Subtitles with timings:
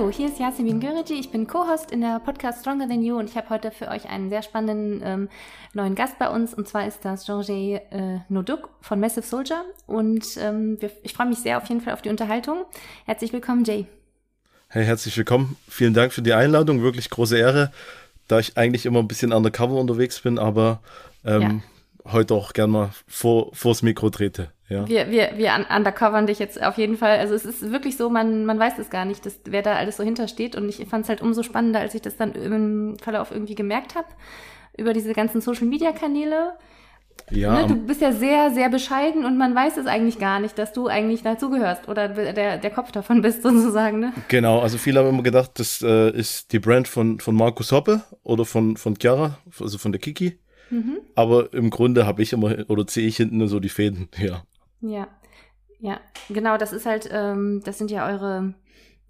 [0.00, 1.12] Hallo, hier ist Yasemin Göreci.
[1.12, 4.08] Ich bin Co-Host in der Podcast Stronger Than You und ich habe heute für euch
[4.08, 5.28] einen sehr spannenden ähm,
[5.74, 7.50] neuen Gast bei uns und zwar ist das Georges
[7.90, 11.92] äh, Noduk von Massive Soldier und ähm, wir, ich freue mich sehr auf jeden Fall
[11.92, 12.64] auf die Unterhaltung.
[13.04, 13.84] Herzlich willkommen, Jay.
[14.68, 15.58] Hey, herzlich willkommen.
[15.68, 16.80] Vielen Dank für die Einladung.
[16.80, 17.70] Wirklich große Ehre,
[18.26, 20.80] da ich eigentlich immer ein bisschen undercover unterwegs bin, aber
[21.26, 21.62] ähm,
[22.06, 22.12] ja.
[22.12, 24.50] heute auch gern mal vor, vors Mikro trete.
[24.70, 24.88] Ja.
[24.88, 27.18] Wir, wir, wir undercovern dich jetzt auf jeden Fall.
[27.18, 29.96] Also es ist wirklich so, man, man weiß es gar nicht, dass, wer da alles
[29.96, 30.54] so hintersteht.
[30.54, 33.96] Und ich fand es halt umso spannender, als ich das dann im Verlauf irgendwie gemerkt
[33.96, 34.06] habe,
[34.78, 36.52] über diese ganzen Social-Media-Kanäle.
[37.32, 40.56] Ja, ne, du bist ja sehr, sehr bescheiden und man weiß es eigentlich gar nicht,
[40.56, 43.98] dass du eigentlich dazugehörst oder der, der Kopf davon bist sozusagen.
[43.98, 44.12] Ne?
[44.28, 48.02] Genau, also viele haben immer gedacht, das äh, ist die Brand von, von Markus Hoppe
[48.22, 50.38] oder von, von Chiara, also von der Kiki.
[50.70, 50.98] Mhm.
[51.14, 54.44] Aber im Grunde habe ich immer oder ziehe ich hinten nur so die Fäden, ja.
[54.80, 55.08] Ja,
[55.78, 58.54] ja, genau, das ist halt, ähm, das sind ja eure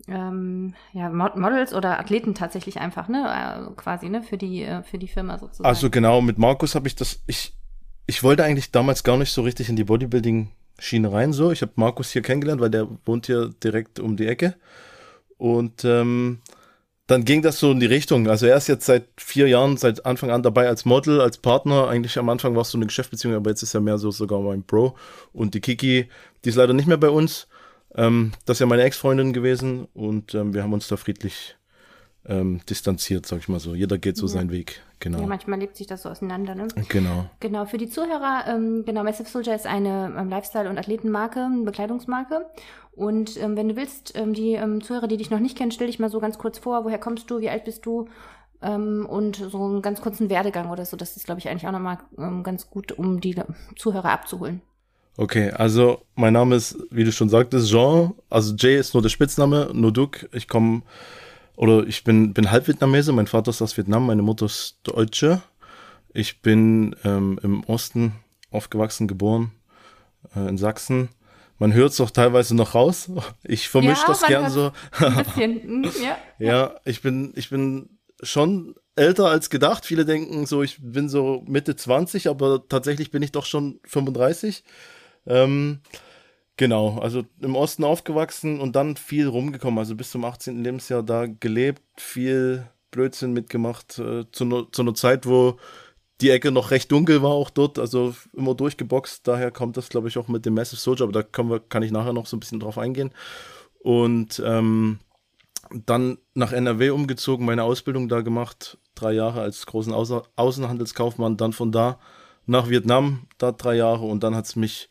[0.08, 4.98] ähm, ja, Models oder Athleten tatsächlich einfach, ne, äh, quasi, ne, für die, äh, für
[4.98, 5.66] die Firma sozusagen.
[5.66, 7.54] Also genau, mit Markus habe ich das, ich,
[8.06, 11.50] ich wollte eigentlich damals gar nicht so richtig in die Bodybuilding-Schiene rein, so.
[11.50, 14.56] Ich habe Markus hier kennengelernt, weil der wohnt hier direkt um die Ecke.
[15.38, 16.41] Und ähm,
[17.11, 18.28] dann ging das so in die Richtung.
[18.28, 21.89] Also er ist jetzt seit vier Jahren, seit Anfang an dabei als Model, als Partner.
[21.89, 24.41] Eigentlich am Anfang war es so eine Geschäftsbeziehung, aber jetzt ist er mehr so sogar
[24.41, 24.97] mein Bro.
[25.33, 26.08] Und die Kiki,
[26.44, 27.48] die ist leider nicht mehr bei uns.
[27.97, 31.56] Ähm, das ist ja meine Ex-Freundin gewesen und ähm, wir haben uns da friedlich
[32.27, 33.75] ähm, distanziert, sag ich mal so.
[33.75, 34.33] Jeder geht so ja.
[34.33, 34.81] seinen Weg.
[35.00, 35.18] Genau.
[35.18, 36.68] Ja, manchmal lebt sich das so auseinander, ne?
[36.88, 37.24] Genau.
[37.40, 41.64] Genau, für die Zuhörer, ähm, genau, Massive Soldier ist eine ähm, Lifestyle- und Athletenmarke, eine
[41.64, 42.46] Bekleidungsmarke.
[42.92, 45.86] Und ähm, wenn du willst, ähm, die ähm, Zuhörer, die dich noch nicht kennen, stell
[45.86, 48.08] dich mal so ganz kurz vor, woher kommst du, wie alt bist du?
[48.60, 50.98] Ähm, und so einen ganz kurzen Werdegang oder so.
[50.98, 53.36] Das ist, glaube ich, eigentlich auch nochmal ähm, ganz gut, um die
[53.76, 54.60] Zuhörer abzuholen.
[55.16, 58.12] Okay, also mein Name ist, wie du schon sagtest, Jean.
[58.28, 60.28] Also Jay ist nur der Spitzname, Noduk.
[60.32, 60.82] Ich komme
[61.56, 65.43] oder ich bin, bin halb Vietnamese, mein Vater ist aus Vietnam, meine Mutter ist Deutsche.
[66.12, 68.15] Ich bin ähm, im Osten
[68.50, 69.53] aufgewachsen, geboren,
[70.34, 71.11] äh, in Sachsen.
[71.59, 73.11] Man hört es auch teilweise noch raus.
[73.44, 74.72] Ich vermische ja, das gern so.
[74.99, 76.19] Ein bisschen, hm, ja.
[76.38, 79.84] ja, ich bin, ich bin schon älter als gedacht.
[79.84, 84.65] Viele denken so, ich bin so Mitte 20, aber tatsächlich bin ich doch schon 35.
[85.27, 85.81] Ähm,
[86.60, 90.62] Genau, also im Osten aufgewachsen und dann viel rumgekommen, also bis zum 18.
[90.62, 95.56] Lebensjahr da gelebt, viel Blödsinn mitgemacht, äh, zu, ne, zu einer Zeit, wo
[96.20, 100.09] die Ecke noch recht dunkel war auch dort, also immer durchgeboxt, daher kommt das, glaube
[100.09, 102.37] ich, auch mit dem Massive Soldier, aber da kann, wir, kann ich nachher noch so
[102.37, 103.15] ein bisschen drauf eingehen.
[103.78, 104.99] Und ähm,
[105.70, 111.54] dann nach NRW umgezogen, meine Ausbildung da gemacht, drei Jahre als großen Außer Außenhandelskaufmann, dann
[111.54, 111.99] von da
[112.44, 114.91] nach Vietnam, da drei Jahre und dann hat es mich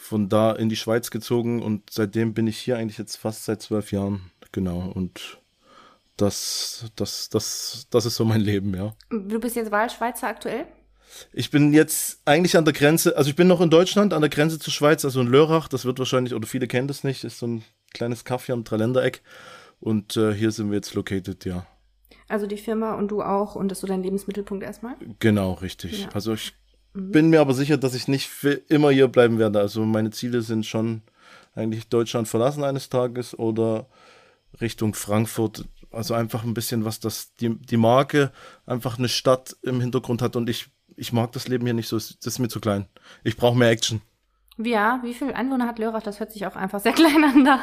[0.00, 3.60] von da in die Schweiz gezogen und seitdem bin ich hier eigentlich jetzt fast seit
[3.60, 4.30] zwölf Jahren.
[4.52, 4.90] Genau.
[4.94, 5.38] Und
[6.16, 8.94] das, das, das, das ist so mein Leben, ja.
[9.10, 10.66] Du bist jetzt Wahlschweizer aktuell?
[11.32, 14.30] Ich bin jetzt eigentlich an der Grenze, also ich bin noch in Deutschland, an der
[14.30, 17.38] Grenze zur Schweiz, also in Lörrach, das wird wahrscheinlich, oder viele kennen das nicht, ist
[17.38, 19.22] so ein kleines Kaffee am Dreiländereck.
[19.80, 21.66] Und äh, hier sind wir jetzt located, ja.
[22.28, 24.94] Also die Firma und du auch und das ist so dein Lebensmittelpunkt erstmal?
[25.18, 26.02] Genau, richtig.
[26.02, 26.08] Ja.
[26.12, 26.54] Also ich.
[26.94, 29.60] Bin mir aber sicher, dass ich nicht für immer hier bleiben werde.
[29.60, 31.02] Also meine Ziele sind schon
[31.54, 33.86] eigentlich Deutschland verlassen eines Tages oder
[34.60, 35.64] Richtung Frankfurt.
[35.90, 38.32] Also einfach ein bisschen, was das, die, die Marke
[38.66, 41.96] einfach eine Stadt im Hintergrund hat und ich, ich mag das Leben hier nicht so.
[41.96, 42.86] Das ist mir zu klein.
[43.24, 44.02] Ich brauche mehr Action.
[44.58, 46.02] Ja, wie viele Einwohner hat Lörrach?
[46.02, 47.60] Das hört sich auch einfach sehr klein an da.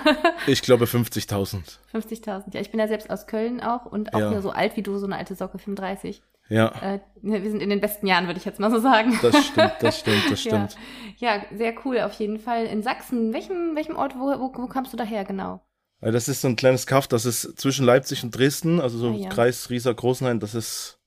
[0.47, 1.77] ich glaube 50.000.
[1.93, 2.61] 50.000, ja.
[2.61, 4.31] Ich bin ja selbst aus Köln auch und auch ja.
[4.31, 6.21] nur so alt wie du, so eine alte Socke, 35.
[6.47, 6.67] Ja.
[6.81, 9.17] Äh, wir sind in den besten Jahren, würde ich jetzt mal so sagen.
[9.21, 10.77] Das stimmt, das stimmt, das stimmt.
[11.17, 11.35] ja.
[11.35, 12.65] ja, sehr cool auf jeden Fall.
[12.65, 15.61] In Sachsen, welchem, welchem Ort, wo, wo, wo kamst du daher genau?
[16.01, 19.15] Das ist so ein kleines Kaff, das ist zwischen Leipzig und Dresden, also so ah,
[19.15, 19.29] ja.
[19.29, 20.99] Kreis Rieser Großenhain, das ist,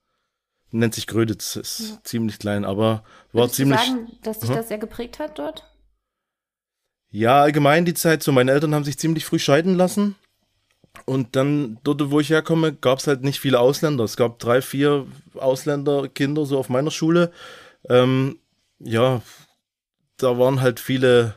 [0.71, 1.99] nennt sich Gröditz, ist ja.
[2.03, 3.81] ziemlich klein, aber war Würdest ziemlich.
[3.81, 5.65] Du sagen, dass dich uh das sehr geprägt hat dort?
[7.11, 8.33] Ja, allgemein die Zeit so.
[8.33, 10.15] Meine Eltern haben sich ziemlich früh scheiden lassen.
[11.07, 14.05] Und dann, dort, wo ich herkomme, gab es halt nicht viele Ausländer.
[14.05, 17.33] Es gab drei, vier Ausländerkinder so auf meiner Schule.
[17.89, 18.39] Ähm,
[18.79, 19.23] ja,
[20.19, 21.35] da waren halt viele,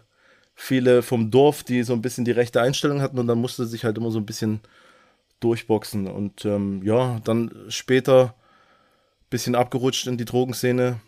[0.56, 3.86] viele vom Dorf, die so ein bisschen die rechte Einstellung hatten und dann musste sich
[3.86, 4.62] halt immer so ein bisschen
[5.40, 6.08] durchboxen.
[6.08, 8.36] Und ähm, ja, dann später
[9.22, 11.00] ein bisschen abgerutscht in die Drogenszene.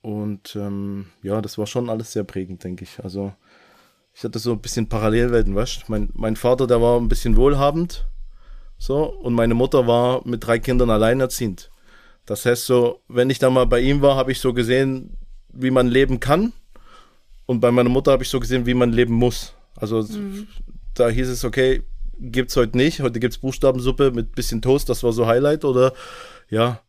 [0.00, 3.00] Und ähm, ja, das war schon alles sehr prägend, denke ich.
[3.02, 3.34] Also
[4.18, 8.04] ich hatte so ein bisschen Parallelwelten, weißt mein, mein Vater, der war ein bisschen wohlhabend,
[8.76, 11.70] so, und meine Mutter war mit drei Kindern alleinerziehend.
[12.26, 15.16] Das heißt so, wenn ich da mal bei ihm war, habe ich so gesehen,
[15.52, 16.52] wie man leben kann.
[17.46, 19.54] Und bei meiner Mutter habe ich so gesehen, wie man leben muss.
[19.76, 20.48] Also mhm.
[20.94, 21.84] da hieß es, okay,
[22.18, 23.00] gibt's heute nicht.
[23.00, 25.92] Heute gibt's Buchstabensuppe mit bisschen Toast, das war so Highlight oder
[26.50, 26.80] ja,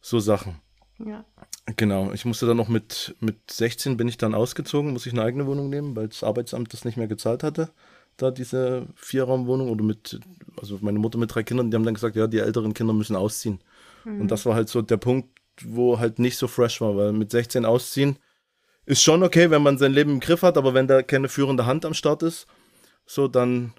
[0.00, 0.56] so Sachen.
[0.98, 1.24] Ja.
[1.76, 5.22] Genau, ich musste dann noch mit, mit 16 bin ich dann ausgezogen, muss ich eine
[5.22, 7.70] eigene Wohnung nehmen, weil das Arbeitsamt das nicht mehr gezahlt hatte,
[8.18, 10.20] da diese Vierraumwohnung oder mit,
[10.60, 13.16] also meine Mutter mit drei Kindern, die haben dann gesagt, ja, die älteren Kinder müssen
[13.16, 13.60] ausziehen.
[14.04, 15.30] Und das war halt so der Punkt,
[15.62, 18.18] wo halt nicht so fresh war, weil mit 16 ausziehen
[18.86, 21.64] ist schon okay, wenn man sein Leben im Griff hat, aber wenn da keine führende
[21.64, 22.46] Hand am Start ist,
[23.06, 23.72] so dann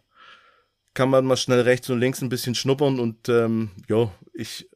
[0.96, 4.70] kann man mal schnell rechts und links ein bisschen schnuppern und ähm, ja, ich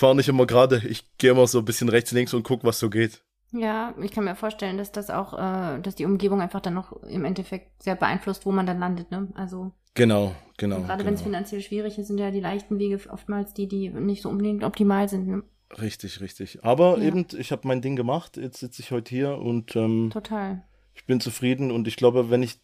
[0.00, 2.78] fahre nicht immer gerade, ich gehe immer so ein bisschen rechts, links und guck, was
[2.80, 3.22] so geht.
[3.52, 7.02] Ja, ich kann mir vorstellen, dass das auch, äh, dass die Umgebung einfach dann noch
[7.04, 9.28] im Endeffekt sehr beeinflusst, wo man dann landet, ne?
[9.34, 10.76] Also Genau, genau.
[10.82, 11.06] gerade genau.
[11.06, 14.28] wenn es finanziell schwierig ist, sind ja die leichten Wege oftmals die, die nicht so
[14.28, 15.26] unbedingt optimal sind.
[15.26, 15.42] Ne?
[15.80, 16.60] Richtig, richtig.
[16.64, 17.04] Aber Ja.
[17.04, 20.62] eben, ich habe mein Ding gemacht, jetzt sitze ich heute hier und ähm, Total.
[20.94, 22.60] ich bin zufrieden und ich glaube, wenn ich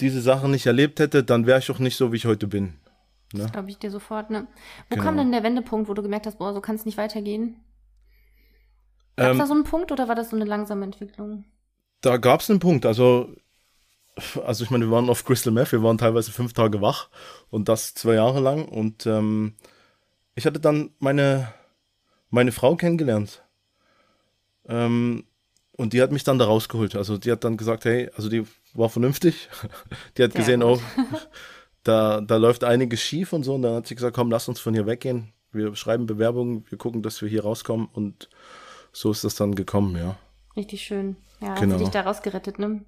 [0.00, 2.74] diese Sache nicht erlebt hätte, dann wäre ich auch nicht so, wie ich heute bin.
[3.32, 3.46] Ne?
[3.52, 4.46] Glaube ich dir sofort, ne?
[4.88, 5.04] Wo Genau.
[5.04, 7.56] kam denn der Wendepunkt, wo du gemerkt hast, boah, so kann es nicht weitergehen?
[9.16, 11.44] Gab es Ähm, da so einen Punkt oder war das so eine langsame Entwicklung?
[12.00, 12.86] da gab es einen Punkt.
[12.86, 13.34] Also,
[14.44, 17.08] also ich meine, wir waren auf Crystal Meth, wir waren teilweise fünf Tage wach
[17.50, 18.66] und das zwei Jahre lang.
[18.66, 19.54] Und ähm,
[20.34, 21.52] ich hatte dann meine,
[22.30, 23.42] meine Frau kennengelernt.
[24.66, 25.24] Ähm,
[25.72, 26.94] und die hat mich dann da rausgeholt.
[26.96, 28.44] Also die hat dann gesagt, hey, also die
[28.74, 29.48] war vernünftig.
[30.16, 30.80] Die hat Sehr gesehen, gut.
[30.80, 30.80] oh,
[31.84, 33.54] da, da läuft einiges schief und so.
[33.54, 35.32] Und dann hat sie gesagt, komm, lass uns von hier weggehen.
[35.52, 37.88] Wir schreiben Bewerbungen, wir gucken, dass wir hier rauskommen.
[37.92, 38.28] Und
[38.92, 40.16] so ist das dann gekommen, ja.
[40.56, 41.16] Richtig schön.
[41.40, 41.72] Ja, Genau.
[41.74, 42.82] hat sie dich da rausgerettet, ne?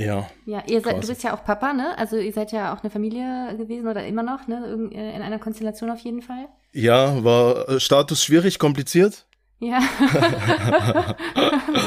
[0.00, 1.98] Ja, Ja, ihr seid, du bist ja auch Papa, ne?
[1.98, 4.64] Also ihr seid ja auch eine Familie gewesen oder immer noch, ne?
[4.64, 6.46] Irgend- äh, In einer Konstellation auf jeden Fall.
[6.72, 9.26] Ja, war äh, Status schwierig, kompliziert.
[9.60, 9.80] Ja.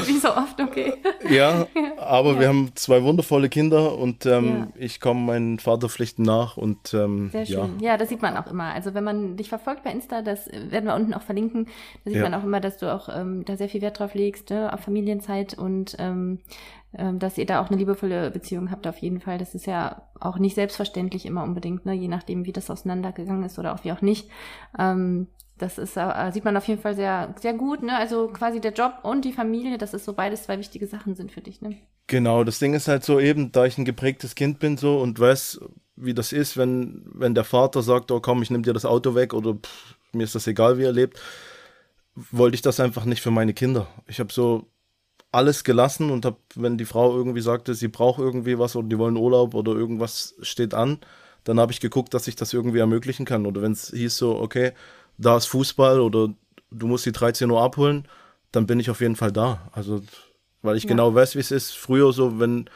[0.06, 0.94] Wie so oft, okay.
[1.30, 1.66] Ja,
[1.98, 2.40] aber Ja.
[2.40, 4.68] wir haben zwei wundervolle Kinder und ähm, Ja.
[4.76, 7.80] ich komme meinen Vaterpflichten nach und ähm, Sehr ja, schön.
[7.80, 7.96] Ja.
[7.96, 8.72] das sieht man auch immer.
[8.74, 11.66] Also wenn man dich verfolgt bei Insta, das werden wir unten auch verlinken,
[12.04, 12.28] da sieht Ja.
[12.28, 14.72] man auch immer, dass du auch ähm, da sehr viel Wert drauf legst, ne?
[14.72, 16.40] auf Familienzeit und ähm,
[16.94, 19.38] ähm, dass ihr da auch eine liebevolle Beziehung habt auf jeden Fall.
[19.38, 21.94] Das ist ja auch nicht selbstverständlich immer unbedingt, ne?
[21.94, 24.28] je nachdem, wie das auseinandergegangen ist oder auch wie auch nicht.
[24.78, 25.28] Ähm,
[25.58, 27.96] das ist, äh, sieht man auf jeden Fall sehr, sehr gut, ne?
[27.96, 31.32] Also quasi der Job und die Familie, das ist so beides zwei wichtige Sachen sind
[31.32, 31.76] für dich, ne?
[32.06, 32.44] genau.
[32.44, 35.60] Das Ding ist halt so eben, da ich ein geprägtes Kind bin so und weiß,
[35.96, 39.14] wie das ist, wenn wenn der Vater sagt, oh komm, ich nehme dir das Auto
[39.14, 41.18] weg oder pff, mir ist das egal, wie er lebt,
[42.14, 43.86] wollte ich das einfach nicht für meine Kinder.
[44.06, 44.66] Ich habe so
[45.32, 48.98] alles gelassen und habe, wenn die Frau irgendwie sagte, sie braucht irgendwie was oder die
[48.98, 50.98] wollen Urlaub oder irgendwas steht an,
[51.44, 53.46] dann habe ich geguckt, dass ich das irgendwie ermöglichen kann.
[53.46, 54.72] Oder wenn es hieß so, okay,
[55.18, 56.32] da ist Fußball oder
[56.70, 58.06] du musst die 13 Uhr abholen,
[58.50, 59.68] dann bin ich auf jeden Fall da.
[59.72, 60.02] Also,
[60.62, 60.88] weil ich Ja.
[60.88, 61.72] genau weiß, wie es ist.
[61.76, 62.68] Früher so, wenn,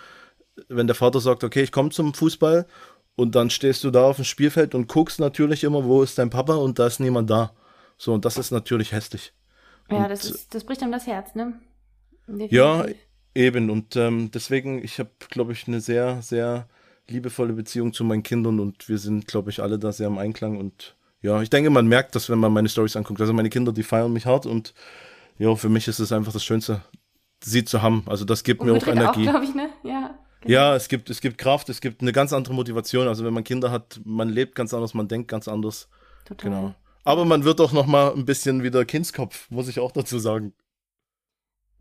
[0.68, 2.66] wenn der Vater sagt, okay, ich komme zum Fußball
[3.14, 6.30] und dann stehst du da auf dem Spielfeld und guckst natürlich immer, wo ist dein
[6.30, 7.52] Papa und da ist niemand da.
[7.98, 9.32] So, und das ist natürlich hässlich.
[9.90, 11.58] Ja, Und- das ist, das bricht einem das Herz, ne?
[12.50, 13.02] Ja, Definitiv.
[13.34, 13.70] eben.
[13.70, 16.68] Und ähm, deswegen, ich habe, glaube ich, eine sehr, sehr
[17.08, 20.56] liebevolle Beziehung zu meinen Kindern und wir sind, glaube ich, alle da sehr im Einklang.
[20.58, 23.20] Und ja, ich denke, man merkt das, wenn man meine Stories anguckt.
[23.20, 24.74] Also meine Kinder, die feiern mich hart und
[25.38, 26.82] ja, für mich ist es einfach das Schönste,
[27.42, 28.04] sie zu haben.
[28.06, 29.22] Also das gibt mir auch auch, Energie.
[29.22, 29.68] glaube ich, ne?
[29.82, 30.18] Ja.
[30.40, 30.52] genau.
[30.52, 33.08] ja, es gibt, es gibt Kraft, es gibt eine ganz andere Motivation.
[33.08, 35.88] Also wenn man Kinder hat, man lebt ganz anders, man denkt ganz anders.
[36.24, 36.50] Total.
[36.50, 36.74] Genau.
[37.04, 40.52] Aber man wird auch noch mal ein bisschen wieder Kindskopf, muss ich auch dazu sagen.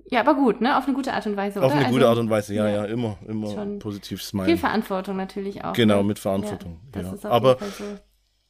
[0.07, 0.77] Ja, aber gut, ne?
[0.77, 1.81] Auf eine gute Art und Weise, Auf oder?
[1.81, 2.75] eine gute Also, Art und Weise, ja, ja.
[2.75, 4.57] ja, immer, immer positiv Viel smilen.
[4.57, 5.73] Verantwortung natürlich auch.
[5.73, 6.03] Genau, ne?
[6.03, 6.79] mit Verantwortung.
[6.95, 7.29] Ja, das ja.
[7.31, 7.83] Aber so.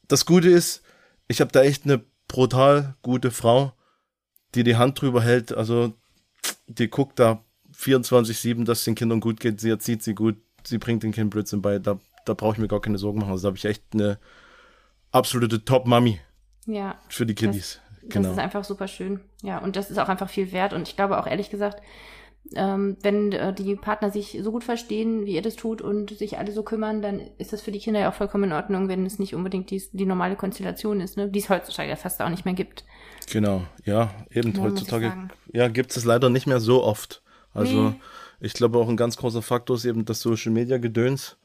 [0.08, 0.82] Das Gute ist,
[1.28, 3.72] ich habe da echt eine brutal gute Frau,
[4.54, 5.52] die die Hand drüber hält.
[5.52, 5.92] Also
[6.66, 7.42] die guckt da
[7.76, 9.60] 24-7, dass es den Kindern gut geht.
[9.60, 11.78] Sie erzieht sie gut, sie bringt den Kindern Blödsinn bei.
[11.78, 13.30] Da, da brauche ich mir gar keine Sorgen machen.
[13.32, 14.18] Also da habe ich echt eine
[15.12, 16.20] absolute Top-Mami
[16.66, 17.80] Ja, für die Kiddies.
[18.02, 18.32] das genau.
[18.32, 19.20] ist einfach super schön.
[19.42, 20.72] Ja, und das ist auch einfach viel wert.
[20.72, 21.82] Und ich glaube auch ehrlich gesagt,
[22.54, 26.38] ähm, wenn äh, die Partner sich so gut verstehen, wie ihr das tut und sich
[26.38, 29.04] alle so kümmern, dann ist das für die Kinder ja auch vollkommen in Ordnung, wenn
[29.06, 31.28] es nicht unbedingt die, die normale Konstellation ist, ne?
[31.28, 32.84] die es heutzutage ja fast auch nicht mehr gibt.
[33.30, 35.12] Genau, ja, eben Ja, heutzutage
[35.52, 37.22] ja, gibt es leider nicht mehr so oft.
[37.52, 38.00] Also Nee.
[38.40, 41.36] ich glaube auch ein ganz großer Faktor ist eben das Social Media Gedöns.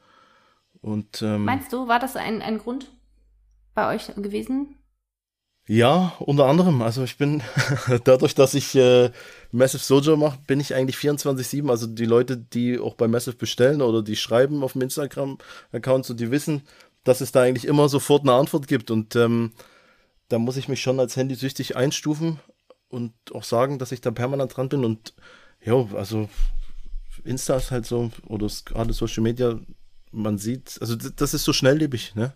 [0.80, 2.90] Und ähm, Meinst du, war das ein, ein Grund
[3.74, 4.76] bei euch gewesen?
[5.68, 6.82] Ja, unter anderem.
[6.82, 7.42] Also ich bin
[8.04, 9.10] dadurch, dass ich äh,
[9.52, 11.70] Massive Soldier mache, bin ich eigentlich 24/7.
[11.70, 16.14] Also die Leute, die auch bei Massive bestellen oder die schreiben auf dem Instagram-Account, so
[16.14, 16.62] die wissen,
[17.04, 18.90] dass es da eigentlich immer sofort eine Antwort gibt.
[18.90, 19.52] Und ähm,
[20.28, 22.40] da muss ich mich schon als handysüchtig einstufen
[22.88, 24.84] und auch sagen, dass ich da permanent dran bin.
[24.84, 25.14] Und
[25.64, 26.28] ja, also
[27.24, 29.60] Insta ist halt so, oder gerade Social Media,
[30.10, 32.34] man sieht, also das ist so schnelllebig, ne?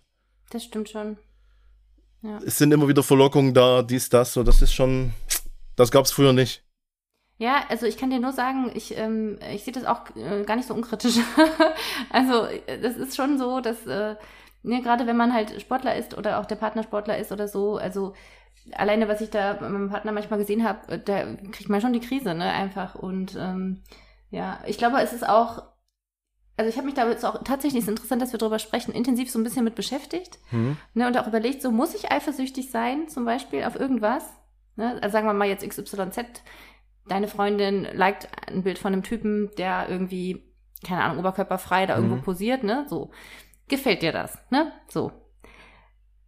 [0.51, 1.17] Das stimmt schon.
[2.27, 2.39] Ja.
[2.45, 5.13] Es sind immer wieder Verlockungen da, dies, das, so, das ist schon,
[5.77, 6.65] das gab es früher nicht.
[7.39, 10.57] Ja, also ich kann dir nur sagen, ich, ähm, ich sehe das auch äh, gar
[10.57, 11.19] nicht so unkritisch.
[12.11, 14.17] also das ist schon so, dass äh,
[14.63, 17.77] ne, gerade wenn man halt Sportler ist oder auch der Partner Sportler ist oder so,
[17.77, 18.15] also
[18.73, 21.93] alleine was ich da mit meinem Partner manchmal gesehen habe, äh, da kriegt man schon
[21.93, 22.95] die Krise, ne, einfach.
[22.95, 23.83] Und ähm,
[24.31, 25.63] ja, ich glaube, es ist auch,
[26.57, 29.31] also ich habe mich da jetzt auch tatsächlich, ist interessant, dass wir darüber sprechen, intensiv
[29.31, 30.39] so ein bisschen mit beschäftigt.
[30.51, 30.77] Mhm.
[30.95, 34.25] Ne, und auch überlegt, so muss ich eifersüchtig sein, zum Beispiel auf irgendwas?
[34.77, 34.99] Ne?
[35.03, 36.43] Also sagen wir mal jetzt XYZ
[37.09, 40.45] deine Freundin liked ein Bild von einem Typen, der irgendwie,
[40.87, 42.23] keine Ahnung, oberkörperfrei da irgendwo mhm.
[42.23, 42.87] posiert, ne?
[42.89, 43.11] So.
[43.69, 44.73] Gefällt dir das, ne?
[44.89, 45.13] So.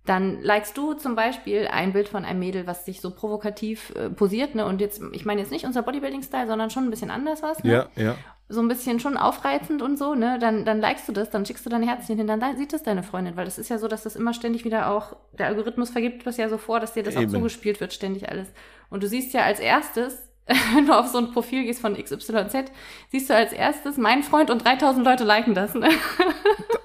[0.04, 4.08] Dann likest du zum Beispiel ein Bild von einem Mädel, was sich so provokativ äh,
[4.10, 4.64] posiert, ne?
[4.66, 7.88] Und jetzt, ich meine jetzt nicht unser Bodybuilding-Style, sondern schon ein bisschen anders was, ne?
[7.96, 8.16] Ja, ja.
[8.48, 10.38] So ein bisschen schon aufreizend und so, ne?
[10.38, 13.02] Dann, dann likest du das, dann schickst du dein Herzchen hin, dann sieht das deine
[13.02, 16.26] Freundin, weil das ist ja so, dass das immer ständig wieder auch, der Algorithmus vergibt
[16.26, 17.26] das ja so vor, dass dir das Eben.
[17.26, 18.48] auch zugespielt wird, ständig alles.
[18.88, 20.28] Und du siehst ja als erstes,
[20.74, 22.70] wenn du auf so ein Profil gehst von XYZ,
[23.10, 25.74] siehst du als erstes, mein Freund und 3000 Leute liken das.
[25.74, 25.90] Ne?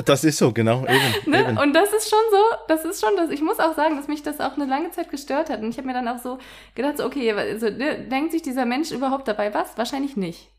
[0.05, 0.81] Das ist so, genau.
[0.81, 1.41] Eben, ne?
[1.41, 1.57] eben.
[1.57, 3.29] Und das ist schon so, das ist schon das.
[3.29, 5.61] Ich muss auch sagen, dass mich das auch eine lange Zeit gestört hat.
[5.61, 6.39] Und ich habe mir dann auch so
[6.75, 9.77] gedacht, so, okay, also, ne, denkt sich dieser Mensch überhaupt dabei was?
[9.77, 10.49] Wahrscheinlich nicht.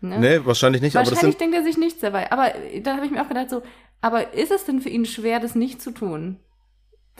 [0.00, 0.18] Ne?
[0.18, 0.94] Nee, wahrscheinlich nicht.
[0.94, 2.32] Wahrscheinlich aber denkt er sich nichts dabei.
[2.32, 2.52] Aber
[2.82, 3.62] da habe ich mir auch gedacht, so,
[4.00, 6.38] aber ist es denn für ihn schwer, das nicht zu tun?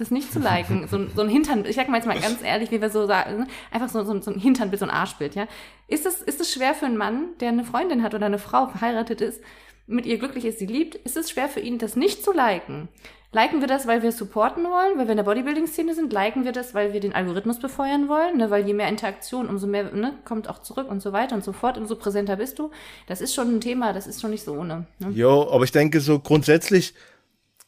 [0.00, 0.80] das nicht zu liken.
[0.90, 3.46] So, so ein Hintern, ich sag mal jetzt mal ganz ehrlich, wie wir so sagen,
[3.70, 5.46] einfach so, so, so ein Hinternbild, so ein Arschbild, ja.
[5.86, 8.66] Ist es, ist es schwer für einen Mann, der eine Freundin hat oder eine Frau
[8.68, 9.40] verheiratet ist,
[9.86, 12.88] mit ihr glücklich ist, sie liebt, ist es schwer für ihn, das nicht zu liken?
[13.32, 16.12] Liken wir das, weil wir supporten wollen, weil wir in der Bodybuilding-Szene sind?
[16.12, 18.38] Liken wir das, weil wir den Algorithmus befeuern wollen?
[18.38, 18.50] Ne?
[18.50, 21.52] Weil je mehr Interaktion, umso mehr ne, kommt auch zurück und so weiter und so
[21.52, 22.72] fort, umso präsenter bist du.
[23.06, 24.86] Das ist schon ein Thema, das ist schon nicht so ohne.
[24.98, 25.10] Ne?
[25.10, 26.92] Jo, aber ich denke so grundsätzlich,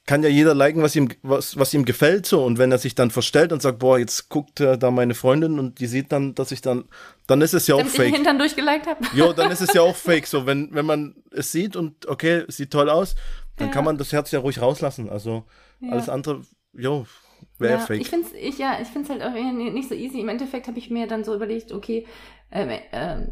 [0.05, 2.45] kann ja jeder liken, was ihm, was, was ihm gefällt so.
[2.45, 5.61] Und wenn er sich dann verstellt und sagt, boah, jetzt guckt äh, da meine Freundin
[5.61, 6.85] und die sieht dann, dass ich dann,
[7.29, 8.09] dann ist es ja auch fake.
[8.09, 9.05] Ich Hintern durchgeliked habe.
[9.15, 10.27] Jo, dann ist es ja auch fake.
[10.27, 13.15] So, wenn, wenn man es sieht und okay, sieht toll aus,
[13.57, 13.75] dann ja.
[13.75, 15.09] kann man das Herz ja ruhig rauslassen.
[15.09, 15.45] Also
[15.81, 15.93] ja.
[15.93, 16.43] alles andere,
[16.73, 17.07] jo,
[17.59, 18.01] wäre ja, fake.
[18.01, 20.21] Ich finde es ich, ja, ich find's halt auch nicht so easy.
[20.21, 22.07] Im Endeffekt habe ich mir dann so überlegt, okay,
[22.51, 23.27] äh, äh,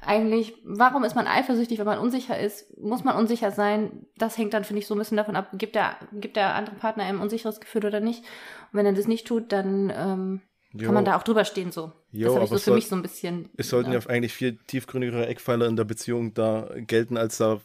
[0.00, 2.78] eigentlich, warum ist man eifersüchtig, wenn man unsicher ist?
[2.78, 4.06] Muss man unsicher sein?
[4.16, 6.76] Das hängt dann, finde ich, so ein bisschen davon ab, gibt der, gibt der andere
[6.76, 8.20] Partner einem unsicheres Gefühl oder nicht?
[8.20, 10.40] Und wenn er das nicht tut, dann ähm,
[10.78, 11.92] kann man da auch drüber stehen so.
[12.12, 13.50] Jo, das habe ich so für soll, mich so ein bisschen.
[13.56, 13.98] Es sollten ja.
[13.98, 17.60] ja eigentlich viel tiefgründigere Eckpfeiler in der Beziehung da gelten, als da,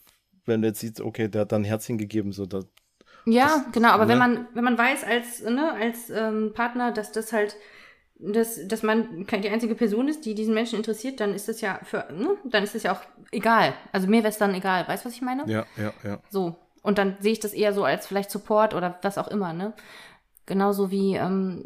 [0.48, 2.62] wenn du jetzt siehst, okay, der hat dann ein Herz hingegeben, so da.
[3.26, 4.12] Ja, das, genau, aber ne?
[4.12, 7.58] wenn man, wenn man weiß als, ne, als ähm, Partner, dass das halt
[8.20, 11.80] dass, dass man die einzige Person ist, die diesen Menschen interessiert, dann ist das ja
[11.84, 12.38] für, ne?
[12.46, 13.02] dann ist das ja auch
[13.32, 13.74] egal.
[13.92, 14.88] Also mir wäre es dann egal.
[14.88, 15.44] Weißt du, was ich meine?
[15.48, 16.20] Ja, ja, ja.
[16.30, 16.56] So.
[16.82, 19.74] Und dann sehe ich das eher so als vielleicht Support oder was auch immer, ne?
[20.46, 21.66] Genauso wie ähm,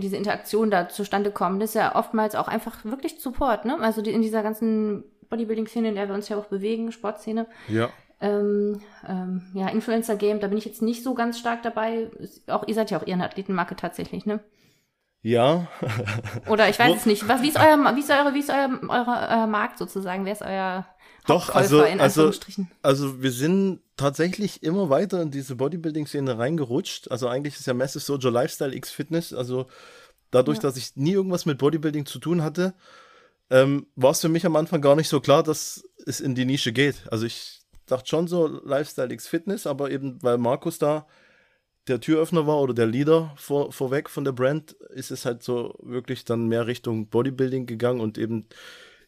[0.00, 1.60] diese Interaktion da zustande kommen.
[1.60, 3.78] Das ist ja oftmals auch einfach wirklich Support, ne?
[3.80, 7.46] Also die, in dieser ganzen Bodybuilding-Szene, in der wir uns ja auch bewegen, Sportszene.
[7.68, 7.90] Ja.
[8.20, 12.10] Ähm, ähm, ja, Influencer-Game, da bin ich jetzt nicht so ganz stark dabei.
[12.46, 14.40] Auch ihr seid ja auch eher eine Athletenmarke tatsächlich, ne?
[15.22, 15.66] Ja.
[16.48, 17.28] Oder ich weiß es nicht.
[17.28, 20.24] Was, wie ist euer, wie ist eure, wie ist euer, euer, euer Markt sozusagen?
[20.24, 20.86] Wer ist euer
[21.26, 22.30] Doch, also, also,
[22.82, 27.10] also wir sind tatsächlich immer weiter in diese Bodybuilding-Szene reingerutscht.
[27.10, 29.32] Also eigentlich ist ja Massive Sojo Lifestyle X Fitness.
[29.32, 29.66] Also
[30.30, 30.62] dadurch, ja.
[30.62, 32.74] dass ich nie irgendwas mit Bodybuilding zu tun hatte,
[33.50, 36.44] ähm, war es für mich am Anfang gar nicht so klar, dass es in die
[36.44, 37.04] Nische geht.
[37.10, 37.55] Also ich
[37.86, 41.06] dachte schon so Lifestyle X Fitness, aber eben weil Markus da
[41.88, 45.78] der Türöffner war oder der Leader vor, vorweg von der Brand, ist es halt so
[45.80, 48.46] wirklich dann mehr Richtung Bodybuilding gegangen und eben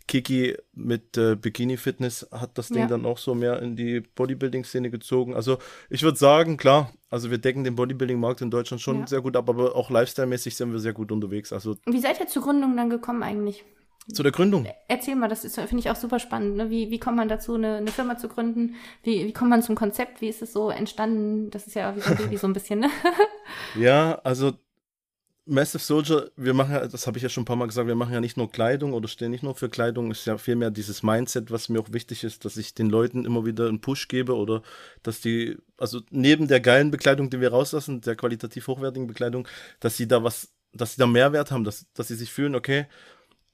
[0.07, 2.87] Kiki mit äh, Bikini Fitness hat das Ding ja.
[2.87, 5.35] dann auch so mehr in die Bodybuilding-Szene gezogen.
[5.35, 5.59] Also
[5.91, 9.07] ich würde sagen, klar, also wir decken den Bodybuilding-Markt in Deutschland schon ja.
[9.07, 11.53] sehr gut ab, aber auch lifestyle-mäßig sind wir sehr gut unterwegs.
[11.53, 13.65] Also Wie seid ihr zur Gründung dann gekommen eigentlich?
[14.13, 14.67] Zu der Gründung.
[14.89, 16.57] Erzähl mal, das finde ich auch super spannend.
[16.57, 16.71] Ne?
[16.71, 18.75] Wie, wie kommt man dazu, eine, eine Firma zu gründen?
[19.03, 20.21] Wie, wie kommt man zum Konzept?
[20.23, 21.51] Wie ist es so entstanden?
[21.51, 22.91] Das ist ja wie so ein Baby so ein bisschen, ne?
[23.79, 24.53] ja, also
[25.49, 27.95] Massive Soldier, wir machen ja, das habe ich ja schon ein paar Mal gesagt, wir
[27.95, 30.71] machen ja nicht nur Kleidung oder stehen nicht nur für Kleidung, es ist ja vielmehr
[30.71, 34.09] dieses Mindset, was mir auch wichtig ist, dass ich den Leuten immer wieder einen Push
[34.09, 34.63] gebe oder
[35.03, 39.49] dass die, also neben der geilen Bekleidung, die wir rauslassen, der qualitativ hochwertigen Bekleidung,
[39.81, 42.87] dass sie da was, dass sie da Mehrwert haben, dass, dass sie sich fühlen, okay,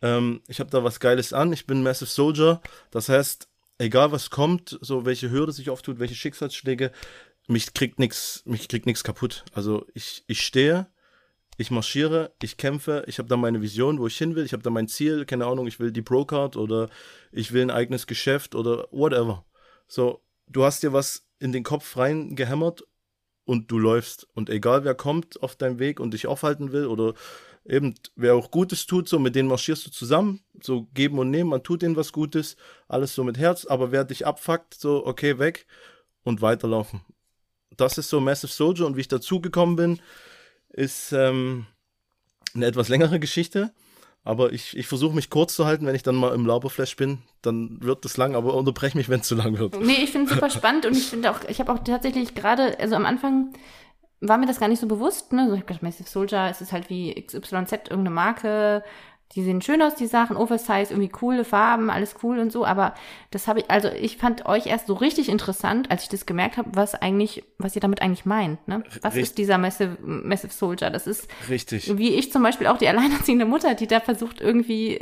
[0.04, 2.60] ähm, ich habe da was Geiles an, ich bin Massive Soldier.
[2.90, 6.92] Das heißt, egal was kommt, so welche Hürde sich auftut, welche Schicksalsschläge,
[7.48, 9.46] mich kriegt nichts, mich kriegt nichts kaputt.
[9.54, 10.88] Also ich, ich stehe,
[11.56, 14.62] ich marschiere, ich kämpfe, ich habe da meine Vision, wo ich hin will, ich habe
[14.62, 16.90] da mein Ziel, keine Ahnung, ich will die Pro-Card oder
[17.32, 19.46] ich will ein eigenes Geschäft oder whatever.
[19.88, 22.84] So, du hast dir was in den Kopf reingehämmert
[23.46, 24.28] und du läufst.
[24.34, 27.14] Und egal wer kommt auf deinem Weg und dich aufhalten will oder
[27.64, 31.50] eben wer auch Gutes tut, so mit denen marschierst du zusammen, so geben und nehmen,
[31.50, 32.56] man tut denen was Gutes,
[32.88, 35.66] alles so mit Herz, aber wer dich abfuckt, so okay, weg
[36.22, 37.00] und weiterlaufen.
[37.76, 40.02] Das ist so Massive Soldier und wie ich dazugekommen bin,
[40.68, 41.66] ist ähm,
[42.54, 43.72] eine etwas längere Geschichte.
[44.26, 47.18] Aber ich, ich versuche mich kurz zu halten, wenn ich dann mal im Lauberflash bin,
[47.42, 49.78] dann wird das lang, aber unterbreche mich, wenn es zu lang wird.
[49.78, 52.78] Nee, ich finde es super spannend und ich finde auch, ich habe auch tatsächlich gerade,
[52.80, 53.52] also am Anfang
[54.28, 55.48] war mir das gar nicht so bewusst, ne?
[55.48, 58.82] So, ich hab gedacht, Massive Soldier, es ist halt wie XYZ irgendeine Marke,
[59.34, 62.94] die sehen schön aus, die Sachen, Oversize, irgendwie coole Farben, alles cool und so, aber
[63.30, 66.56] das habe ich, also ich fand euch erst so richtig interessant, als ich das gemerkt
[66.56, 68.84] habe, was eigentlich, was ihr damit eigentlich meint, ne?
[69.02, 70.90] Was Richt ist dieser Massive, Massive Soldier?
[70.90, 71.96] Das ist, Richtig.
[71.98, 75.00] wie ich zum Beispiel auch die alleinerziehende Mutter, die da versucht irgendwie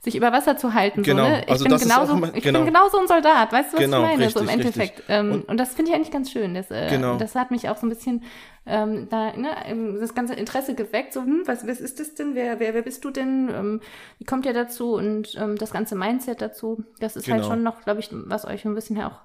[0.00, 1.02] sich über Wasser zu halten.
[1.02, 1.24] Genau.
[1.24, 1.42] So, ne?
[1.44, 2.58] Ich, Also bin, das ist genauso, auch mein- ich genau.
[2.58, 4.28] bin genauso ein Soldat, weißt du, was Genau, ich meine?
[4.30, 5.02] so richtig, im Endeffekt.
[5.08, 6.52] Ähm, Und- und, das finde ich eigentlich ganz schön.
[6.54, 7.16] Das, äh, Genau.
[7.16, 8.22] das hat mich auch so ein bisschen
[8.66, 11.12] ähm, da, ne, ähm, das ganze Interesse geweckt.
[11.12, 12.34] So, hm, was, was ist das denn?
[12.34, 13.48] Wer, wer, wer bist du denn?
[13.52, 13.80] Ähm,
[14.18, 14.94] wie kommt ihr dazu?
[14.94, 17.48] Und ähm, das ganze Mindset dazu, das ist halt Genau.
[17.54, 19.20] schon noch, glaube ich, was euch ein bisschen auch,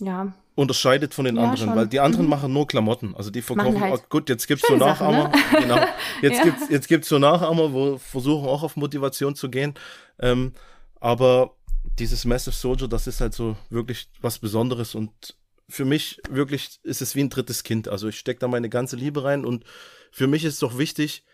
[0.00, 1.74] ja, Unterscheidet von den Ja, anderen, schon.
[1.76, 2.30] weil die anderen Mhm.
[2.30, 3.16] machen nur Klamotten.
[3.16, 5.28] Also die verkaufen, halt oh, gut, jetzt gibt's so schöne Sachen, Nachahmer.
[5.28, 5.32] ne?
[5.60, 5.78] Genau.
[6.22, 6.42] Jetzt Ja.
[6.44, 9.74] gibt's jetzt gibt's so Nachahmer, wo versuchen auch auf Motivation zu gehen.
[10.20, 10.52] Ähm,
[11.00, 11.56] aber
[11.98, 15.10] dieses Massive Soldier, das ist halt so wirklich was Besonderes und
[15.74, 17.88] für mich wirklich ist es wie ein drittes Kind.
[17.88, 19.64] Also ich stecke da meine ganze Liebe rein und
[20.12, 21.24] für mich ist es doch wichtig,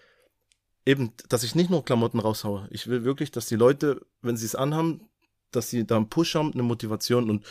[0.86, 2.66] eben, dass ich nicht nur Klamotten raushaue.
[2.70, 5.10] Ich will wirklich, dass die Leute, wenn sie es anhaben,
[5.50, 7.44] dass sie da einen Push haben, eine Motivation und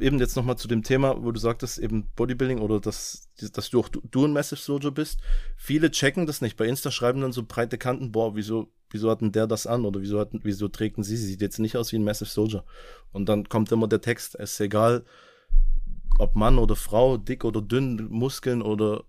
[0.00, 3.80] eben jetzt nochmal zu dem Thema, wo du sagtest, eben Bodybuilding oder dass, dass du
[3.80, 5.20] auch du, du ein Massive Soldier bist.
[5.58, 6.56] Viele checken das nicht.
[6.56, 9.84] Bei Insta schreiben dann so breite Kanten, boah, wieso, wieso hat denn der das an
[9.84, 11.16] oder wieso, hat, wieso trägt sie?
[11.16, 12.64] Sie sieht jetzt nicht aus wie ein Massive Soldier.
[13.12, 15.04] Und dann kommt immer der Text, es ist egal,
[16.18, 19.04] ob Mann oder Frau, dick oder dünn, Muskeln oder,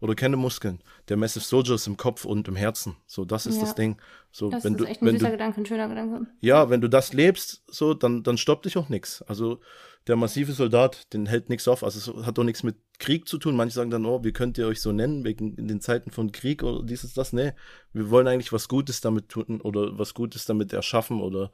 [0.00, 0.80] oder keine Muskeln.
[1.08, 2.96] Der Massive Soldier ist im Kopf und im Herzen.
[3.06, 3.62] So, das ist Ja.
[3.62, 3.96] das Ding.
[4.30, 6.26] So, das wenn ist du, echt ein wenn süßer du, Gedanke, ein schöner Gedanke.
[6.40, 9.22] ja, wenn du das lebst, so, dann, dann stoppt dich auch nichts.
[9.22, 9.60] Also
[10.08, 11.84] der massive Soldat, den hält nichts auf.
[11.84, 13.54] Also es hat doch nichts mit Krieg zu tun.
[13.54, 16.32] Manche sagen dann, oh, wie könnt ihr euch so nennen, wegen in den Zeiten von
[16.32, 17.32] Krieg oder dieses, das.
[17.32, 17.52] Nee,
[17.92, 21.52] wir wollen eigentlich was Gutes damit tun oder was Gutes damit erschaffen oder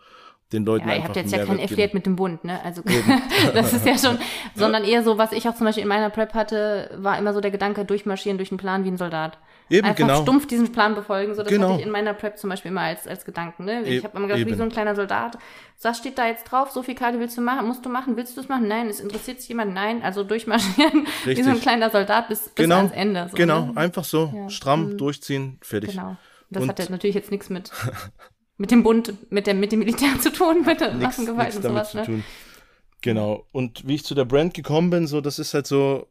[0.52, 2.58] den Leuten Ja, ihr habt jetzt einen ja kein Affiliate mit dem Bund, ne?
[2.64, 2.82] Also
[3.54, 4.18] das ist ja schon,
[4.54, 7.40] sondern eher so, was ich auch zum Beispiel in meiner Prep hatte, war immer so
[7.40, 9.38] der Gedanke, durchmarschieren durch den Plan wie ein Soldat.
[9.70, 10.22] Eben, Einfach genau.
[10.22, 11.34] stumpf diesen Plan befolgen.
[11.34, 11.68] So, das Genau.
[11.68, 13.66] hatte ich in meiner Prep zum Beispiel immer als, als Gedanken.
[13.66, 13.82] Ne?
[13.82, 15.36] Ich E- habe immer gedacht, wie so ein kleiner Soldat.
[15.82, 16.70] Was steht da jetzt drauf?
[16.70, 17.66] So viel Karte willst du machen?
[17.66, 18.16] Musst du machen?
[18.16, 18.66] Willst du es machen?
[18.66, 18.88] Nein.
[18.88, 19.74] Es interessiert sich jemand?
[19.74, 20.02] Nein.
[20.02, 21.60] Also durchmarschieren wie so ein Richtig.
[21.62, 23.28] kleiner Soldat bis, bis Genau, ans Ende.
[23.30, 23.76] So, genau, Ne?
[23.76, 24.48] einfach so, Ja.
[24.48, 24.96] stramm, Mhm.
[24.96, 25.90] durchziehen, fertig.
[25.90, 26.16] Genau.
[26.48, 27.70] Das Und- hat ja natürlich jetzt nichts mit,
[28.58, 31.56] mit dem Bund, mit dem, mit dem Militär zu tun, mit der Nichts Waffengewalt nichts
[31.56, 31.90] und damit sowas.
[31.92, 32.04] zu Ne?
[32.06, 32.24] tun.
[33.00, 33.46] Genau.
[33.52, 36.08] Und wie ich zu der Brand gekommen bin, so, das ist halt so,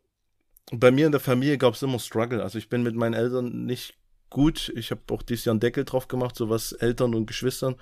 [0.71, 2.41] bei mir in der Familie gab es immer Struggle.
[2.41, 3.95] Also ich bin mit meinen Eltern nicht
[4.29, 4.71] gut.
[4.75, 7.75] Ich habe auch dieses Jahr einen Deckel drauf gemacht, so was Eltern und Geschwistern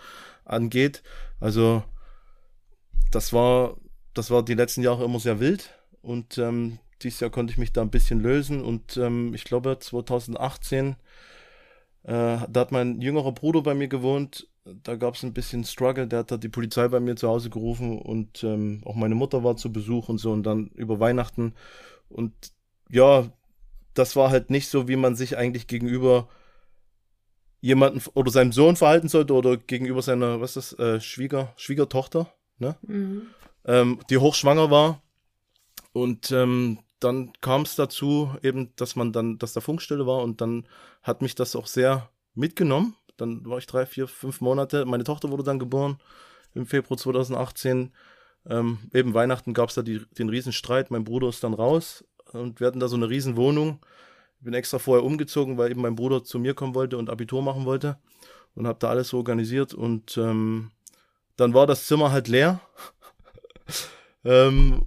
[0.44, 1.02] angeht.
[1.40, 1.84] Also
[3.12, 3.78] das war,
[4.14, 5.72] das war die letzten Jahre immer sehr wild.
[6.02, 8.64] Und ähm, dieses Jahr konnte ich mich da ein bisschen lösen.
[8.64, 10.94] Und ähm, ich glaube 2018, äh,
[12.08, 14.48] da hat mein jüngerer Bruder bei mir gewohnt.
[14.84, 16.08] Da gab es ein bisschen Struggle.
[16.08, 19.44] Der hat da die Polizei bei mir zu Hause gerufen und ähm, auch meine Mutter
[19.44, 20.32] war zu Besuch und so.
[20.32, 21.54] Und dann über Weihnachten.
[22.10, 22.34] Und
[22.90, 23.30] ja,
[23.94, 26.28] das war halt nicht so, wie man sich eigentlich gegenüber
[27.62, 32.32] jemanden oder seinem Sohn verhalten sollte oder gegenüber seiner, was ist das, äh, Schwieger, Schwiegertochter,
[32.60, 32.76] ne?
[32.84, 33.24] Mhm.
[33.66, 35.02] ähm, die hochschwanger war.
[35.92, 40.42] Und ähm, dann kam es dazu, eben, dass man dann, dass da Funkstille war und
[40.42, 40.68] dann
[41.02, 42.96] hat mich das auch sehr mitgenommen.
[43.18, 44.86] Dann war ich drei, vier, fünf Monate.
[44.86, 45.98] Meine Tochter wurde dann geboren
[46.54, 47.92] im Februar 2018.
[48.48, 50.92] Ähm, eben Weihnachten gab es da die, den Riesenstreit.
[50.92, 53.80] Mein Bruder ist dann raus und wir hatten da so eine Riesenwohnung.
[54.40, 57.42] Ich bin extra vorher umgezogen, weil eben mein Bruder zu mir kommen wollte und Abitur
[57.42, 57.98] machen wollte
[58.54, 60.72] und habe da alles so organisiert und ähm,
[61.38, 62.62] dann war das Zimmer halt leer.
[64.24, 64.86] ähm,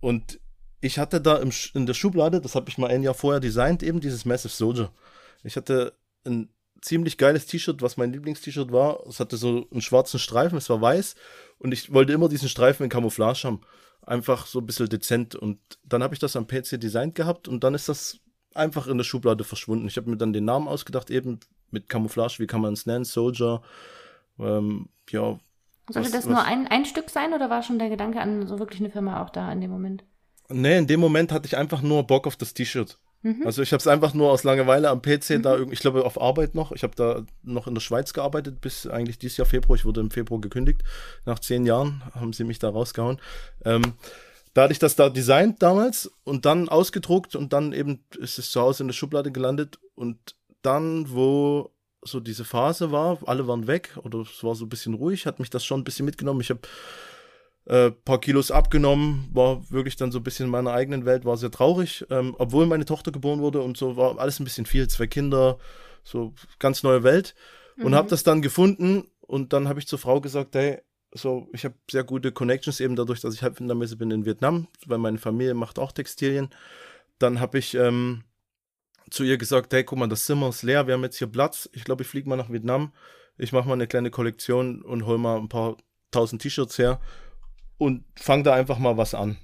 [0.00, 0.40] und
[0.80, 3.82] ich hatte da im, in der Schublade, das habe ich mal ein Jahr vorher designt,
[3.82, 4.90] eben dieses Massive Soldier.
[5.42, 5.92] Ich hatte
[6.24, 6.48] ein
[6.86, 9.04] ziemlich geiles T-Shirt, was mein Lieblingst-T-Shirt war.
[9.06, 11.14] Es hatte so einen schwarzen Streifen, es war weiß.
[11.58, 13.60] Und ich wollte immer diesen Streifen in Camouflage haben.
[14.02, 15.34] Einfach so ein bisschen dezent.
[15.34, 18.18] Und dann habe ich das am PC designt gehabt und dann ist das
[18.54, 19.86] einfach in der Schublade verschwunden.
[19.88, 23.04] Ich habe mir dann den Namen ausgedacht, eben mit Camouflage, wie kann man es nennen?
[23.04, 23.62] Soldier.
[24.38, 25.38] Ähm, ja,
[25.88, 28.46] Sollte Was- das was- nur ein, ein Stück sein oder war schon der Gedanke an
[28.46, 30.04] so wirklich eine Firma auch da in dem Moment?
[30.48, 32.98] Nee, in dem Moment hatte ich einfach nur Bock auf das T-Shirt.
[33.26, 33.42] Mhm.
[33.44, 36.20] Also ich habe es einfach nur aus Langeweile am PC da irgendwie, ich glaube auf
[36.20, 36.70] Arbeit noch.
[36.70, 39.76] Ich habe da noch in der Schweiz gearbeitet bis eigentlich dieses Jahr Februar.
[39.76, 40.82] Ich wurde im Februar gekündigt.
[41.24, 43.20] Nach zehn Jahren haben sie mich da rausgehauen.
[43.64, 43.94] Ähm,
[44.54, 48.52] da hatte ich das da designt damals und dann ausgedruckt und dann eben ist es
[48.52, 53.66] zu Hause in der Schublade gelandet und dann, wo so diese Phase war, alle waren
[53.66, 56.40] weg oder es war so ein bisschen ruhig, hat mich das schon ein bisschen mitgenommen.
[56.42, 56.60] Ich habe
[57.66, 61.36] äh, paar Kilos abgenommen, war wirklich dann so ein bisschen in meiner eigenen Welt, war
[61.36, 64.88] sehr traurig, ähm, obwohl meine Tochter geboren wurde und so war alles ein bisschen viel,
[64.88, 65.58] zwei Kinder,
[66.04, 67.34] so ganz neue Welt
[67.78, 67.94] und mhm.
[67.96, 70.78] habe das dann gefunden und dann habe ich zur Frau gesagt, hey,
[71.12, 74.68] so, ich habe sehr gute Connections eben dadurch, dass ich halb Vietnamese bin in Vietnam,
[74.86, 76.50] weil meine Familie macht auch Textilien.
[77.18, 78.22] Dann habe ich ähm,
[79.10, 81.70] zu ihr gesagt, hey, guck mal, das Zimmer ist leer, wir haben jetzt hier Platz.
[81.72, 82.92] Ich glaube, ich fliege mal nach Vietnam.
[83.38, 85.76] Ich mache mal eine kleine Kollektion und hol mal ein paar
[86.10, 87.00] tausend T-Shirts her
[87.78, 89.36] und fange da einfach mal was an.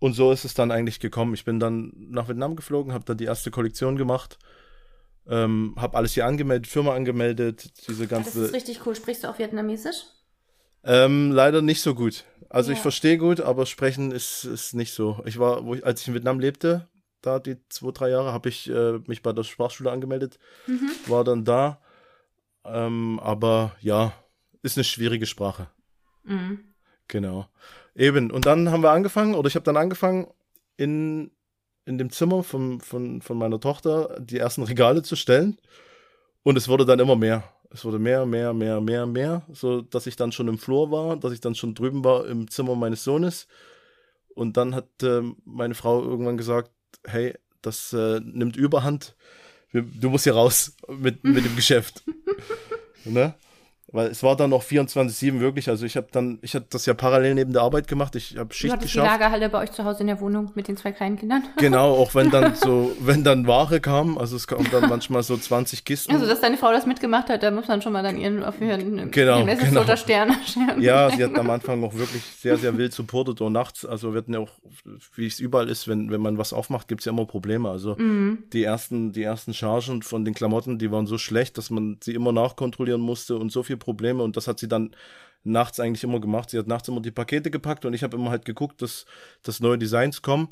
[0.00, 1.34] Und so ist es dann eigentlich gekommen.
[1.34, 4.38] Ich bin dann nach Vietnam geflogen, habe da die erste Kollektion gemacht,
[5.26, 8.40] ähm, habe alles hier angemeldet, Firma angemeldet, diese ganze.
[8.40, 8.94] Das ist richtig cool.
[8.94, 10.04] Sprichst du auch Vietnamesisch?
[10.84, 12.24] Ähm, leider nicht so gut.
[12.48, 12.76] Also ja.
[12.76, 15.20] ich verstehe gut, aber sprechen ist, ist nicht so.
[15.26, 16.88] Ich war, ich, als ich in Vietnam lebte,
[17.20, 20.90] da die zwei, drei Jahre, habe ich äh, mich bei der Sprachschule angemeldet, mhm.
[21.06, 21.82] war dann da.
[22.64, 24.12] Ähm, aber ja,
[24.62, 25.68] ist eine schwierige Sprache.
[26.22, 26.67] Mhm.
[27.08, 27.46] Genau.
[27.94, 28.30] Eben.
[28.30, 30.28] Und dann haben wir angefangen, oder ich habe dann angefangen,
[30.76, 31.30] in,
[31.84, 35.58] in dem Zimmer von, von, von meiner Tochter die ersten Regale zu stellen.
[36.44, 37.42] Und es wurde dann immer mehr.
[37.70, 41.16] Es wurde mehr, mehr, mehr, mehr, mehr, so dass ich dann schon im Flur war,
[41.16, 43.46] dass ich dann schon drüben war im Zimmer meines Sohnes.
[44.34, 46.70] Und dann hat äh, meine Frau irgendwann gesagt,
[47.04, 49.16] hey, das äh, nimmt Überhand.
[49.72, 52.04] Du musst hier raus mit, mit dem Geschäft.
[53.04, 53.34] ne?
[53.90, 55.70] Weil es war dann noch 24-7 wirklich.
[55.70, 58.14] Also ich habe dann, ich habe das ja parallel neben der Arbeit gemacht.
[58.16, 59.06] Ich habe Schicht du geschafft.
[59.06, 61.42] die Lagerhalle bei euch zu Hause in der Wohnung mit den zwei kleinen Kindern.
[61.56, 65.36] Genau, auch wenn dann so, wenn dann Ware kam, also es kam dann manchmal so
[65.36, 66.12] 20 Kisten.
[66.12, 68.60] Also dass deine Frau das mitgemacht hat, da muss man schon mal dann ihren auf
[68.60, 69.84] ihren genau, ihren genau.
[69.96, 70.36] Stern.
[70.78, 73.84] Ja, sie hat am Anfang auch wirklich sehr, sehr wild supportet und nachts.
[73.84, 74.50] Also wir hatten ja auch,
[75.14, 77.70] wie es überall ist, wenn, wenn man was aufmacht, gibt es ja immer Probleme.
[77.70, 78.44] Also mhm.
[78.52, 82.14] die ersten, die ersten Chargen von den Klamotten, die waren so schlecht, dass man sie
[82.14, 84.94] immer nachkontrollieren musste und so viel Probleme und das hat sie dann
[85.44, 86.50] nachts eigentlich immer gemacht.
[86.50, 89.06] Sie hat nachts immer die Pakete gepackt und ich habe immer halt geguckt, dass,
[89.42, 90.48] dass neue Designs kommen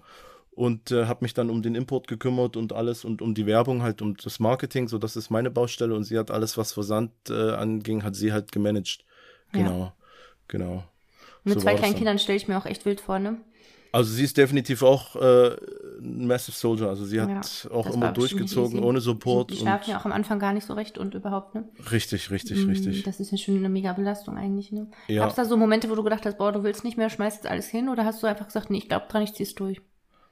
[0.53, 3.83] und äh, habe mich dann um den Import gekümmert und alles und um die Werbung
[3.83, 7.13] halt um das Marketing, so das ist meine Baustelle und sie hat alles, was Versand
[7.29, 9.05] äh, anging, hat sie halt gemanagt.
[9.53, 9.93] Genau, ja.
[10.49, 10.85] genau.
[11.45, 13.37] Mit so zwei kleinen Kindern stelle ich mir auch echt wild vor, ne?
[13.97, 15.57] Also sie ist definitiv auch äh,
[16.03, 16.91] ein Massive Soldier.
[16.91, 19.49] Also sie hat ja, auch immer durchgezogen, ohne Support.
[19.49, 21.65] Die, die schlafen ja auch am Anfang gar nicht so recht und überhaupt, ne?
[21.91, 23.03] Richtig, richtig, mm, richtig.
[23.05, 24.89] Das ist ja schon eine mega Belastung eigentlich, ne?
[25.09, 25.23] Ja.
[25.23, 27.39] Gab es da so Momente, wo du gedacht hast, boah, du willst nicht mehr, schmeißt
[27.39, 27.89] jetzt alles hin?
[27.89, 29.81] Oder hast du einfach gesagt, nee, ich glaube dran, ich zieh's durch?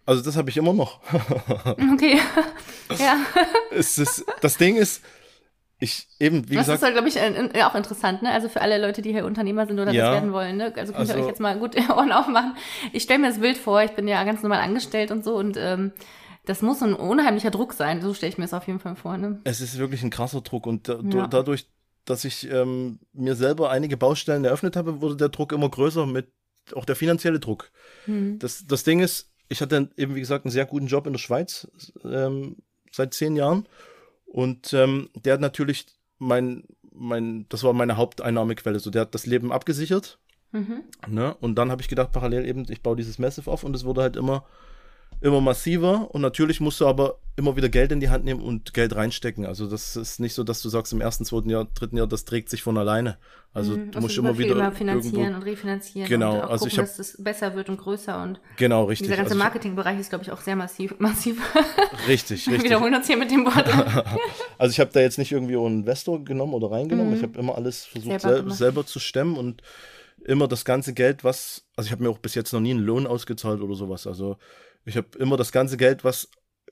[0.04, 1.00] Also das habe ich immer noch.
[1.94, 2.18] okay,
[2.98, 3.16] ja.
[3.70, 5.02] es ist, das Ding ist,
[5.78, 6.82] ich eben, wie das gesagt.
[6.82, 8.32] Das ist, glaube ich, auch interessant, ne?
[8.32, 10.72] Also für alle Leute, die hier Unternehmer sind oder ja, das werden wollen, ne?
[10.76, 12.56] Also könnt also, ihr euch jetzt mal gut Ohren aufmachen.
[12.92, 15.56] Ich stelle mir das Bild vor, ich bin ja ganz normal angestellt und so und
[15.58, 15.92] ähm,
[16.46, 18.02] das muss ein unheimlicher Druck sein.
[18.02, 19.16] So stelle ich mir es auf jeden Fall vor.
[19.16, 19.40] Ne?
[19.44, 21.26] Es ist wirklich ein krasser Druck und da, ja.
[21.26, 21.68] dadurch,
[22.04, 26.28] dass ich ähm, mir selber einige Baustellen eröffnet habe, wurde der Druck immer größer mit
[26.74, 27.70] auch der finanzielle Druck.
[28.04, 28.38] Hm.
[28.38, 31.20] Das, das Ding ist, ich hatte eben, wie gesagt, einen sehr guten Job in der
[31.20, 31.68] Schweiz
[32.04, 32.56] ähm,
[32.90, 33.66] seit zehn Jahren
[34.34, 35.86] und ähm, der hat natürlich
[36.18, 38.80] mein, mein, das war meine Haupteinnahmequelle.
[38.80, 40.18] So, der hat das Leben abgesichert.
[40.50, 40.82] Mhm.
[41.06, 41.36] Ne?
[41.36, 44.02] Und dann habe ich gedacht, parallel eben, ich baue dieses Massive auf und es wurde
[44.02, 44.44] halt immer
[45.20, 48.74] immer massiver und natürlich musst du aber immer wieder Geld in die Hand nehmen und
[48.74, 49.44] Geld reinstecken.
[49.44, 52.24] Also das ist nicht so, dass du sagst im ersten, zweiten Jahr, dritten Jahr, das
[52.24, 53.18] trägt sich von alleine.
[53.52, 56.64] Also mhm, du musst immer wieder immer finanzieren irgendwo, und refinanzieren genau, und auch also
[56.64, 59.06] gucken, ich hab, dass es besser wird und größer und genau richtig.
[59.06, 61.40] Dieser ganze also Marketingbereich ist glaube ich auch sehr massiv, massiv.
[62.06, 62.52] Richtig, richtig.
[62.52, 63.68] Wir wiederholen uns hier mit dem Wort.
[64.58, 67.12] also ich habe da jetzt nicht irgendwie einen Investor genommen oder reingenommen.
[67.12, 67.16] Mhm.
[67.16, 69.62] Ich habe immer alles versucht selber, sel selber zu stemmen und
[70.24, 72.80] immer das ganze Geld, was, also ich habe mir auch bis jetzt noch nie einen
[72.80, 74.06] Lohn ausgezahlt oder sowas.
[74.06, 74.36] Also
[74.84, 76.28] ich habe immer das ganze Geld, was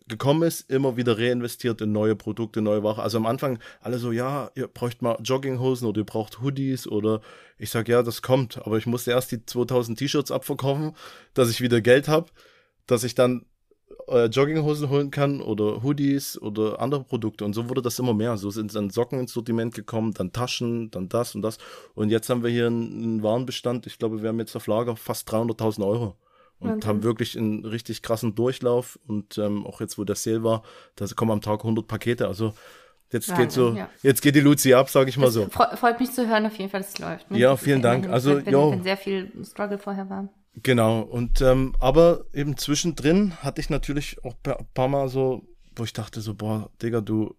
[0.09, 3.03] gekommen ist, immer wieder reinvestiert in neue Produkte, neue Ware.
[3.03, 7.21] Also am Anfang alle so, ja, ihr braucht mal Jogginghosen oder ihr braucht Hoodies oder
[7.59, 8.59] ich sag ja, das kommt.
[8.67, 10.95] Aber ich musste erst die 2000 T-Shirts abverkaufen,
[11.35, 12.31] dass ich wieder Geld habe,
[12.87, 13.47] dass ich dann
[14.09, 17.45] äh, Jogginghosen holen kann oder Hoodies oder andere Produkte.
[17.45, 18.37] Und so wurde das immer mehr.
[18.37, 21.59] So sind dann Socken ins Sortiment gekommen, dann Taschen, dann das und das.
[21.95, 23.87] Und jetzt haben wir hier einen, einen Warenbestand.
[23.87, 26.17] Ich glaube, wir haben jetzt auf Lager fast 300.000 Euro
[26.63, 26.89] und okay.
[26.89, 28.99] haben wirklich einen richtig krassen Durchlauf.
[29.07, 30.63] Und ähm, auch jetzt, wo der Sale war,
[30.97, 32.29] da kommen am Tag 100 Pakete.
[32.29, 32.55] Also
[33.11, 33.89] jetzt Wahnsinn, geht so, ja.
[34.03, 35.49] jetzt geht die Luzi ab, sage ich mal das so.
[35.49, 37.31] Freut mich zu hören auf jeden Fall, dass es läuft.
[37.31, 37.39] Ne?
[37.39, 38.09] Ja, vielen Dank.
[38.09, 40.29] Also, wenn, wenn sehr viel Struggle vorher war.
[40.63, 41.01] Genau.
[41.01, 45.43] Und ähm, aber eben zwischendrin hatte ich natürlich auch ein paar Mal so,
[45.75, 47.35] wo ich dachte so, boah, Digga, du,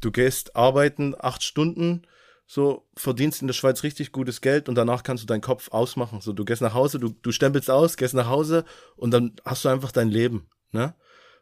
[0.00, 2.02] du gehst arbeiten acht Stunden,
[2.52, 6.20] so verdienst in der Schweiz richtig gutes Geld und danach kannst du deinen Kopf ausmachen.
[6.20, 9.64] So, du gehst nach Hause, du, du stempelst aus, gehst nach Hause und dann hast
[9.64, 10.94] du einfach dein Leben, ne?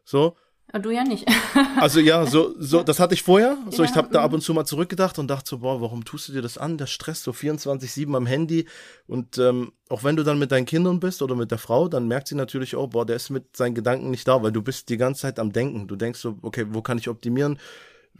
[0.04, 0.36] So.
[0.68, 1.26] Aber du ja nicht.
[1.80, 3.58] Also ja, so, so, das hatte ich vorher.
[3.70, 4.24] So, Ja, ich habe da mhm.
[4.24, 6.78] ab und zu mal zurückgedacht und dachte so, boah, warum tust du dir das an?
[6.78, 8.66] Der Stress so 24-7 am Handy.
[9.08, 12.06] Und ähm, auch wenn du dann mit deinen Kindern bist oder mit der Frau, dann
[12.06, 14.88] merkt sie natürlich, oh, boah, der ist mit seinen Gedanken nicht da, weil du bist
[14.90, 15.88] die ganze Zeit am Denken.
[15.88, 17.58] Du denkst so, okay, wo kann ich optimieren?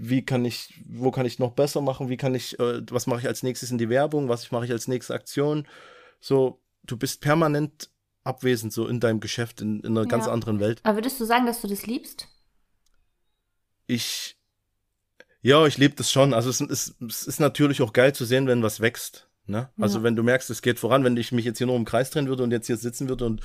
[0.03, 2.09] Wie kann ich, wo kann ich noch besser machen?
[2.09, 4.29] Wie kann ich, äh, was mache ich als nächstes in die Werbung?
[4.29, 5.67] Was mache ich als nächste Aktion?
[6.21, 7.91] So, du bist permanent
[8.25, 10.33] abwesend, so in deinem Geschäft, in, in einer ganz Ja.
[10.33, 10.81] anderen Welt.
[10.85, 12.29] Aber würdest du sagen, dass du das liebst?
[13.87, 14.37] ich,
[15.43, 16.33] ja, ich liebe das schon.
[16.33, 19.29] Also es, ist- es ist natürlich auch geil zu sehen, wenn was wächst.
[19.47, 19.69] Ne?
[19.79, 20.05] Also Ja.
[20.05, 22.29] wenn du merkst, es geht voran, wenn ich mich jetzt hier nur im Kreis drehen
[22.29, 23.41] würde und jetzt hier sitzen würde und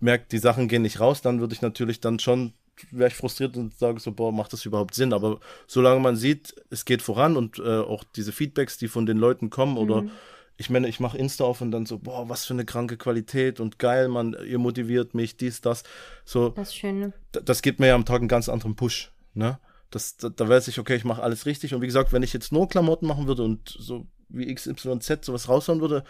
[0.00, 2.54] merke, die Sachen gehen nicht raus, dann würde ich natürlich dann schon,
[2.90, 5.12] wäre ich frustriert und sage so, boah, macht das überhaupt Sinn?
[5.12, 9.18] Aber solange man sieht, es geht voran und äh, auch diese Feedbacks, die von den
[9.18, 10.10] Leuten kommen oder Mhm.
[10.58, 13.60] ich meine, ich mache Insta auf und dann so, boah, was für eine kranke Qualität
[13.60, 15.82] und geil, man, ihr motiviert mich, dies, das.
[16.24, 17.00] So, Das ist schön.
[17.00, 17.12] ne?
[17.32, 19.58] da- das gibt mir ja am Tag einen ganz anderen Push, ne?
[19.90, 21.72] Das, da, da weiß ich, okay, ich mache alles richtig.
[21.74, 25.48] Und wie gesagt, wenn ich jetzt nur Klamotten machen würde und so wie XYZ sowas
[25.48, 26.02] raushauen würde,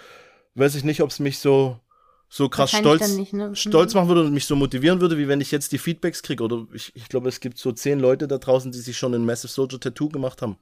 [0.55, 1.79] weiß ich nicht, ob es mich so,
[2.29, 3.55] so krass stolz, nicht, ne?
[3.55, 4.01] stolz Mhm.
[4.01, 6.43] machen würde und mich so motivieren würde, wie wenn ich jetzt die Feedbacks kriege.
[6.43, 9.25] Oder ich, ich glaube, es gibt so zehn Leute da draußen, die sich schon ein
[9.25, 10.57] Massive Soldier Tattoo gemacht haben.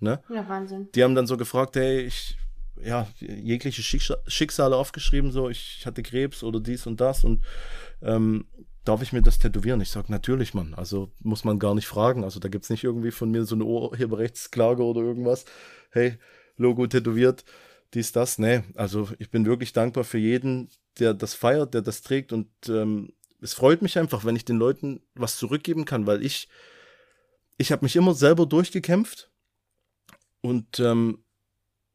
[0.00, 0.20] Ne?
[0.28, 0.88] Ja, Wahnsinn.
[0.94, 2.36] Die haben dann so gefragt, hey, ich,
[2.82, 7.42] ja, jegliche Schicksal- Schicksale aufgeschrieben, so, ich hatte Krebs oder dies und das und
[8.02, 8.46] ähm,
[8.84, 9.80] darf ich mir das tätowieren?
[9.80, 10.74] Ich sag natürlich, Mann.
[10.74, 12.24] Also muss man gar nicht fragen.
[12.24, 15.44] Also da gibt's nicht irgendwie von mir so eine Urheberrechtsklage oder irgendwas.
[15.90, 16.18] Hey,
[16.56, 17.44] Logo tätowiert,
[17.94, 18.38] dies, das.
[18.38, 22.48] Nee, also ich bin wirklich dankbar für jeden, der das feiert, der das trägt und
[22.68, 26.48] ähm, es freut mich einfach, wenn ich den Leuten was zurückgeben kann, weil ich,
[27.58, 29.30] ich habe mich immer selber durchgekämpft
[30.40, 31.24] und ähm,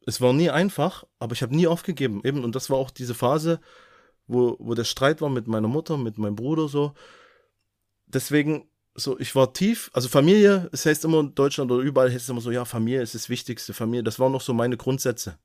[0.06, 2.20] es war nie einfach, aber ich habe nie aufgegeben.
[2.24, 3.60] Eben, und das war auch diese Phase,
[4.26, 6.94] wo, wo der Streit war mit meiner Mutter, mit meinem Bruder so.
[8.06, 12.24] Deswegen, so, ich war tief, also Familie, es heißt immer in Deutschland oder überall heißt
[12.24, 15.38] es immer so, ja, Familie ist das Wichtigste, Familie, das waren noch so meine Grundsätze.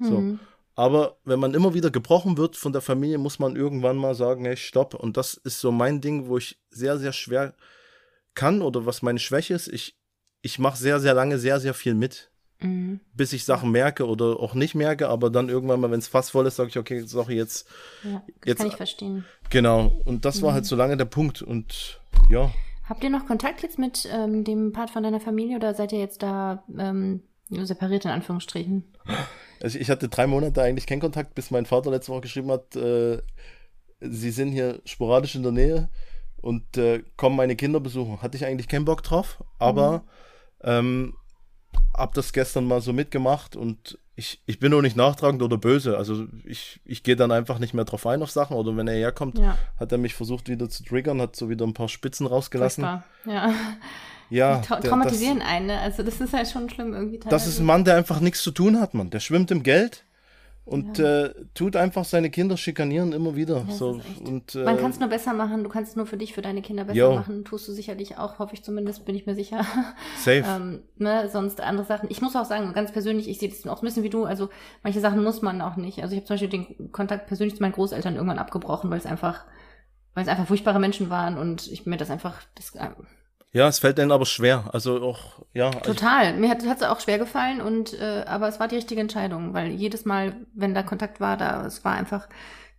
[0.00, 0.18] So.
[0.20, 0.40] Mhm.
[0.74, 4.44] Aber wenn man immer wieder gebrochen wird von der Familie, muss man irgendwann mal sagen,
[4.44, 4.94] hey, stopp.
[4.94, 7.54] Und das ist so mein Ding, wo ich sehr, sehr schwer
[8.34, 9.68] kann oder was meine Schwäche ist.
[9.68, 9.96] Ich,
[10.42, 12.30] ich mache sehr, sehr lange sehr, sehr viel mit,
[12.62, 13.00] Mhm.
[13.14, 15.08] bis ich Sachen merke oder auch nicht merke.
[15.08, 17.66] Aber dann irgendwann mal, wenn es fast voll ist, sage ich, okay, sorry, jetzt,
[18.04, 19.24] Ja, das Jetzt- kann ich verstehen.
[19.50, 20.00] genau.
[20.04, 20.46] Und das Mhm.
[20.46, 21.42] war halt so lange der Punkt.
[21.42, 22.50] Und ja,
[22.88, 26.00] Habt ihr noch Kontakt jetzt mit ähm, dem Part von deiner Familie oder seid ihr
[26.00, 28.84] jetzt da ähm, separiert in Anführungsstrichen?
[29.62, 32.76] also ich hatte drei Monate eigentlich keinen Kontakt, bis mein Vater letzte Woche geschrieben hat,
[32.76, 33.20] äh,
[34.00, 35.90] sie sind hier sporadisch in der Nähe
[36.40, 38.22] und äh, kommen meine Kinder besuchen.
[38.22, 40.04] Hatte ich eigentlich keinen Bock drauf, aber
[40.62, 41.14] ähm,
[41.94, 45.96] hab das gestern mal so mitgemacht und ich, ich bin nur nicht nachtragend oder böse.
[45.96, 48.94] Also ich, ich gehe dann einfach nicht mehr drauf ein auf Sachen oder wenn er
[48.94, 52.26] herkommt, Ja, hat er mich versucht wieder zu triggern, hat so wieder ein paar Spitzen
[52.26, 52.84] rausgelassen.
[52.84, 53.04] furchtbar.
[53.24, 53.54] Ja,
[54.30, 55.78] Ja, die tra der- traumatisieren einen, ne?
[55.80, 57.62] Also das ist halt schon schlimm irgendwie Das, das ist teilweise.
[57.62, 59.10] ein Mann, der einfach nichts zu tun hat, Mann.
[59.10, 60.04] Der schwimmt im Geld
[60.66, 63.64] und äh, tut einfach seine Kinder schikanieren immer wieder.
[63.66, 66.16] das so und äh, Man kann es nur besser machen, du kannst es nur für
[66.16, 67.14] dich, für deine Kinder besser Jo.
[67.14, 67.44] machen.
[67.44, 69.64] Tust du sicherlich auch, hoffe ich zumindest, bin ich mir sicher.
[70.18, 70.44] safe.
[70.46, 72.08] ähm, ne, sonst andere Sachen.
[72.10, 74.48] Ich muss auch sagen, ganz persönlich, ich sehe das auch ein bisschen wie du, also
[74.84, 76.02] manche Sachen muss man auch nicht.
[76.02, 79.06] Also ich habe zum Beispiel den Kontakt persönlich zu meinen Großeltern irgendwann abgebrochen, weil es
[79.06, 79.46] einfach,
[80.14, 82.74] weil es einfach furchtbare Menschen waren und ich mir das einfach, das,
[83.52, 84.64] ja, es fällt denen aber schwer.
[84.72, 85.70] Also auch, ja.
[85.70, 86.34] Ich, total.
[86.36, 89.70] Mir hat es auch schwer gefallen und, äh, aber es war die richtige Entscheidung, weil
[89.70, 92.28] jedes Mal, wenn da Kontakt war, da, es war einfach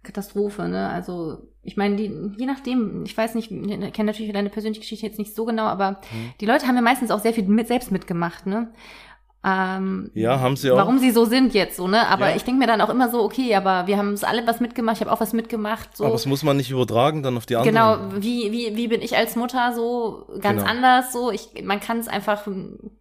[0.04, 0.90] Katastrophe, ne?
[0.90, 5.06] Also, ich meine, die, je nachdem, ich weiß nicht, ich kenne natürlich deine persönliche Geschichte
[5.06, 6.34] jetzt nicht so genau, aber Mhm.
[6.40, 8.72] die Leute haben ja meistens auch sehr viel mit, selbst mitgemacht, ne?
[9.44, 10.78] Ähm, ja, haben sie auch.
[10.78, 12.08] warum sie so sind jetzt so, ne?
[12.08, 12.36] Aber Ja.
[12.36, 14.98] ich denke mir dann auch immer so, okay, aber wir haben es alle was mitgemacht,
[14.98, 16.06] ich habe auch was mitgemacht, so.
[16.06, 17.74] Aber es muss man nicht übertragen dann auf die anderen.
[18.12, 20.70] Genau, wie, wie, wie bin ich als Mutter so ganz Genau.
[20.72, 21.32] anders so?
[21.32, 22.48] Ich, man kann es einfach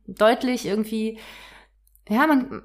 [0.07, 1.19] deutlich irgendwie,
[2.09, 2.63] ja, man,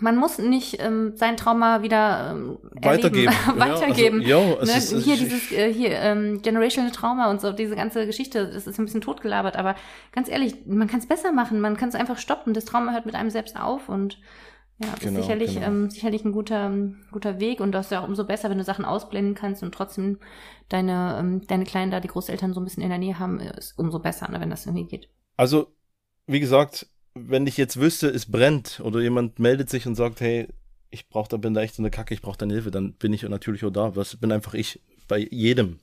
[0.00, 3.32] man muss nicht ähm, sein Trauma wieder ähm, Weitergeben.
[3.46, 4.22] erleben, Ja, weitergeben.
[4.22, 4.98] Also, es ne?
[4.98, 8.78] ist, hier dieses äh, hier ähm, generational Trauma und so diese ganze Geschichte, das ist
[8.78, 9.74] ein bisschen totgelabert, aber
[10.12, 12.54] ganz ehrlich, man kann es besser machen, man kann es einfach stoppen.
[12.54, 14.18] Das Trauma hört mit einem selbst auf und
[14.82, 15.66] ja, das Genau, ist sicherlich genau.
[15.66, 18.58] ähm, sicherlich ein guter ähm, guter Weg und das ist ja auch umso besser, wenn
[18.58, 20.18] du Sachen ausblenden kannst und trotzdem
[20.68, 23.78] deine ähm, deine Kleinen da die Großeltern so ein bisschen in der Nähe haben, ist
[23.78, 25.08] umso besser, ne, wenn das irgendwie geht.
[25.36, 25.68] Also,
[26.26, 30.48] wie gesagt, wenn ich jetzt wüsste, es brennt oder jemand meldet sich und sagt, hey,
[30.90, 33.12] ich brauche da bin da echt so eine Kacke, ich brauche deine Hilfe, dann bin
[33.12, 33.90] ich natürlich auch da.
[33.90, 35.78] Das bin einfach ich bei jedem.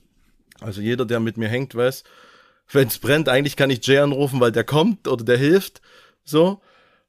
[0.60, 2.04] Also jeder, der mit mir hängt, weiß,
[2.72, 5.82] wenn es brennt, eigentlich kann ich Jay anrufen, weil der kommt oder der hilft.
[6.24, 6.62] So.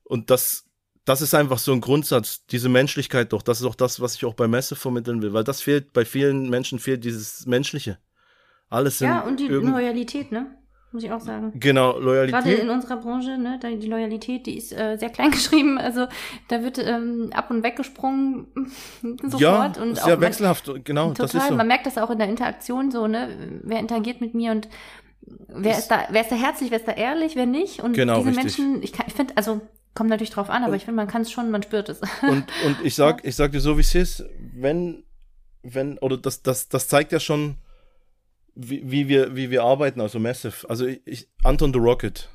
[0.04, 0.64] Und das,
[1.04, 3.42] das ist einfach so ein Grundsatz, diese Menschlichkeit doch.
[3.42, 6.04] Das ist auch das, was ich auch bei Messe vermitteln will, weil das fehlt, bei
[6.04, 7.98] vielen Menschen fehlt dieses Menschliche.
[8.68, 10.57] Alles Ja, und die Loyalität, ne?
[10.90, 11.52] Muss ich auch sagen.
[11.54, 12.44] Genau, Loyalität.
[12.44, 15.78] Gerade in unserer Branche, ne, die Loyalität, die ist äh, sehr klein geschrieben.
[15.78, 16.06] Also
[16.48, 18.46] da wird ähm, ab und weggesprungen
[19.22, 19.40] sofort.
[19.40, 21.08] Ja, und sehr wechselhaft, genau.
[21.08, 21.54] Total, das ist so.
[21.54, 23.60] man merkt das auch in der Interaktion so, ne?
[23.62, 24.68] Wer interagiert mit mir und
[25.48, 27.82] wer ist da, wer ist da herzlich, wer ist da ehrlich, wer nicht?
[27.82, 28.58] Und genau, diese richtig.
[28.58, 29.60] Menschen, ich, ich finde, also
[29.98, 32.00] Kommt natürlich drauf an, aber Und- ich finde, man kann es schon, man spürt es.
[32.22, 34.24] Und, und ich sag, ich sag dir so, wie es ist,
[34.54, 35.02] wenn,
[35.64, 37.56] wenn, oder das, das, das zeigt ja schon,
[38.60, 40.68] wie, wie wir, wie wir arbeiten, also Massive.
[40.68, 42.28] Also ich, ich, Anton the Rocket,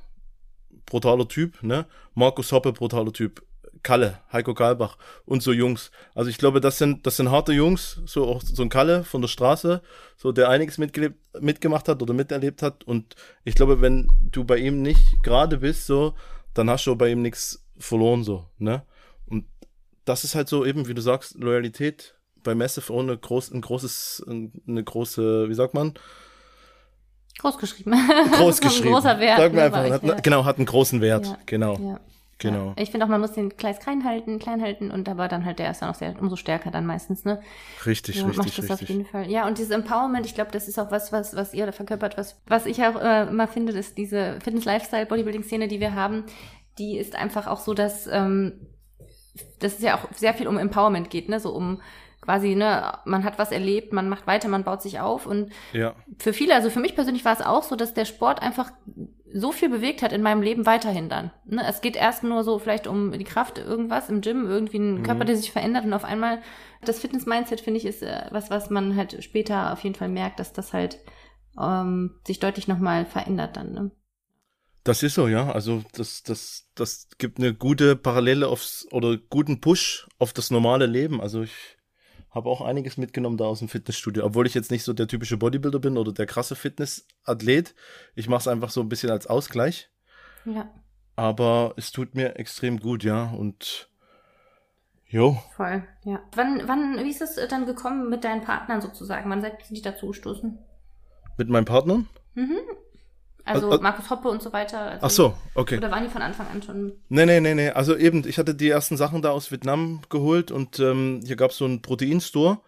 [0.85, 1.85] brutaler Typ, ne?
[2.13, 3.45] Markus Hoppe, brutaler Typ.
[3.81, 5.91] Kalle, Heiko Kalbach und so Jungs.
[6.15, 9.19] Also ich glaube, das sind, das sind harte Jungs, so auch so ein Kalle von
[9.19, 9.81] der Straße,
[10.15, 12.85] so der einiges mitgelebt, mitgemacht hat oder miterlebt hat.
[12.85, 16.13] Und ich glaube, wenn du bei ihm nicht gerade bist, so,
[16.53, 18.85] dann hast du bei ihm nichts verloren, so, ne?
[19.25, 19.45] Und
[20.05, 24.25] das ist halt so eben, wie du sagst, Loyalität bei Massive eine, groß, ein großes,
[24.27, 25.93] eine große, wie sagt man?
[27.39, 27.93] Groß geschrieben.
[28.31, 28.87] Groß geschrieben.
[28.89, 29.37] Ein großer Wert.
[29.37, 30.13] Sagen wir ne, einfach, hat, ja.
[30.21, 31.25] genau, hat einen großen Wert.
[31.25, 31.37] Ja.
[31.47, 31.99] Genau, Ja.
[32.37, 32.73] genau.
[32.77, 35.57] Ich finde auch, man muss den Kleis klein halten, klein halten und aber dann halt
[35.59, 37.41] der ist dann auch sehr, umso stärker dann meistens, ne?
[37.85, 38.89] Richtig, Ja, macht richtig, das auf richtig.
[38.89, 39.29] jeden Fall.
[39.31, 42.17] Ja, und dieses Empowerment, ich glaube, das ist auch was, was, was ihr da verkörpert,
[42.17, 46.25] was, was ich auch äh, immer finde, ist diese Fitness-Lifestyle-Bodybuilding-Szene, die wir haben,
[46.77, 48.67] die ist einfach auch so, dass, ähm,
[49.59, 51.39] dass es ja auch sehr viel um Empowerment geht, ne?
[51.39, 51.81] So um
[52.23, 55.95] quasi, ne, man hat was erlebt, man macht weiter, man baut sich auf und Ja,
[56.17, 58.71] für viele, also für mich persönlich war es auch so, dass der Sport einfach
[59.35, 61.31] so viel bewegt hat in meinem Leben weiterhin dann.
[61.45, 61.63] Ne?
[61.67, 65.03] Es geht erst nur so vielleicht um die Kraft, irgendwas im Gym, irgendwie ein Mhm.
[65.03, 66.41] Körper, der sich verändert und auf einmal
[66.85, 70.39] das Fitness-Mindset, finde ich, ist äh, was, was man halt später auf jeden Fall merkt,
[70.39, 70.99] dass das halt
[71.59, 73.73] ähm, sich deutlich nochmal verändert dann.
[73.73, 73.91] Ne?
[74.83, 75.51] das ist so, ja.
[75.51, 80.85] Also das, das, das gibt eine gute Parallele aufs oder guten Push auf das normale
[80.85, 81.21] Leben.
[81.21, 81.72] Also ich
[82.33, 85.37] habe auch einiges mitgenommen da aus dem Fitnessstudio, obwohl ich jetzt nicht so der typische
[85.37, 87.75] Bodybuilder bin oder der krasse Fitnessathlet.
[88.15, 89.89] Ich mache es einfach so ein bisschen als Ausgleich.
[90.45, 90.73] Ja,
[91.15, 93.29] Aber es tut mir extrem gut, ja.
[93.29, 93.89] Und
[95.05, 95.83] jo, voll.
[96.03, 96.21] Ja.
[96.35, 99.29] Wann, wann, wie ist es äh, dann gekommen mit deinen Partnern sozusagen?
[99.29, 100.57] Wann seid ihr dazu gestoßen?
[101.37, 102.05] mit meinem Partner.
[102.35, 102.59] Mhm.
[103.45, 104.79] Also Also- Markus Hoppe und so weiter.
[105.01, 105.77] Also, Ach so, okay.
[105.77, 107.69] Oder waren die von Anfang an schon Nee, nee, nee, nee.
[107.69, 111.51] Also eben, ich hatte die ersten Sachen da aus Vietnam geholt und ähm, hier gab
[111.51, 112.59] es so einen Proteinstore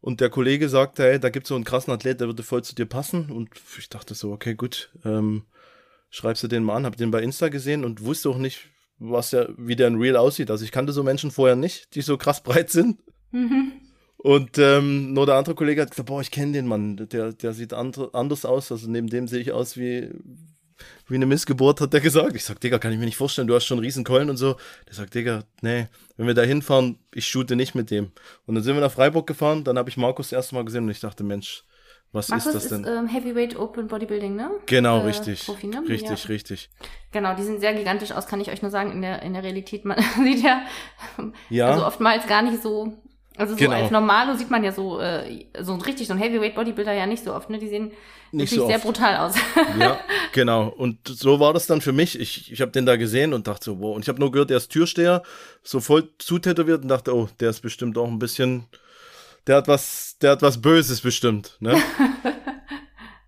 [0.00, 2.74] und der Kollege sagte, hey, da gibt's so einen krassen Athlet, der würde voll zu
[2.74, 3.30] dir passen.
[3.30, 5.44] Und ich dachte so, okay, gut, ähm,
[6.10, 9.30] schreibst du den mal an, hab den bei Insta gesehen und wusste auch nicht, was
[9.30, 10.50] der, wie der in Real aussieht.
[10.50, 12.98] Also ich kannte so Menschen vorher nicht, die so krass breit sind.
[13.32, 13.72] Mhm.
[14.24, 17.52] Und ähm, nur der andere Kollege hat gesagt, boah, ich kenne den Mann, der, der
[17.52, 18.72] sieht andre, anders aus.
[18.72, 20.08] Also neben dem sehe ich aus wie,
[21.08, 22.34] wie eine Missgeburt, hat der gesagt.
[22.34, 24.56] Ich sag, Digga, kann ich mir nicht vorstellen, du hast schon riesen Keulen und so.
[24.88, 28.12] Der sagt, Digga, nee, wenn wir da hinfahren, ich shoote nicht mit dem.
[28.46, 30.84] Und dann sind wir nach Freiburg gefahren, dann habe ich Markus das erste Mal gesehen
[30.84, 31.62] und ich dachte, Mensch,
[32.12, 32.86] was Markus ist das ist, denn?
[32.86, 34.52] ähm, Heavyweight Open Bodybuilding, ne?
[34.64, 35.44] genau, äh, richtig.
[35.44, 35.82] Profi, ne?
[35.86, 36.28] Richtig, Ja.
[36.28, 36.70] richtig.
[37.12, 38.90] Genau, die sind sehr gigantisch aus, kann ich euch nur sagen.
[38.90, 40.62] In der, in der Realität, man sieht ja,
[41.50, 41.72] Ja.
[41.72, 42.94] also oftmals gar nicht so.
[43.36, 43.72] Also so Genau.
[43.76, 47.24] als Normalo sieht man ja so, äh, so richtig, so ein Heavyweight Bodybuilder ja nicht
[47.24, 47.58] so oft, ne?
[47.58, 47.90] Die sehen
[48.30, 49.34] Nicht wirklich so sehr brutal aus.
[49.78, 49.98] Ja,
[50.32, 50.68] genau.
[50.68, 52.18] Und so war das dann für mich.
[52.20, 53.96] Ich, ich habe den da gesehen und dachte so, wow.
[53.96, 55.22] Und ich habe nur gehört, der ist Türsteher,
[55.62, 58.66] so voll zutätowiert und dachte, oh, der ist bestimmt auch ein bisschen,
[59.48, 61.74] der hat was, der hat was Böses bestimmt, ne?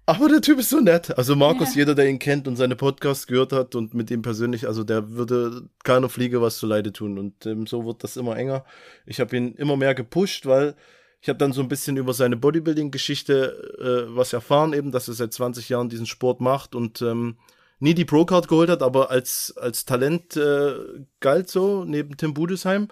[0.08, 1.18] Aber der Typ ist so nett.
[1.18, 1.80] Also Markus, Ja.
[1.80, 5.10] jeder, der ihn kennt und seine Podcasts gehört hat und mit ihm persönlich, also der
[5.10, 7.18] würde keiner Fliege was zuleide tun.
[7.18, 8.64] Und ähm, so wird das immer enger.
[9.04, 10.76] Ich habe ihn immer mehr gepusht, weil
[11.20, 15.14] ich habe dann so ein bisschen über seine Bodybuilding-Geschichte äh, was erfahren, eben, dass er
[15.14, 17.36] seit 20 Jahren diesen Sport macht und ähm,
[17.80, 20.74] nie die Pro-Card geholt hat, aber als, als Talent äh,
[21.18, 22.88] galt so, neben Tim Budesheim.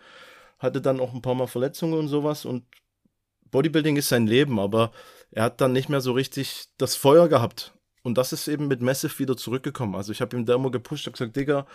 [0.58, 2.64] Hatte dann auch ein paar Mal Verletzungen und sowas und
[3.50, 4.90] Bodybuilding ist sein Leben, aber
[5.34, 7.74] er hat dann nicht mehr so richtig das Feuer gehabt.
[8.02, 9.96] Und das ist eben mit Massive wieder zurückgekommen.
[9.96, 11.66] Also ich habe ihm da immer gepusht, habe gesagt, Digga,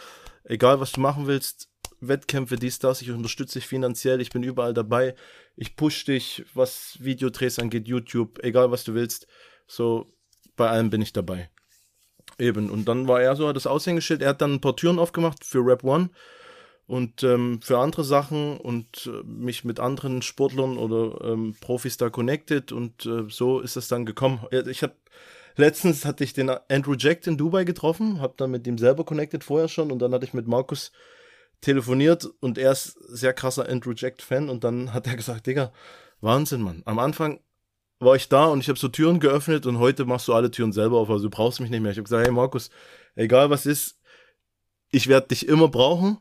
[0.45, 1.69] egal was du machen willst,
[1.99, 5.15] Wettkämpfe, dies, das, ich unterstütze dich finanziell, ich bin überall dabei,
[5.57, 9.27] ich push dich, was Videodrehs angeht, YouTube, egal was du willst,
[9.67, 10.13] so
[10.55, 11.49] bei allem bin ich dabei.
[12.37, 15.43] Eben, und dann war er so das Aushängeschild, er hat dann ein paar Türen aufgemacht
[15.43, 16.11] für Rap One
[16.89, 22.09] und ähm, für andere Sachen und äh, mich mit anderen Sportlern oder ähm, Profis da
[22.09, 24.39] connected und äh, so ist es dann gekommen.
[24.67, 24.95] Ich habe
[25.55, 29.43] letztens hatte ich den Andrew Jack in Dubai getroffen, habe dann mit ihm selber connected
[29.43, 30.91] vorher schon und dann hatte ich mit Markus
[31.61, 35.71] telefoniert und er ist sehr krasser Andrew Jack Fan und dann hat er gesagt, Digga,
[36.21, 36.81] Wahnsinn, Mann.
[36.85, 37.39] Am Anfang
[37.99, 40.71] war ich da und ich habe so Türen geöffnet und heute machst du alle Türen
[40.71, 41.91] selber auf, also du brauchst mich nicht mehr.
[41.91, 42.71] Ich habe gesagt, hey Markus,
[43.13, 43.99] egal was ist,
[44.89, 46.17] ich werde dich immer brauchen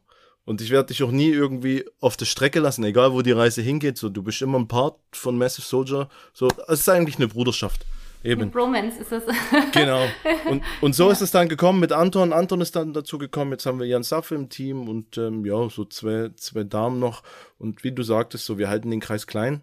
[0.48, 3.60] Und ich werde dich auch nie irgendwie auf der Strecke lassen, egal wo die Reise
[3.60, 3.98] hingeht.
[3.98, 6.08] So, du bist immer ein Part von Massive Soldier.
[6.32, 7.84] So, es ist eigentlich eine Bruderschaft.
[8.24, 8.50] Eben.
[8.54, 9.24] Romance ist das.
[9.72, 10.06] genau.
[10.48, 11.12] Und, und so ja.
[11.12, 12.32] ist es dann gekommen mit Anton.
[12.32, 13.50] Anton ist dann dazu gekommen.
[13.50, 17.22] Jetzt haben wir Jan Saffe im Team und ähm, ja, so zwei, zwei Damen noch.
[17.58, 19.60] Und wie du sagtest, so, wir halten den Kreis klein.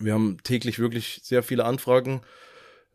[0.00, 2.22] Wir haben täglich wirklich sehr viele Anfragen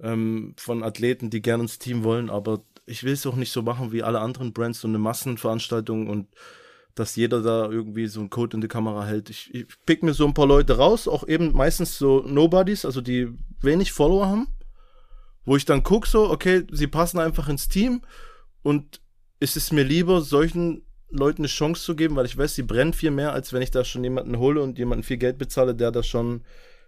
[0.01, 3.61] ähm, von Athleten, die gerne ins Team wollen, aber ich will es auch nicht so
[3.61, 6.27] machen wie alle anderen Brands, so eine Massenveranstaltung und
[6.99, 9.29] dass jeder da irgendwie so einen Code in die Kamera hält.
[9.29, 13.01] Ich, ich pick mir so ein paar Leute raus, auch eben meistens so Nobodies, also
[13.01, 13.29] die
[13.61, 14.47] wenig Follower haben
[15.49, 18.01] wo ich dann gucke so, okay, sie passen einfach ins Team
[18.61, 19.01] und
[19.39, 22.93] ist es mir lieber, solchen Leuten eine Chance zu geben, weil ich weiß, sie brennen
[22.93, 25.91] viel mehr, als wenn ich da schon jemanden hole und jemanden viel Geld bezahle, der
[25.91, 26.45] da schon,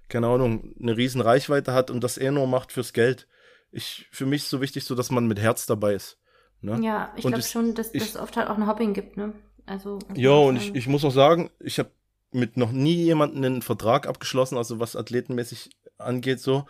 [0.10, 3.28] keine Ahnung, eine riesen Reichweite hat und das er nur macht fürs Geld.
[3.72, 6.20] Ich, für mich ist so wichtig, so dass man mit Herz dabei ist.
[6.60, 6.80] Ne?
[6.84, 9.34] Ja, ich glaube schon, dass es oft halt auch ein Hopping gibt, ne?
[9.66, 10.00] Also.
[10.16, 11.92] Ja, und ich, ich muss auch sagen, ich habe
[12.32, 16.66] mit noch nie jemanden einen Vertrag abgeschlossen, also was athletenmäßig angeht, so.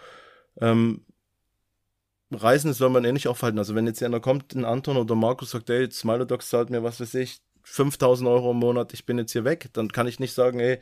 [0.60, 1.06] Ähm,
[2.32, 3.60] Reisen soll man eh nicht aufhalten.
[3.60, 7.00] Also wenn jetzt einer kommt, ein Anton oder Markus sagt, ey, Smilodogs zahlt mir, was
[7.00, 10.34] weiß ich, 5000 Euro im Monat, ich bin jetzt hier weg, dann kann ich nicht
[10.34, 10.80] sagen, ey,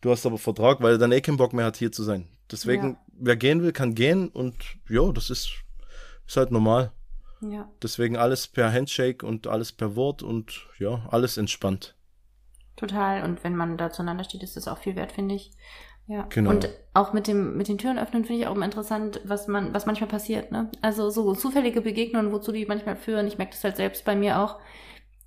[0.00, 2.28] du hast aber Vertrag, weil er dann eh keinen Bock mehr hat, hier zu sein.
[2.50, 2.98] Deswegen, ja.
[3.18, 4.54] wer gehen will, kann gehen und
[4.88, 5.50] ja, das ist,
[6.26, 6.92] ist halt normal.
[7.50, 7.68] Ja.
[7.82, 11.94] Deswegen alles per Handshake und alles per Wort und ja, alles entspannt.
[12.76, 13.22] Total.
[13.22, 15.52] Und wenn man da zueinander steht, ist das auch viel wert, finde ich.
[16.06, 16.50] Ja, genau.
[16.50, 19.72] Und auch mit dem, mit den Türen öffnen finde ich auch immer interessant, was man,
[19.72, 20.70] was manchmal passiert, ne?
[20.82, 23.26] Also so zufällige Begegnungen, wozu die manchmal führen.
[23.26, 24.58] Ich merke das halt selbst bei mir auch.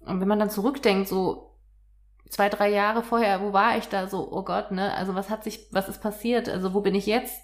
[0.02, 1.56] Und wenn man dann zurückdenkt, so
[2.30, 4.94] zwei, drei Jahre vorher, wo war ich da so, oh Gott, ne?
[4.94, 6.48] Also was hat sich, was ist passiert?
[6.48, 7.42] Also wo bin ich jetzt?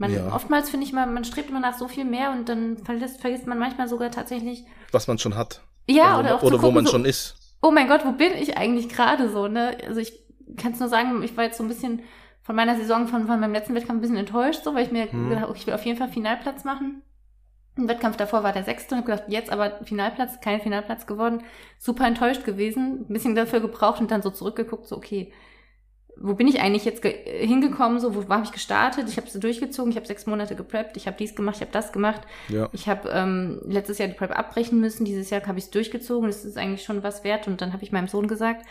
[0.00, 0.32] Man, ja.
[0.32, 3.46] oftmals finde ich mal, man strebt immer nach so viel mehr und dann vergisst, vergisst
[3.46, 4.64] man manchmal sogar tatsächlich.
[4.92, 5.60] Was man schon hat.
[5.86, 7.36] Ja, oder, oder auch Oder gucken, wo man so, schon ist.
[7.60, 9.76] Oh mein Gott, wo bin ich eigentlich gerade so, ne?
[9.86, 10.18] Also ich
[10.56, 12.00] kann es nur sagen, ich war jetzt so ein bisschen
[12.40, 15.12] von meiner Saison, von, von meinem letzten Wettkampf ein bisschen enttäuscht, so, weil ich mir
[15.12, 15.28] hm.
[15.28, 17.02] gedacht habe, ich will auf jeden Fall Finalplatz machen.
[17.76, 21.42] Im Wettkampf davor war der sechste und habe gedacht, jetzt aber Finalplatz, kein Finalplatz geworden.
[21.78, 25.30] Super enttäuscht gewesen, ein bisschen dafür gebraucht und dann so zurückgeguckt, so okay,
[26.20, 29.08] wo bin ich eigentlich jetzt hingekommen, so wo habe ich gestartet?
[29.08, 31.72] Ich habe so durchgezogen, ich habe sechs Monate gepreppt, ich habe dies gemacht, ich habe
[31.72, 32.20] das gemacht.
[32.48, 32.68] Ja.
[32.72, 36.28] Ich habe ähm, letztes Jahr die Prep abbrechen müssen, dieses Jahr habe ich es durchgezogen,
[36.28, 38.66] das ist eigentlich schon was wert und dann habe ich meinem Sohn gesagt,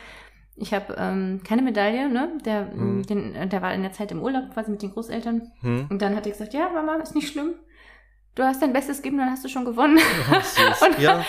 [0.55, 2.37] ich habe ähm, keine Medaille, ne?
[2.45, 3.03] Der, hm.
[3.03, 5.51] den, der war in der Zeit im Urlaub quasi mit den Großeltern.
[5.61, 5.87] Hm.
[5.89, 7.55] Und dann hat er gesagt, ja, Mama, ist nicht schlimm.
[8.39, 9.99] Du hast dein Bestes gegeben, dann hast du schon gewonnen.
[9.99, 11.25] Oh, und, ja.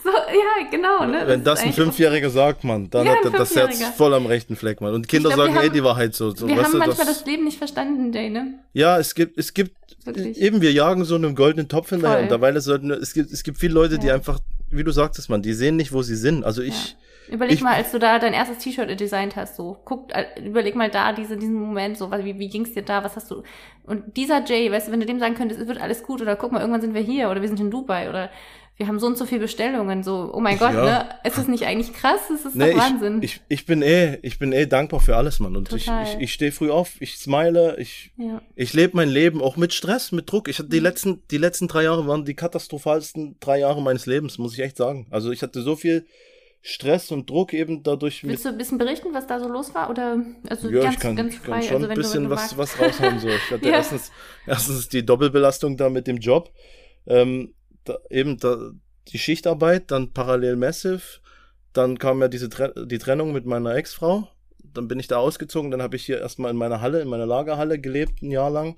[0.00, 1.04] so, ja, genau.
[1.04, 1.24] Ne?
[1.26, 4.26] Wenn das, das ein Fünfjähriger sagt, man, dann ja, hat er das Herz voll am
[4.26, 4.94] rechten Fleck, man.
[4.94, 6.32] Und Kinder glaub, sagen eh die Wahrheit so.
[6.32, 8.60] so wir haben du, manchmal das, das, Leben nicht verstanden, Jay, ne?
[8.74, 9.74] Ja, es gibt, es gibt,
[10.04, 10.40] Wirklich?
[10.40, 12.20] eben, wir jagen so einen goldenen Topf hinterher.
[12.20, 14.00] Und dabei sollten, es gibt, es gibt viele Leute, ja.
[14.00, 14.38] die einfach,
[14.70, 16.44] wie du sagtest, man, die sehen nicht, wo sie sind.
[16.44, 16.96] Also ich, ja
[17.28, 20.74] Überleg ich, mal, als du da dein erstes T-Shirt designt hast, so, guck, äh, überleg
[20.74, 23.42] mal da, diese, diesen Moment, so, wie, wie ging's dir da, was hast du,
[23.84, 26.36] und dieser Jay, weißt du, wenn du dem sagen könntest, es wird alles gut, oder
[26.36, 28.30] guck mal, irgendwann sind wir hier, oder wir sind in Dubai, oder
[28.76, 30.84] wir haben so und so viele Bestellungen, so, oh mein Gott, ja.
[30.84, 32.20] ne, ist das nicht eigentlich krass?
[32.32, 33.22] Es ist nee, doch Wahnsinn.
[33.22, 36.04] Ich, ich, ich, bin eh, ich bin eh dankbar für alles, Mann, und Total.
[36.04, 38.42] ich, ich, ich stehe früh auf, ich smile, ich, ja.
[38.54, 40.48] ich lebe mein Leben auch mit Stress, mit Druck.
[40.48, 40.82] Ich hatte die mhm.
[40.82, 44.76] letzten, die letzten drei Jahre waren die katastrophalsten drei Jahre meines Lebens, muss ich echt
[44.76, 45.06] sagen.
[45.10, 46.06] Also ich hatte so viel,
[46.68, 48.24] Stress und Druck eben dadurch.
[48.24, 49.88] Willst du ein bisschen berichten, was da so los war?
[49.88, 52.80] Oder also ja, ganz, ich kann, ganz frei, kann schon also, ein bisschen was, was
[52.80, 53.20] raushauen.
[53.20, 53.28] So.
[53.28, 53.74] Ich hatte ja.
[53.74, 54.10] erstens,
[54.48, 56.50] erstens die Doppelbelastung da mit dem Job.
[57.06, 57.54] Ähm,
[57.84, 58.72] da, eben da,
[59.06, 61.20] die Schichtarbeit, dann parallel Massive.
[61.72, 64.28] Dann kam ja diese die Trennung mit meiner Ex-Frau.
[64.58, 65.70] Dann bin ich da ausgezogen.
[65.70, 68.76] Dann habe ich hier erstmal in meiner Halle, in meiner Lagerhalle gelebt, ein Jahr lang.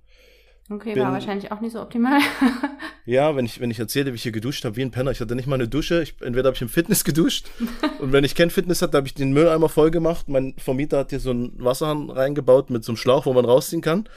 [0.71, 2.21] Okay, bin, war wahrscheinlich auch nicht so optimal.
[3.07, 5.11] ja, wenn ich, wenn ich erzähle, wie ich hier geduscht habe, wie ein Penner.
[5.11, 6.03] Ich hatte nicht mal eine Dusche.
[6.03, 7.49] Ich, entweder habe ich im Fitness geduscht
[8.01, 10.29] und wenn ich kein Fitness hatte, habe ich den Mülleimer voll gemacht.
[10.29, 13.81] Mein Vermieter hat hier so einen Wasserhahn reingebaut mit so einem Schlauch, wo man rausziehen
[13.81, 14.09] kann.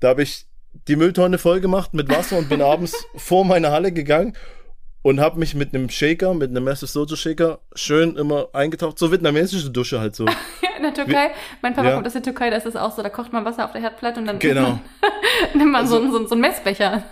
[0.00, 0.46] Da habe ich
[0.88, 4.34] die Mülltonne voll gemacht mit Wasser und bin abends vor meine Halle gegangen
[5.02, 9.10] und habe mich mit einem Shaker, mit einem Massive Soja Shaker schön immer eingetaucht, so
[9.10, 10.26] vietnamesische Dusche halt so.
[10.76, 11.94] in der Türkei, Wie, mein Papa ja.
[11.94, 13.80] kommt aus der Türkei, da ist es auch so, da kocht man Wasser auf der
[13.80, 14.80] Herdplatte und dann genau.
[15.54, 17.02] nimmt man, also, so, so, so einen Messbecher.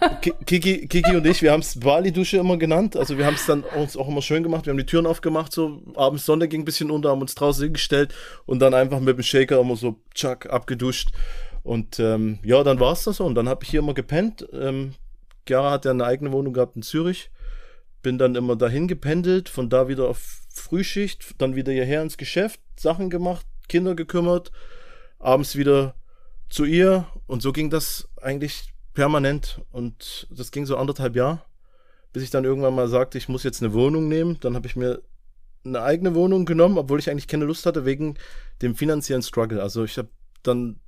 [0.47, 3.65] Kiki, Kiki und ich, wir haben es Bali-Dusche immer genannt, also wir haben es dann
[3.65, 6.65] uns auch immer schön gemacht, wir haben die Türen aufgemacht, so abends Sonne ging ein
[6.65, 8.15] bisschen unter, haben uns draußen hingestellt
[8.47, 11.11] und dann einfach mit dem Shaker immer so, tschack, abgeduscht
[11.65, 14.47] und ähm, ja, dann war es das so und dann habe ich hier immer gepennt,
[14.53, 14.95] ähm,
[15.47, 17.31] Chiara hat ja eine eigene Wohnung gehabt in Zürich
[18.03, 22.61] bin dann immer dahin gependelt, von da wieder auf Frühschicht, dann wieder hierher ins Geschäft,
[22.79, 24.51] Sachen gemacht, Kinder gekümmert,
[25.19, 25.95] abends wieder
[26.49, 31.43] zu ihr und so ging das eigentlich permanent und das ging so anderthalb Jahre,
[32.13, 34.39] bis ich dann irgendwann mal sagte, ich muss jetzt eine Wohnung nehmen.
[34.41, 35.03] Dann habe ich mir
[35.65, 38.17] eine eigene Wohnung genommen, obwohl ich eigentlich keine Lust hatte, wegen
[38.63, 39.63] dem finanziellen Struggle.
[39.63, 40.09] Also ich habe
[40.43, 40.81] dann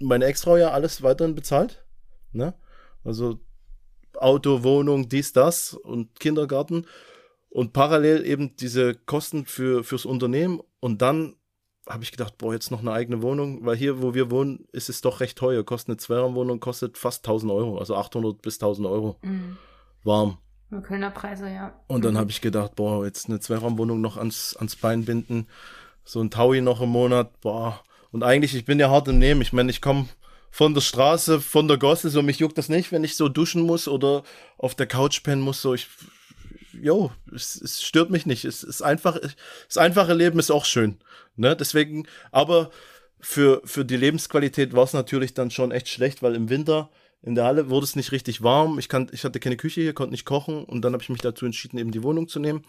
[0.00, 1.84] meine Ex-Frau ja alles weiterhin bezahlt.
[2.32, 2.54] Ne?
[3.04, 3.38] Also
[4.20, 6.86] Auto, Wohnung, dies, das und Kindergarten.
[7.48, 10.60] Und parallel eben diese Kosten für, fürs Unternehmen.
[10.78, 11.34] Und dann
[11.88, 14.88] habe ich gedacht, boah, jetzt noch eine eigene Wohnung, weil hier, wo wir wohnen, ist
[14.88, 15.64] es doch recht teuer.
[15.64, 19.16] Kostet eine Zweiraumwohnung, kostet fast 1000 Euro, also 800 bis 1000 Euro.
[19.22, 19.56] Mhm.
[20.04, 20.38] Warm.
[20.82, 21.74] Kölner Preise, ja.
[21.88, 25.48] Und dann habe ich gedacht, boah, jetzt eine Zweiraumwohnung noch ans, ans Bein binden,
[26.04, 27.80] so ein Taui noch im Monat, boah.
[28.12, 29.40] Und eigentlich, ich bin ja hart im Nehmen.
[29.40, 30.06] Ich meine, ich komme
[30.50, 33.62] von der Straße, von der Gosse, so mich juckt das nicht, wenn ich so duschen
[33.62, 34.24] muss oder
[34.58, 35.88] auf der Couch pennen muss, so ich,
[36.72, 38.44] jo, es, es stört mich nicht.
[38.44, 39.18] Es ist einfach,
[39.66, 40.98] das einfache Leben ist auch schön,
[41.36, 41.56] ne?
[41.56, 42.70] Deswegen, aber
[43.20, 46.90] für, für die Lebensqualität war es natürlich dann schon echt schlecht, weil im Winter
[47.22, 48.78] in der Halle wurde es nicht richtig warm.
[48.78, 51.20] Ich, kann, ich hatte keine Küche hier, konnte nicht kochen und dann habe ich mich
[51.20, 52.64] dazu entschieden, eben die Wohnung zu nehmen.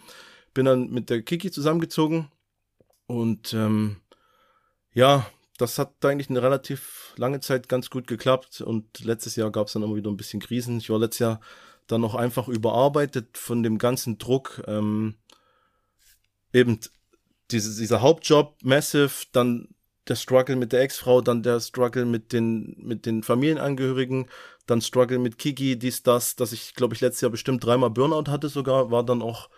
[0.54, 2.30] Bin dann mit der Kiki zusammengezogen
[3.08, 3.98] und ähm,
[4.94, 5.26] ja,
[5.62, 9.74] das hat eigentlich eine relativ lange Zeit ganz gut geklappt und letztes Jahr gab es
[9.74, 10.80] dann immer wieder ein bisschen Krisen.
[10.80, 11.40] Ich war letztes Jahr
[11.88, 14.64] dann noch einfach überarbeitet von dem ganzen Druck.
[14.66, 15.16] Ähm,
[16.52, 16.80] eben
[17.52, 19.68] diese, dieser Hauptjob, Massive, dann
[20.08, 24.28] der Struggle mit der Ex-Frau, dann der Struggle mit den, mit den Familienangehörigen,
[24.66, 28.32] dann Struggle mit Kiki, dies, das, dass ich, glaube ich, letztes Jahr bestimmt dreimal Burnout
[28.32, 29.50] hatte sogar, war dann auch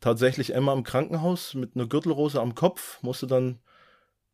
[0.00, 3.60] tatsächlich einmal im Krankenhaus mit einer Gürtelrose am Kopf, musste dann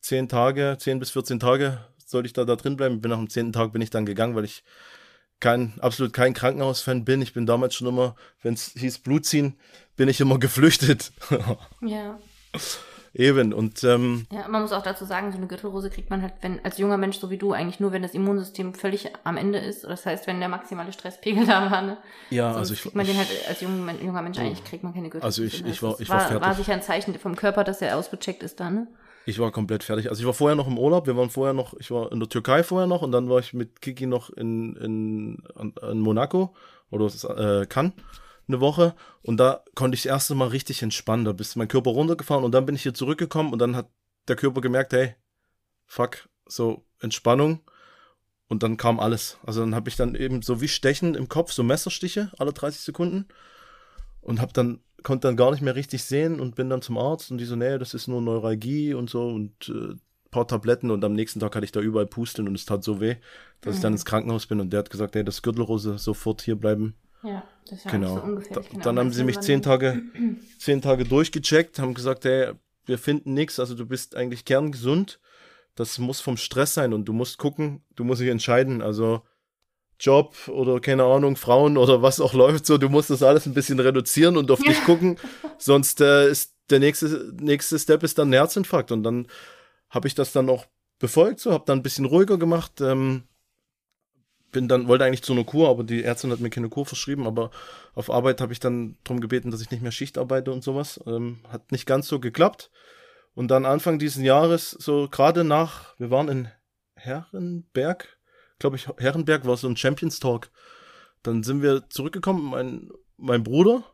[0.00, 3.00] zehn Tage, zehn bis 14 Tage sollte ich da, da drin bleiben.
[3.00, 4.64] Bin nach dem zehnten Tag bin ich dann gegangen, weil ich
[5.40, 7.22] kein, absolut kein Krankenhausfan bin.
[7.22, 9.58] Ich bin damals schon immer, wenn es hieß Blut ziehen,
[9.96, 11.12] bin ich immer geflüchtet.
[11.82, 12.18] ja.
[13.14, 16.34] Eben, und ähm, ja, man muss auch dazu sagen, so eine Gürtelrose kriegt man halt,
[16.42, 19.58] wenn als junger Mensch so wie du eigentlich nur, wenn das Immunsystem völlig am Ende
[19.58, 19.84] ist.
[19.84, 21.82] Das heißt, wenn der maximale Stresspegel da war.
[21.82, 21.96] Ne?
[22.30, 24.92] Ja, Sonst also ich kriegt man den halt als junger, junger Mensch eigentlich kriegt man
[24.92, 25.42] keine Gürtelrose.
[25.42, 26.46] Also ich, ich war, ich war, war fertig.
[26.46, 28.86] War sicher ein Zeichen vom Körper, dass er ausgecheckt ist da, ne?
[29.28, 30.08] Ich war komplett fertig.
[30.08, 31.06] Also ich war vorher noch im Urlaub.
[31.06, 33.52] Wir waren vorher noch, ich war in der Türkei vorher noch und dann war ich
[33.52, 35.42] mit Kiki noch in, in,
[35.82, 36.54] in Monaco
[36.90, 37.92] oder äh, Cannes
[38.48, 41.26] eine Woche und da konnte ich das erste Mal richtig entspannen.
[41.26, 43.90] Da ist mein Körper runtergefahren und dann bin ich hier zurückgekommen und dann hat
[44.28, 45.14] der Körper gemerkt, hey,
[45.84, 47.60] fuck, so Entspannung.
[48.46, 49.36] Und dann kam alles.
[49.44, 52.80] Also dann habe ich dann eben so wie Stechen im Kopf, so Messerstiche alle 30
[52.80, 53.28] Sekunden
[54.22, 57.30] und habe dann konnte dann gar nicht mehr richtig sehen und bin dann zum Arzt
[57.30, 59.94] und die so, nee, das ist nur Neuralgie und so und äh,
[60.30, 63.00] paar Tabletten und am nächsten Tag hatte ich da überall Pusteln und es tat so
[63.00, 63.16] weh,
[63.60, 63.76] dass mhm.
[63.76, 63.94] ich dann mhm.
[63.94, 66.94] ins Krankenhaus bin und der hat gesagt, ey, das Gürtelrose sofort hier bleiben.
[67.22, 68.16] Ja, das war genau.
[68.16, 68.62] so ungefähr.
[68.72, 70.02] Da, dann haben sie mich zehn Tage,
[70.58, 72.52] zehn Tage durchgecheckt, haben gesagt, ey,
[72.86, 75.20] wir finden nichts, also du bist eigentlich kerngesund.
[75.74, 78.82] Das muss vom Stress sein und du musst gucken, du musst dich entscheiden.
[78.82, 79.22] Also
[80.00, 83.54] Job oder keine Ahnung, Frauen oder was auch läuft, so, du musst das alles ein
[83.54, 85.18] bisschen reduzieren und auf dich gucken,
[85.58, 89.26] sonst äh, ist der nächste, nächste Step ist dann ein Herzinfarkt und dann
[89.90, 90.66] habe ich das dann auch
[90.98, 93.24] befolgt, so, habe dann ein bisschen ruhiger gemacht, ähm,
[94.50, 97.26] bin dann, wollte eigentlich zu einer Kur, aber die Ärztin hat mir keine Kur verschrieben,
[97.26, 97.50] aber
[97.94, 101.00] auf Arbeit habe ich dann darum gebeten, dass ich nicht mehr Schicht arbeite und sowas,
[101.06, 102.70] ähm, hat nicht ganz so geklappt.
[103.34, 106.48] Und dann Anfang dieses Jahres, so gerade nach, wir waren in
[106.94, 108.17] Herrenberg,
[108.58, 110.50] glaube ich, Herrenberg war so ein Champions Talk.
[111.22, 113.84] Dann sind wir zurückgekommen, mein, mein Bruder,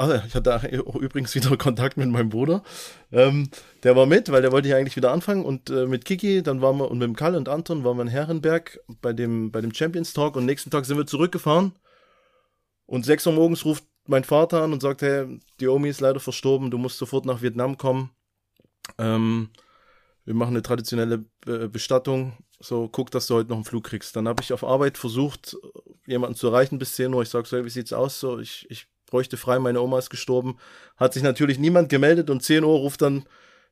[0.00, 0.66] also ich hatte
[0.98, 2.62] übrigens wieder Kontakt mit meinem Bruder.
[3.12, 3.50] Ähm,
[3.82, 5.44] der war mit, weil der wollte ja eigentlich wieder anfangen.
[5.44, 8.08] Und äh, mit Kiki, dann waren wir, und mit Kalle und Anton waren wir in
[8.08, 10.36] Herrenberg bei dem, bei dem Champions Talk.
[10.36, 11.74] Und nächsten Tag sind wir zurückgefahren.
[12.86, 16.18] Und sechs Uhr morgens ruft mein Vater an und sagt, hey, die Omi ist leider
[16.18, 18.10] verstorben, du musst sofort nach Vietnam kommen.
[18.96, 19.50] Ähm,
[20.24, 24.14] wir machen eine traditionelle äh, Bestattung so, guck, dass du heute noch einen Flug kriegst.
[24.14, 25.56] Dann habe ich auf Arbeit versucht,
[26.06, 27.22] jemanden zu erreichen bis 10 Uhr.
[27.22, 28.20] Ich sage so, wie sieht's aus?
[28.20, 30.58] So, ich, ich bräuchte frei, meine Oma ist gestorben.
[30.96, 33.24] Hat sich natürlich niemand gemeldet und 10 Uhr ruft dann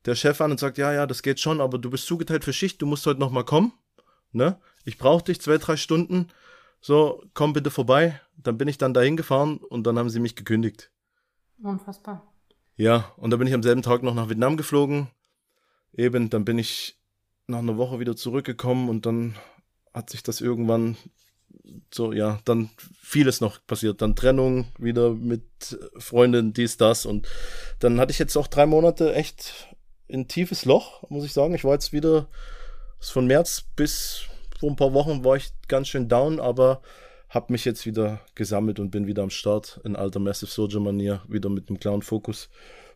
[0.06, 2.52] der Chef an und sagt, ja, ja, das geht schon, aber du bist zugeteilt für
[2.54, 3.72] Schicht, du musst heute noch mal kommen.
[4.32, 4.58] Ne?
[4.84, 6.28] Ich brauche dich zwei, drei Stunden.
[6.80, 8.20] So, komm bitte vorbei.
[8.36, 10.90] Dann bin ich dann dahin gefahren und dann haben sie mich gekündigt.
[11.62, 12.32] Unfassbar.
[12.76, 15.08] Ja, und dann bin ich am selben Tag noch nach Vietnam geflogen.
[15.92, 16.97] Eben, dann bin ich
[17.48, 19.34] nach einer Woche wieder zurückgekommen und dann
[19.92, 20.96] hat sich das irgendwann
[21.92, 22.70] so, ja, dann
[23.00, 24.00] vieles noch passiert.
[24.02, 27.06] Dann Trennung wieder mit Freundin, dies, das.
[27.06, 27.26] Und
[27.78, 29.68] dann hatte ich jetzt auch drei Monate echt
[30.10, 31.54] ein tiefes Loch, muss ich sagen.
[31.54, 32.28] Ich war jetzt wieder,
[33.00, 34.24] von März bis
[34.58, 36.82] vor ein paar Wochen war ich ganz schön down, aber
[37.28, 41.22] habe mich jetzt wieder gesammelt und bin wieder am Start in alter Massive Soldier Manier,
[41.28, 42.48] wieder mit einem klaren Fokus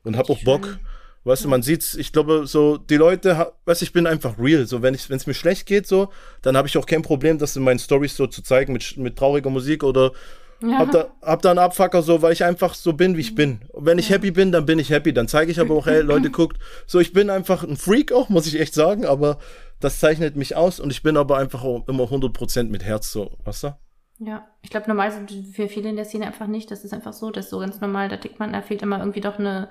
[0.02, 0.78] und habe auch Bock.
[1.24, 4.66] Weißt du, man sieht's, ich glaube, so, die Leute, weißt du, ich bin einfach real.
[4.66, 6.08] So, wenn ich, wenn es mir schlecht geht, so,
[6.42, 9.16] dann habe ich auch kein Problem, das in meinen Stories so zu zeigen mit, mit
[9.16, 10.10] trauriger Musik oder
[10.60, 10.78] Ja.
[10.78, 13.60] Hab, da, hab da einen Abfucker so, weil ich einfach so bin, wie ich bin.
[13.72, 14.16] Und wenn ich ja.
[14.16, 15.12] happy bin, dann bin ich happy.
[15.12, 16.58] Dann zeige ich aber auch, hey, Leute, guckt.
[16.86, 19.38] So, ich bin einfach ein Freak auch, muss ich echt sagen, aber
[19.78, 23.64] das zeichnet mich aus und ich bin aber einfach immer 100% mit Herz so, weißt
[23.64, 23.76] du?
[24.18, 26.70] Ja, ich glaube, normal sind für viele in der Szene einfach nicht.
[26.70, 28.08] Das ist einfach so, das ist so ganz normal.
[28.08, 29.68] Da tickt man, da fehlt immer irgendwie doch eine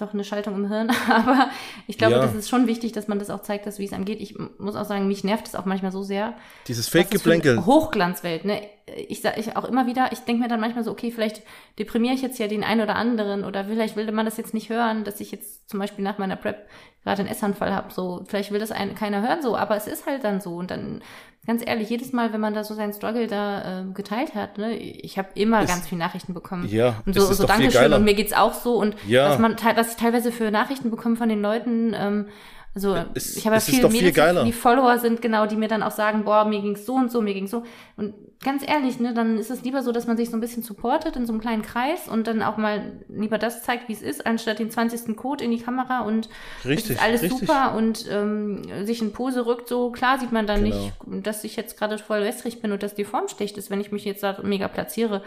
[0.00, 0.90] doch eine Schaltung im Hirn.
[1.08, 1.50] Aber
[1.86, 2.20] ich glaube, ja.
[2.20, 4.20] das ist schon wichtig, dass man das auch zeigt, dass wie es einem geht.
[4.20, 6.34] Ich muss auch sagen, mich nervt es auch manchmal so sehr.
[6.68, 7.64] Dieses Fake-Geplänkel.
[7.66, 8.62] Hochglanzwelt, ne?
[9.08, 11.42] Ich sage ich auch immer wieder, ich denke mir dann manchmal so, okay, vielleicht
[11.78, 14.68] deprimiere ich jetzt ja den einen oder anderen oder vielleicht will man das jetzt nicht
[14.68, 16.66] hören, dass ich jetzt zum Beispiel nach meiner Prep
[17.04, 17.92] gerade einen Essanfall habe.
[17.92, 20.56] So, vielleicht will das ein, keiner hören so, aber es ist halt dann so.
[20.56, 21.02] Und dann
[21.46, 24.76] ganz ehrlich, jedes Mal, wenn man da so seinen Struggle da äh, geteilt hat, ne,
[24.76, 26.68] ich habe immer ist, ganz viele Nachrichten bekommen.
[26.68, 28.76] Ja, und so, so Dankeschön und mir geht's auch so.
[28.76, 29.30] Und ja.
[29.30, 32.26] was man was ich teilweise für Nachrichten bekomme von den Leuten, ähm,
[32.72, 35.82] also es, ich habe ja viele Mädels, viel die Follower sind, genau, die mir dann
[35.82, 37.64] auch sagen, boah, mir ging's so und so, mir ging's so.
[37.96, 38.14] Und
[38.44, 41.16] ganz ehrlich, ne, dann ist es lieber so, dass man sich so ein bisschen supportet
[41.16, 44.24] in so einem kleinen Kreis und dann auch mal lieber das zeigt, wie es ist,
[44.24, 45.16] anstatt den 20.
[45.16, 46.28] Code in die Kamera und
[46.64, 47.40] richtig, ist alles richtig.
[47.40, 49.66] super und ähm, sich in Pose rückt.
[49.66, 50.76] So klar sieht man dann genau.
[50.76, 53.80] nicht, dass ich jetzt gerade voll wässrig bin und dass die Form schlecht ist, wenn
[53.80, 55.22] ich mich jetzt da mega platziere.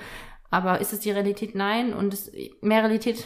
[0.50, 1.56] Aber ist es die Realität?
[1.56, 1.94] Nein.
[1.94, 2.32] Und es,
[2.62, 3.26] mehr Realität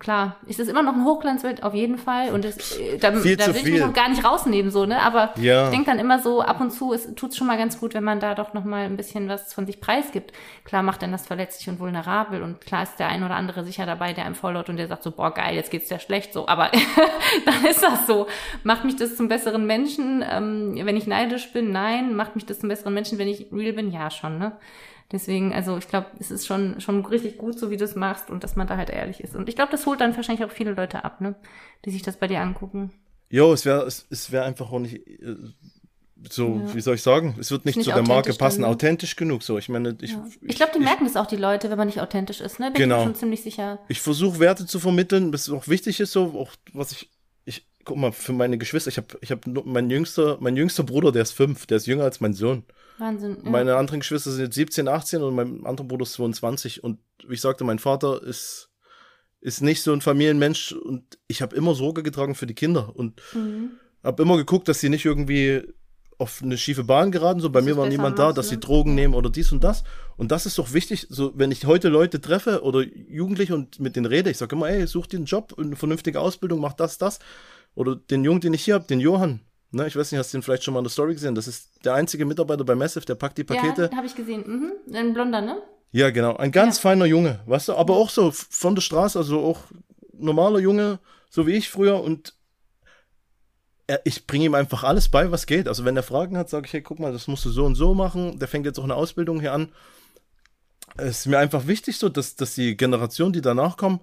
[0.00, 3.22] Klar, ist es immer noch ein Hochglanzwelt auf jeden Fall und das, äh, da, da
[3.22, 5.00] will ich mich auch gar nicht rausnehmen so, ne?
[5.02, 5.64] Aber ja.
[5.64, 8.02] ich denke dann immer so ab und zu, es tut's schon mal ganz gut, wenn
[8.02, 10.32] man da doch noch mal ein bisschen was von sich preisgibt.
[10.64, 13.84] Klar macht dann das verletzlich und vulnerabel und klar ist der ein oder andere sicher
[13.84, 16.48] dabei, der einem followt und der sagt so, boah geil, jetzt geht's dir schlecht so,
[16.48, 16.70] aber
[17.44, 18.26] dann ist das so.
[18.64, 21.72] Macht mich das zum besseren Menschen, ähm, wenn ich neidisch bin?
[21.72, 22.16] Nein.
[22.16, 23.90] Macht mich das zum besseren Menschen, wenn ich real bin?
[23.90, 24.52] Ja schon, ne?
[25.12, 28.30] Deswegen, also ich glaube, es ist schon, schon richtig gut, so wie du es machst
[28.30, 29.34] und dass man da halt ehrlich ist.
[29.34, 31.34] Und ich glaube, das holt dann wahrscheinlich auch viele Leute ab, ne?
[31.84, 32.92] Die sich das bei dir angucken.
[33.28, 35.36] Jo, es wäre es, es wär einfach auch nicht äh,
[36.28, 36.74] so, ja.
[36.74, 37.34] wie soll ich sagen?
[37.40, 38.74] Es wird nicht, nicht zu der Marke passen, dann, ne?
[38.74, 39.42] authentisch genug.
[39.42, 40.26] So, ich meine, ich, ja.
[40.42, 42.70] ich glaube, die ich, merken das auch die Leute, wenn man nicht authentisch ist, ne?
[42.70, 42.96] Bin genau.
[42.96, 43.78] ich mir schon ziemlich sicher.
[43.88, 47.10] Ich versuche Werte zu vermitteln, was auch wichtig ist, so auch was ich
[47.46, 48.90] ich guck mal für meine Geschwister.
[48.90, 52.04] Ich habe ich habe mein jüngster mein jüngster Bruder, der ist fünf, der ist jünger
[52.04, 52.64] als mein Sohn.
[53.00, 53.38] Wahnsinn.
[53.42, 53.50] Ja.
[53.50, 56.84] Meine anderen Geschwister sind jetzt 17, 18 und mein anderer Bruder ist 22.
[56.84, 58.70] Und wie ich sagte, mein Vater ist,
[59.40, 63.20] ist nicht so ein Familienmensch und ich habe immer Sorge getragen für die Kinder und
[63.32, 63.72] mhm.
[64.04, 65.62] habe immer geguckt, dass sie nicht irgendwie
[66.20, 67.40] auf eine schiefe Bahn geraten.
[67.40, 68.60] So bei das mir war niemand da, dass sie ne?
[68.60, 69.84] Drogen nehmen oder dies und das.
[70.16, 71.06] Und das ist doch wichtig.
[71.08, 74.68] So wenn ich heute Leute treffe oder Jugendliche und mit denen rede, ich sage immer,
[74.68, 77.20] ey, such dir einen Job, eine vernünftige Ausbildung, mach das, das.
[77.74, 79.40] Oder den Jungen, den ich hier habe, den Johann,
[79.72, 81.34] Ne, ich weiß nicht, hast du den vielleicht schon mal in der Story gesehen?
[81.34, 83.88] Das ist der einzige Mitarbeiter bei Massive, der packt die Pakete.
[83.90, 84.44] Ja, habe ich gesehen.
[84.46, 84.94] Mhm.
[84.94, 85.62] Ein Blonder, ne?
[85.92, 86.36] Ja, genau.
[86.36, 86.82] Ein ganz ja.
[86.82, 87.74] feiner Junge, weißt du?
[87.74, 89.62] Aber auch so von der Straße, also auch
[90.12, 90.98] normaler Junge,
[91.28, 92.02] so wie ich früher.
[92.02, 92.34] Und
[93.86, 95.68] er, ich bringe ihm einfach alles bei, was geht.
[95.68, 97.76] Also wenn er Fragen hat, sage ich, hey, guck mal, das musst du so und
[97.76, 98.38] so machen.
[98.40, 99.68] Der fängt jetzt auch eine Ausbildung hier an.
[100.96, 104.00] Es ist mir einfach wichtig, so, dass, dass die Generation, die danach kommen,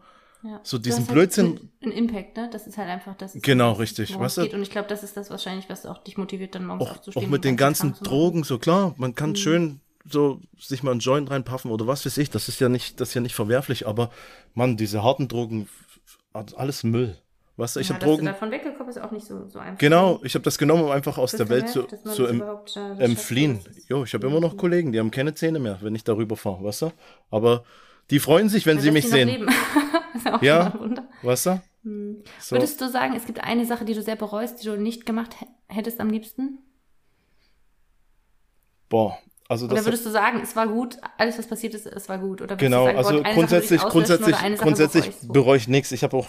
[0.47, 0.59] ja.
[0.63, 1.69] So diesen halt Blödsinn.
[1.83, 2.49] Ein Impact, ne?
[2.51, 3.33] Das ist halt einfach das.
[3.33, 4.17] Genau, richtig.
[4.19, 4.53] Was geht.
[4.53, 7.25] Und ich glaube, das ist das wahrscheinlich, was auch dich motiviert, dann morgens auch, aufzustehen.
[7.25, 9.35] Auch mit den ganzen Drogen, so klar, man kann mhm.
[9.35, 12.29] schön so sich mal einen Joint reinpaffen oder was weiß ich.
[12.29, 14.09] Das ist ja nicht, das ist ja nicht verwerflich, aber
[14.53, 15.67] man, diese harten Drogen,
[16.33, 17.17] alles Müll.
[17.57, 18.25] Was, ich ja, habe Drogen.
[18.25, 19.79] Du davon weggekommen ist auch nicht so, so einfach.
[19.79, 23.59] Genau, ich habe das genommen, um einfach aus der Welt zu, zu em, äh, entfliehen.
[23.89, 26.63] Jo, ich habe immer noch Kollegen, die haben keine Zähne mehr, wenn ich darüber fahre,
[26.63, 26.91] weißt du?
[27.31, 27.63] Aber
[28.09, 29.49] die freuen sich, wenn ja, sie mich sehen.
[30.41, 31.61] ja, du?
[31.83, 32.23] Hm.
[32.39, 32.55] So.
[32.55, 35.35] Würdest du sagen, es gibt eine Sache, die du sehr bereust, die du nicht gemacht
[35.67, 36.59] hättest am liebsten?
[38.89, 39.17] Boah,
[39.49, 39.77] also das.
[39.77, 42.41] Oder würdest du sagen, es war gut, alles was passiert ist, es war gut?
[42.41, 45.93] Oder genau, sagen, also grundsätzlich, grundsätzlich, grundsätzlich bereue ich nichts.
[45.93, 46.27] Ich habe auch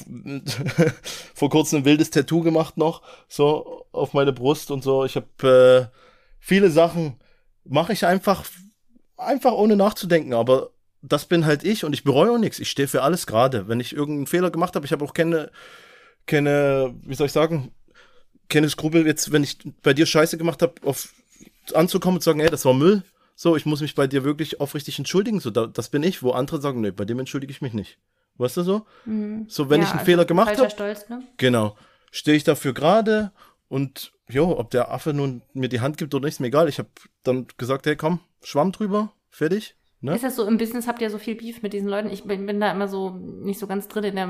[1.35, 5.05] vor kurzem ein wildes Tattoo gemacht noch, so auf meine Brust und so.
[5.05, 5.97] Ich habe äh,
[6.39, 7.17] viele Sachen
[7.65, 8.45] mache ich einfach,
[9.17, 10.71] einfach ohne nachzudenken, aber
[11.09, 12.59] das bin halt ich und ich bereue auch nichts.
[12.59, 13.69] Ich stehe für alles gerade.
[13.69, 15.51] Wenn ich irgendeinen Fehler gemacht habe, ich habe auch keine,
[16.27, 17.73] keine, wie soll ich sagen,
[18.49, 21.13] keine Skrupel jetzt, wenn ich bei dir Scheiße gemacht habe, auf
[21.75, 23.03] anzukommen und zu sagen, ey, das war Müll.
[23.35, 25.41] So, ich muss mich bei dir wirklich aufrichtig entschuldigen.
[25.41, 27.99] So, da, das bin ich, wo andere sagen, nee, bei dem entschuldige ich mich nicht.
[28.37, 28.87] Weißt du so?
[29.05, 29.47] Mhm.
[29.49, 30.71] So, wenn ja, ich einen also Fehler gemacht habe.
[30.71, 31.23] Stolz, ne?
[31.37, 31.77] Genau.
[32.11, 33.33] Stehe ich dafür gerade
[33.69, 36.69] und jo, ob der Affe nun mir die Hand gibt oder nicht, ist mir egal.
[36.69, 36.89] Ich habe
[37.23, 39.77] dann gesagt, hey, komm, Schwamm drüber, fertig.
[40.01, 40.15] Ne?
[40.15, 42.11] Ist das so, im Business habt ihr so viel Beef mit diesen Leuten?
[42.11, 44.29] Ich bin, bin da immer so nicht so ganz drin in der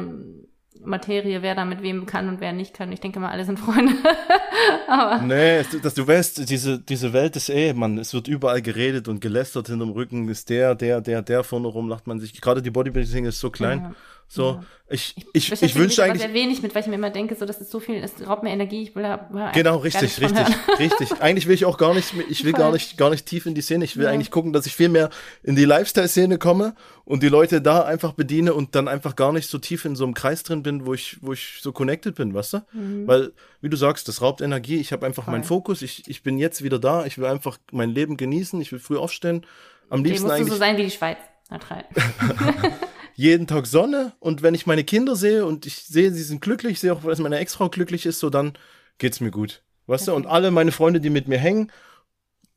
[0.84, 2.92] Materie, wer da mit wem kann und wer nicht kann.
[2.92, 3.92] Ich denke mal, alle sind Freunde.
[4.88, 9.08] Aber nee, dass du weißt, diese, diese Welt ist eh, man, es wird überall geredet
[9.08, 12.40] und gelästert hinterm Rücken, ist der, der, der, der vorne rum, lacht man sich.
[12.40, 13.80] Gerade die Bodybuilding ist so klein.
[13.80, 13.94] Ja.
[14.30, 14.60] So, Ja.
[14.90, 16.20] ich, ich, ich, mich wünsche eigentlich.
[16.20, 18.42] sehr wenig mit, weil ich mir immer denke, so, das ist so viel, es raubt
[18.42, 20.46] mir Energie, ich will da Genau, richtig, richtig,
[20.78, 21.12] richtig.
[21.22, 22.60] Eigentlich will ich auch gar nicht, ich will Voll.
[22.60, 23.86] gar nicht, gar nicht tief in die Szene.
[23.86, 24.10] Ich will Ja.
[24.10, 25.08] eigentlich gucken, dass ich viel mehr
[25.42, 26.74] in die Lifestyle-Szene komme
[27.06, 30.04] und die Leute da einfach bediene und dann einfach gar nicht so tief in so
[30.04, 32.58] einem Kreis drin bin, wo ich, wo ich so connected bin, weißt du?
[33.06, 34.76] Weil, wie du sagst, das raubt Energie.
[34.76, 35.44] Ich habe einfach meinen Mhm.
[35.44, 35.56] Voll.
[35.58, 35.80] Fokus.
[35.80, 37.06] Ich, ich bin jetzt wieder da.
[37.06, 38.60] Ich will einfach mein Leben genießen.
[38.60, 39.46] Ich will früh aufstehen.
[39.88, 41.16] Am liebsten musst du eigentlich so sein wie die Schweiz.
[41.50, 41.84] Neutral.
[43.18, 46.74] jeden Tag Sonne und wenn ich meine Kinder sehe und ich sehe, sie sind glücklich,
[46.74, 48.52] ich sehe auch, dass meine Ex-Frau glücklich ist, so dann
[48.98, 49.64] geht's mir gut.
[49.88, 50.14] Weißt du?
[50.14, 51.72] Und alle meine Freunde, die mit mir hängen,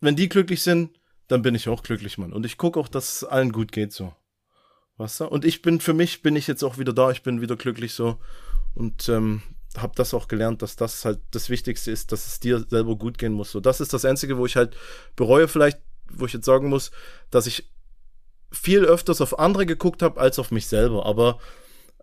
[0.02, 0.92] wenn die glücklich sind,
[1.28, 2.32] dann bin ich auch glücklich, Mann.
[2.32, 4.14] Und ich gucke auch, dass es allen gut geht, so.
[4.98, 5.26] Weißt du?
[5.26, 7.96] Und ich bin, für mich bin ich jetzt auch wieder da, ich bin wieder glücklich,
[7.96, 8.20] so.
[8.76, 9.42] Und ähm,
[9.76, 13.18] habe das auch gelernt, dass das halt das Wichtigste ist, dass es dir selber gut
[13.18, 13.50] gehen muss.
[13.50, 14.78] So, das ist das Einzige, wo ich halt
[15.16, 15.80] bereue, vielleicht,
[16.12, 16.92] wo ich jetzt sagen muss,
[17.32, 17.68] dass ich
[18.52, 21.06] viel öfters auf andere geguckt habe als auf mich selber.
[21.06, 21.40] Aber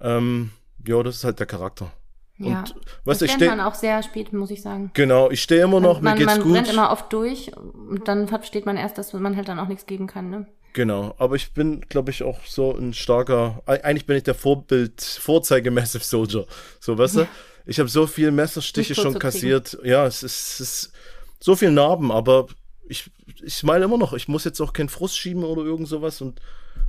[0.00, 0.50] ähm,
[0.86, 1.92] ja, das ist halt der Charakter.
[2.38, 2.60] Ja.
[2.60, 4.90] Und das weißt du, ich lernt stehe man auch sehr spät, muss ich sagen.
[4.94, 6.52] genau, ich stehe immer noch, man, mir geht's man gut.
[6.52, 9.86] brennt immer oft durch und dann versteht man erst, dass man halt dann auch nichts
[9.86, 10.30] geben kann.
[10.30, 10.46] Ne?
[10.72, 15.02] Genau, aber ich bin, glaube ich, auch so ein starker, eigentlich bin ich der Vorbild,
[15.02, 16.46] Vorzeige Massive Soldier.
[16.78, 17.28] So, weißt du?
[17.66, 19.76] Ich habe so viel Messerstiche schon kassiert.
[19.82, 20.92] Ja, es ist, es ist
[21.40, 22.46] so viel Narben, aber
[22.88, 23.10] ich,
[23.42, 24.12] ich smile immer noch.
[24.12, 26.40] Ich muss jetzt auch keinen Frust schieben oder irgend sowas und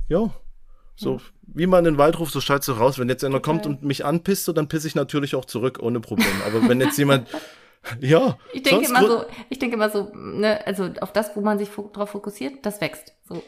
[0.08, 0.30] ja.
[0.96, 2.98] So, wie man in den Wald ruft, so schallt so raus.
[2.98, 3.78] Wenn jetzt einer kommt Total.
[3.78, 6.28] und mich anpisst, so, dann pisse ich natürlich auch zurück, ohne Problem.
[6.46, 7.26] Aber wenn jetzt jemand,
[8.00, 8.36] ja.
[8.52, 11.70] Ich denke immer so, ich denke immer so, ne, also auf das, wo man sich
[11.70, 13.14] drauf fokussiert, das wächst.
[13.26, 13.42] So,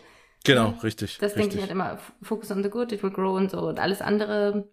[0.45, 1.19] Genau, richtig.
[1.19, 1.63] das denke ich richtig.
[1.63, 1.99] halt immer.
[2.23, 4.69] Focus on the good, it will grow und so und alles andere.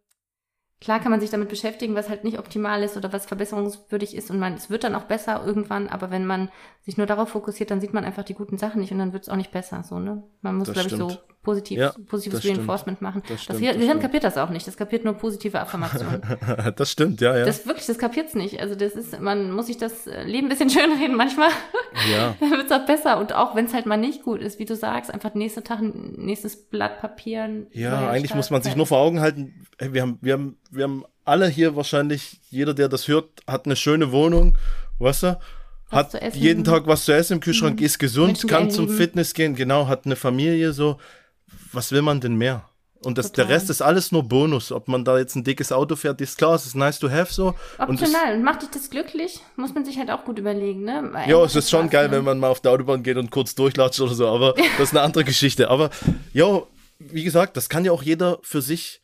[0.81, 4.31] Klar kann man sich damit beschäftigen, was halt nicht optimal ist oder was verbesserungswürdig ist
[4.31, 6.49] und man, es wird dann auch besser irgendwann, aber wenn man
[6.81, 9.23] sich nur darauf fokussiert, dann sieht man einfach die guten Sachen nicht und dann wird
[9.23, 10.23] es auch nicht besser, so, ne?
[10.41, 11.11] Man muss, glaube ich, so.
[11.41, 12.57] Positiv, Ja, positives das stimmt.
[12.59, 13.23] Reinforcement machen.
[13.27, 14.01] Das stimmt, Gehirn das Gehirn stimmt.
[14.01, 16.21] kapiert das auch nicht, das kapiert nur positive Affirmationen.
[16.75, 17.45] das stimmt, ja, ja.
[17.45, 18.59] Das wirklich, das kapiert's nicht.
[18.59, 21.49] Also das ist, man muss sich das äh, Leben ein bisschen schön reden manchmal.
[22.11, 22.35] ja.
[22.39, 23.19] Dann wird's auch besser.
[23.19, 25.79] Und auch wenn es halt mal nicht gut ist, wie du sagst, einfach nächsten Tag
[25.79, 27.67] ein nächstes Blatt Papier.
[27.71, 28.37] Ja, eigentlich Start.
[28.37, 31.47] muss man sich nur vor Augen halten, hey, wir haben, wir haben, wir haben alle
[31.47, 34.57] hier wahrscheinlich, jeder, der das hört, hat eine schöne Wohnung,
[34.97, 35.39] weißt du?
[35.91, 36.39] Hat zu essen.
[36.39, 38.89] jeden Tag was zu essen im Kühlschrank, ist gesund, Menschen, kann zum.
[38.89, 40.97] Fitness gehen, genau, hat eine Familie, so.
[41.71, 42.69] Was will man denn mehr?
[43.01, 43.47] Und das, der.
[43.47, 44.71] Rest ist alles nur Bonus.
[44.71, 47.33] Ob man da jetzt ein dickes Auto fährt, ist klar, es ist nice to have
[47.33, 47.55] so.
[47.77, 48.35] Und Optional.
[48.35, 49.39] Und macht dich das glücklich?
[49.55, 51.09] Muss man sich halt auch gut überlegen, ne?
[51.11, 52.17] Weil ja, eigentlich es ist schon geil, ne?
[52.17, 54.91] wenn man mal auf der Autobahn geht und kurz durchlatscht oder so, aber das ist
[54.91, 55.69] eine andere Geschichte.
[55.69, 55.91] Aber
[56.33, 56.61] ja,
[56.99, 59.01] wie gesagt, das kann ja auch jeder für sich,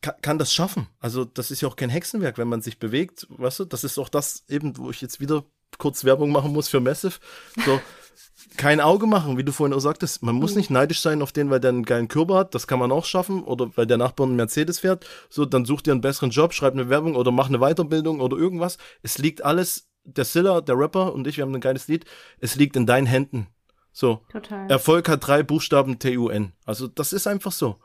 [0.00, 0.86] kann, kann das schaffen.
[1.00, 3.98] Also das ist ja auch kein Hexenwerk, wenn man sich bewegt, weißt du, das ist
[3.98, 5.44] auch das eben, wo ich jetzt wieder
[5.78, 7.18] kurz Werbung machen muss für Massive.
[7.64, 7.80] So,
[8.56, 10.22] kein Auge machen, wie du vorhin auch sagtest.
[10.22, 12.54] Man muss nicht neidisch sein auf den, weil der einen geilen Körper hat.
[12.54, 13.42] Das kann man auch schaffen.
[13.42, 15.06] Oder weil der Nachbar einen Mercedes fährt.
[15.28, 18.36] So, dann such dir einen besseren Job, schreib eine Werbung oder mach eine Weiterbildung oder
[18.36, 18.78] irgendwas.
[19.02, 22.04] Es liegt alles, der Silla, der Rapper und ich, wir haben ein geiles Lied.
[22.38, 23.48] Es liegt in deinen Händen.
[23.92, 24.20] So.
[24.30, 24.70] Total.
[24.70, 26.52] Erfolg hat drei Buchstaben T-U-N.
[26.64, 27.78] Also, das ist einfach so.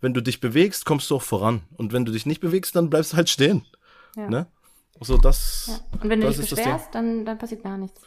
[0.00, 1.62] Wenn du dich bewegst, kommst du auch voran.
[1.76, 3.64] Und wenn du dich nicht bewegst, dann bleibst du halt stehen.
[4.16, 4.28] ja.
[4.28, 4.46] Ne?
[4.98, 5.66] Also, das.
[5.68, 6.00] ja.
[6.00, 8.00] Und wenn du dich beschwerst, dann, dann passiert gar nichts.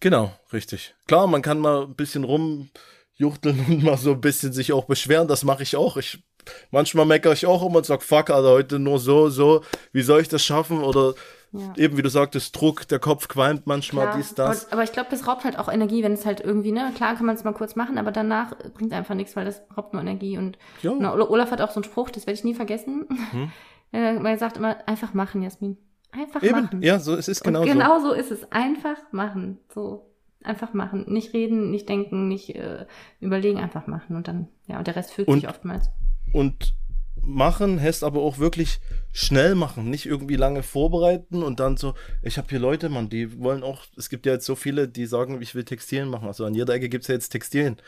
[0.00, 0.94] Genau, richtig.
[1.06, 5.28] Klar, man kann mal ein bisschen rumjuchteln und mal so ein bisschen sich auch beschweren.
[5.28, 5.96] Das mache ich auch.
[5.96, 6.22] Ich,
[6.70, 9.62] manchmal meckere ich auch immer und sag, fuck, Alter, heute nur so, so.
[9.92, 10.82] Wie soll ich das schaffen?
[10.82, 11.14] Oder
[11.52, 11.72] Ja.
[11.76, 14.16] eben, wie du sagtest, Druck, der Kopf qualmt manchmal, Klar.
[14.18, 14.70] dies, das.
[14.72, 17.24] Aber, ich glaube, das raubt halt auch Energie, wenn es halt irgendwie, ne, klar kann
[17.24, 20.36] man es mal kurz machen, aber danach bringt einfach nichts, weil das raubt nur Energie.
[20.36, 23.06] Und na, Ol- Olaf hat auch so einen Spruch, das werde ich nie vergessen.
[23.32, 23.50] Hm.
[23.92, 25.78] Er sagt immer, einfach machen, Jasmin.
[26.18, 26.82] Einfach Eben, machen.
[26.82, 28.50] ja, so, es ist genau, und genau so ist es.
[28.52, 29.58] Einfach machen.
[29.74, 30.06] So.
[30.42, 31.04] Einfach machen.
[31.08, 32.86] Nicht reden, nicht denken, nicht äh,
[33.20, 34.14] überlegen, einfach machen.
[34.16, 35.86] Und dann, ja, und der Rest fühlt Und- sich oftmals.
[36.32, 36.38] so.
[36.38, 36.74] Und
[37.22, 38.78] machen heißt aber auch wirklich
[39.12, 43.40] schnell machen, nicht irgendwie lange vorbereiten und dann so, ich habe hier Leute, man, die
[43.40, 46.28] wollen auch, es gibt ja jetzt so viele, die sagen, ich will Textilien machen.
[46.28, 47.78] Also an jeder Ecke gibt's ja jetzt Textilien.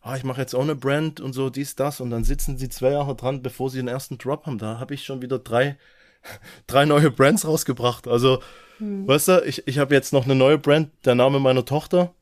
[0.00, 2.00] Ah, ich mache jetzt auch eine Brand und so, dies, das.
[2.00, 4.58] Und dann sitzen sie zwei Jahre dran, bevor sie den ersten Drop haben.
[4.58, 5.76] Da habe ich schon wieder drei,
[6.66, 8.08] drei neue Brands rausgebracht.
[8.08, 8.40] Also,
[8.78, 9.08] Hm.
[9.08, 12.12] weißt du, ich, ich habe jetzt noch eine neue Brand, der Name meiner Tochter.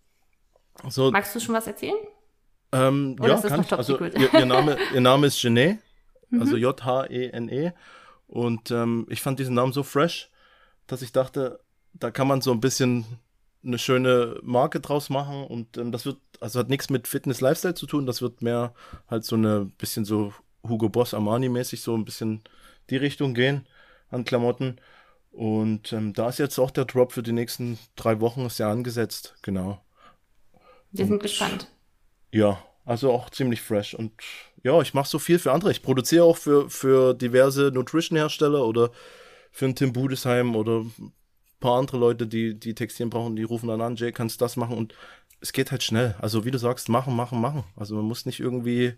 [0.89, 1.97] So, Magst du schon was erzählen?
[2.73, 3.73] ähm, Oder ja, ist das kann noch ich.
[3.73, 5.79] Also, ihr, ihr, Name, ihr Name ist Genet,
[6.31, 6.41] Mhm.
[6.41, 7.73] also J-H-E-N-E.
[8.29, 10.31] Und ähm, ich fand diesen Namen so fresh,
[10.87, 11.61] dass ich dachte,
[11.93, 13.05] da kann man so ein bisschen
[13.65, 15.45] eine schöne Marke draus machen.
[15.45, 18.75] Und ähm, das wird, also hat nichts mit Fitness Lifestyle zu tun, das wird mehr
[19.09, 20.33] halt so eine bisschen so
[20.67, 22.43] Hugo Boss Armani-mäßig so ein bisschen
[22.91, 23.67] die Richtung gehen
[24.15, 24.81] an Klamotten.
[25.31, 28.71] Und ähm, da ist jetzt auch der Drop für die nächsten drei Wochen ist ja
[28.71, 29.85] angesetzt, genau.
[30.93, 31.69] Wir sind Und- gespannt.
[32.31, 33.95] Ja, Also auch ziemlich fresh.
[33.95, 34.13] Und
[34.63, 35.71] ja, ich mache so viel für andere.
[35.71, 38.91] Ich produziere auch für, für diverse Nutrition-Hersteller oder
[39.51, 41.13] für ein Tim Budesheim oder ein
[41.61, 44.57] paar andere Leute, die, die Textilien brauchen, die rufen dann an, Jay, kannst du das
[44.57, 44.77] machen?
[44.77, 44.95] Und
[45.41, 46.15] es geht halt schnell.
[46.21, 47.65] Also wie du sagst, machen, machen, machen.
[47.77, 48.95] Also man muss nicht irgendwie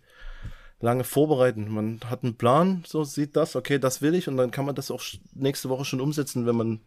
[0.80, 1.68] lange vorbereiten.
[1.70, 4.74] Man hat einen Plan, so sieht das, okay, das will ich und dann kann man
[4.74, 5.02] das auch
[5.34, 6.80] nächste Woche schon umsetzen, wenn man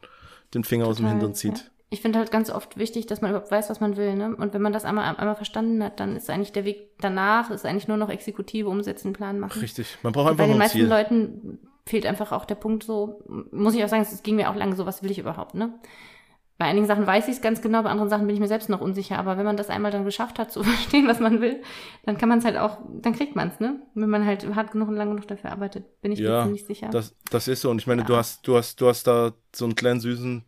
[0.53, 1.57] den Finger Total, aus dem Hintern zieht.
[1.57, 1.63] Ja.
[1.91, 4.15] Ich finde halt ganz oft wichtig, dass man überhaupt weiß, was man will.
[4.15, 4.35] Ne?
[4.35, 7.65] Und wenn man das einmal, einmal verstanden hat, dann ist eigentlich der Weg danach, ist
[7.65, 9.59] eigentlich nur noch Exekutive umsetzen, Plan machen.
[9.59, 10.87] Richtig, man braucht einfach Bei den meisten Ziel.
[10.87, 14.55] Leuten fehlt einfach auch der Punkt so, muss ich auch sagen, es ging mir auch
[14.55, 15.73] lange so, was will ich überhaupt, ne?
[16.59, 18.67] Bei einigen Sachen weiß ich es ganz genau, bei anderen Sachen bin ich mir selbst
[18.67, 19.17] noch unsicher.
[19.17, 21.61] Aber wenn man das einmal dann geschafft hat, zu verstehen, was man will,
[22.03, 23.81] dann kann man es halt auch, dann kriegt man es, ne?
[23.95, 26.65] Wenn man halt hart genug und lange genug dafür arbeitet, bin ich ja, mir ziemlich
[26.65, 26.89] sicher.
[26.89, 27.69] Das, das ist so.
[27.71, 28.07] Und ich meine, Ja.
[28.07, 30.43] du hast, du hast, du hast da so einen kleinen süßen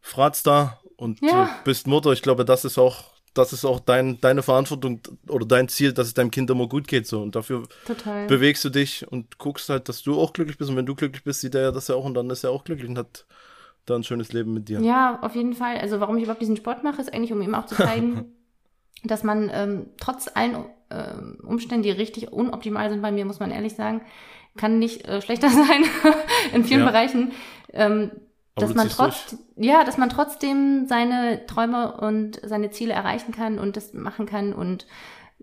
[0.00, 1.46] Fratz da und Ja.
[1.46, 2.12] du bist Mutter.
[2.12, 3.02] Ich glaube, das ist auch,
[3.34, 6.86] das ist auch dein, deine Verantwortung oder dein Ziel, dass es deinem Kind immer gut
[6.86, 7.08] geht.
[7.08, 7.20] So.
[7.22, 8.28] Und dafür Total.
[8.28, 10.70] bewegst du dich und guckst halt, dass du auch glücklich bist.
[10.70, 12.50] Und wenn du glücklich bist, sieht er ja das ja auch und dann ist er
[12.52, 13.26] auch glücklich und hat
[13.86, 14.80] da ein schönes Leben mit dir.
[14.80, 15.78] Ja, auf jeden Fall.
[15.78, 18.26] Also warum ich überhaupt diesen Sport mache, ist eigentlich, um ihm auch zu zeigen,
[19.04, 20.56] dass man ähm, trotz allen
[20.90, 24.02] ähm, Umständen, die richtig unoptimal sind bei mir, muss man ehrlich sagen,
[24.56, 25.84] kann nicht äh, schlechter sein
[26.52, 26.86] in vielen Ja.
[26.90, 27.32] Bereichen.
[27.72, 28.10] Ähm,
[28.58, 33.76] dass man trotz, ja, dass man trotzdem seine Träume und seine Ziele erreichen kann und
[33.76, 34.86] das machen kann und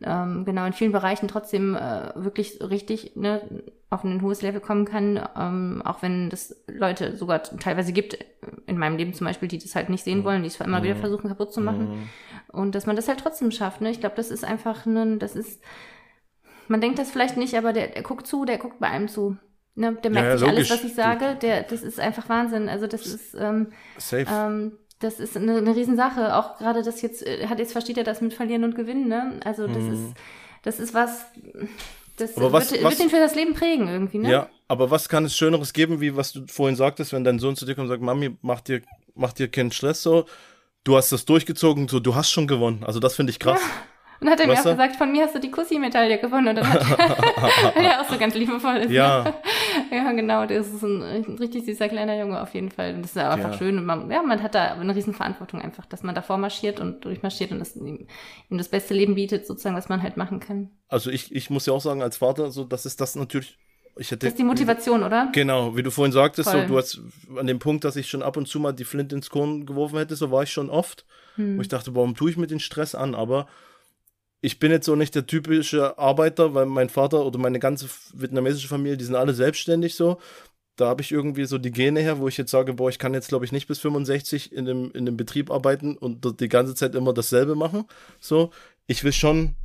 [0.01, 3.41] ähm, genau in vielen Bereichen trotzdem äh, wirklich richtig ne,
[3.89, 8.17] auf ein hohes Level kommen kann, ähm, auch wenn das Leute sogar teilweise gibt, äh,
[8.65, 10.95] in meinem Leben zum Beispiel, die das halt nicht sehen wollen, die es immer wieder
[10.95, 11.89] versuchen kaputt zu machen.
[11.89, 12.09] Mhm.
[12.51, 13.81] Und dass man das halt trotzdem schafft.
[13.81, 13.91] Ne?
[13.91, 15.61] Ich glaube, das ist einfach ein, das ist,
[16.67, 19.37] man denkt das vielleicht nicht, aber der, der guckt zu, der guckt bei einem zu.
[19.75, 19.97] Ne?
[20.03, 20.71] Der merkt ja, sich logisch.
[20.71, 21.35] alles, was ich sage.
[21.41, 22.69] Der, das ist einfach Wahnsinn.
[22.69, 24.25] Also das ist, ähm, Safe.
[24.29, 26.35] ähm, das ist eine, eine Riesensache.
[26.35, 29.39] Auch gerade das jetzt, äh, hat jetzt versteht er das mit Verlieren und Gewinnen, ne?
[29.43, 30.13] Also das ist,
[30.63, 31.25] das ist was,
[32.17, 32.43] das Mhm.
[32.43, 34.31] Aber was- wird, was- wird ihn für das Leben prägen irgendwie, ne?
[34.31, 37.55] Ja, aber was kann es Schöneres geben, wie was du vorhin sagtest, wenn dein Sohn
[37.55, 38.81] zu dir kommt und sagt, Mami, mach dir,
[39.15, 40.25] mach dir keinen Stress so.
[40.85, 42.83] Du hast das durchgezogen, so, du hast schon gewonnen.
[42.83, 43.61] Also das finde ich krass.
[44.23, 46.47] Und hat er mir auch gesagt, von mir hast du die Kussi-Medaille gewonnen.
[46.47, 48.91] Und dann hat er, auch so ganz liebevoll ist.
[48.91, 49.23] Ja.
[49.23, 49.33] Ne?
[49.91, 50.45] Ja, genau.
[50.45, 52.95] Das ist ein, ein richtig süßer kleiner Junge auf jeden Fall.
[52.95, 53.57] Und das ist ja einfach Ja.
[53.57, 53.77] schön.
[53.77, 57.03] Und man, ja, man hat da eine riesen Verantwortung einfach, dass man davor marschiert und
[57.03, 58.07] durchmarschiert und das ihm,
[58.49, 60.69] ihm das beste Leben bietet, sozusagen, was man halt machen kann.
[60.87, 63.57] Also ich, ich muss ja auch sagen, als Vater, so, das ist das natürlich,
[63.97, 64.25] ich hätte.
[64.25, 65.29] Das ist die Motivation, oder?
[65.33, 67.01] Genau, wie du vorhin sagtest, so, du hast
[67.37, 69.97] an dem Punkt, dass ich schon ab und zu mal die Flint ins Korn geworfen
[69.97, 71.05] hätte, so war ich schon oft.
[71.35, 71.57] Hm.
[71.57, 73.15] Wo ich dachte, warum tue ich mir den Stress an?
[73.15, 73.47] Aber
[74.43, 78.67] ich bin jetzt so nicht der typische Arbeiter, weil mein Vater oder meine ganze vietnamesische
[78.67, 80.19] Familie, die sind alle selbstständig so.
[80.75, 83.13] Da habe ich irgendwie so die Gene her, wo ich jetzt sage, boah, ich kann
[83.13, 86.75] jetzt, glaube ich, nicht bis 65 in dem, in dem Betrieb arbeiten und die ganze
[86.75, 87.85] Zeit immer dasselbe machen.
[88.19, 88.51] So,
[88.85, 89.55] ich will schon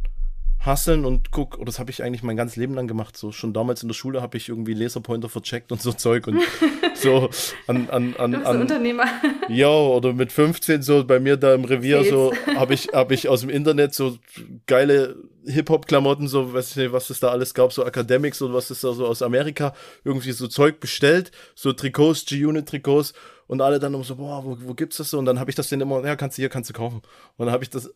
[0.60, 3.16] hasseln und guck, oder das habe ich eigentlich mein ganzes Leben lang gemacht.
[3.16, 6.40] So schon damals in der Schule habe ich irgendwie Laserpointer vercheckt und so Zeug und
[6.94, 7.30] so
[7.66, 9.04] an, an, an, Du bist ein an Unternehmer.
[9.48, 12.10] ja, oder mit 15 so bei mir da im Revier Sales.
[12.10, 14.18] so habe ich hab ich aus dem Internet so
[14.66, 18.54] geile Hip-Hop Klamotten so weiß ich nicht, was es da alles gab, so Academics oder
[18.54, 23.14] was ist da so aus Amerika irgendwie so Zeug bestellt, so Trikots, G-Unit Trikots
[23.46, 25.54] und alle dann um so boah, wo, wo gibt's das so und dann habe ich
[25.56, 27.00] das denen immer ja, kannst du hier kannst du kaufen.
[27.36, 27.94] Und dann habe ich das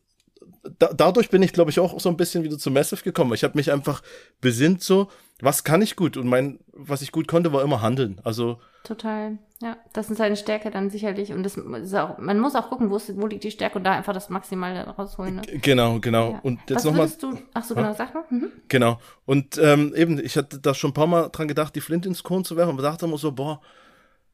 [0.79, 3.35] da, dadurch bin ich, glaube ich, auch so ein bisschen wieder zu Massive gekommen.
[3.35, 4.03] Ich habe mich einfach
[4.41, 5.09] besinnt so,
[5.41, 6.17] was kann ich gut?
[6.17, 8.21] Und mein, was ich gut konnte, war immer handeln.
[8.23, 9.39] Also Total.
[9.61, 11.33] Ja, das ist seine Stärke dann sicherlich.
[11.33, 13.85] Und das ist auch, man muss auch gucken, wo, ist, wo liegt die Stärke und
[13.85, 15.37] da einfach das Maximale rausholen.
[15.37, 15.43] Ne?
[15.43, 16.33] genau, genau.
[16.33, 16.41] Ja.
[16.43, 17.09] Und jetzt nochmal.
[17.55, 18.25] ach so, genau, sag mal.
[18.31, 18.51] Mhm.
[18.67, 18.99] Genau.
[19.25, 22.25] Und ähm, eben, ich hatte da schon ein paar Mal dran gedacht, die Flint ins
[22.25, 23.61] Korn zu werfen, aber dachte immer so, boah,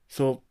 [0.06, 0.42] so,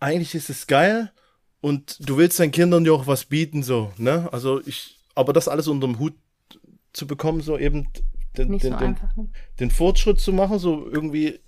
[0.00, 1.12] eigentlich ist es geil
[1.60, 4.28] und du willst deinen Kindern ja auch was bieten, so, ne?
[4.32, 6.14] Also ich, aber das alles unter dem Hut
[6.92, 7.88] zu bekommen, so eben
[8.36, 9.16] den, den, so den, einfach.
[9.16, 9.28] Ne?
[9.60, 11.40] den Fortschritt zu machen, so irgendwie,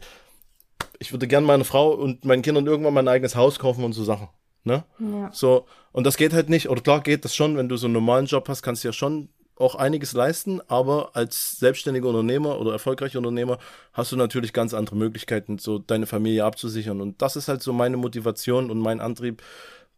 [0.98, 4.04] ich würde gern meine Frau und meinen Kindern irgendwann mein eigenes Haus kaufen und so
[4.04, 4.28] Sachen,
[4.64, 4.84] ne?
[4.98, 5.30] Ja.
[5.32, 7.94] So, und das geht halt nicht, oder klar geht das schon, wenn du so einen
[7.94, 12.72] normalen Job hast, kannst du ja schon auch einiges leisten, aber als selbstständiger Unternehmer oder
[12.72, 13.58] erfolgreicher Unternehmer
[13.92, 17.00] hast du natürlich ganz andere Möglichkeiten, so deine Familie abzusichern.
[17.00, 19.42] Und das ist halt so meine Motivation und mein Antrieb,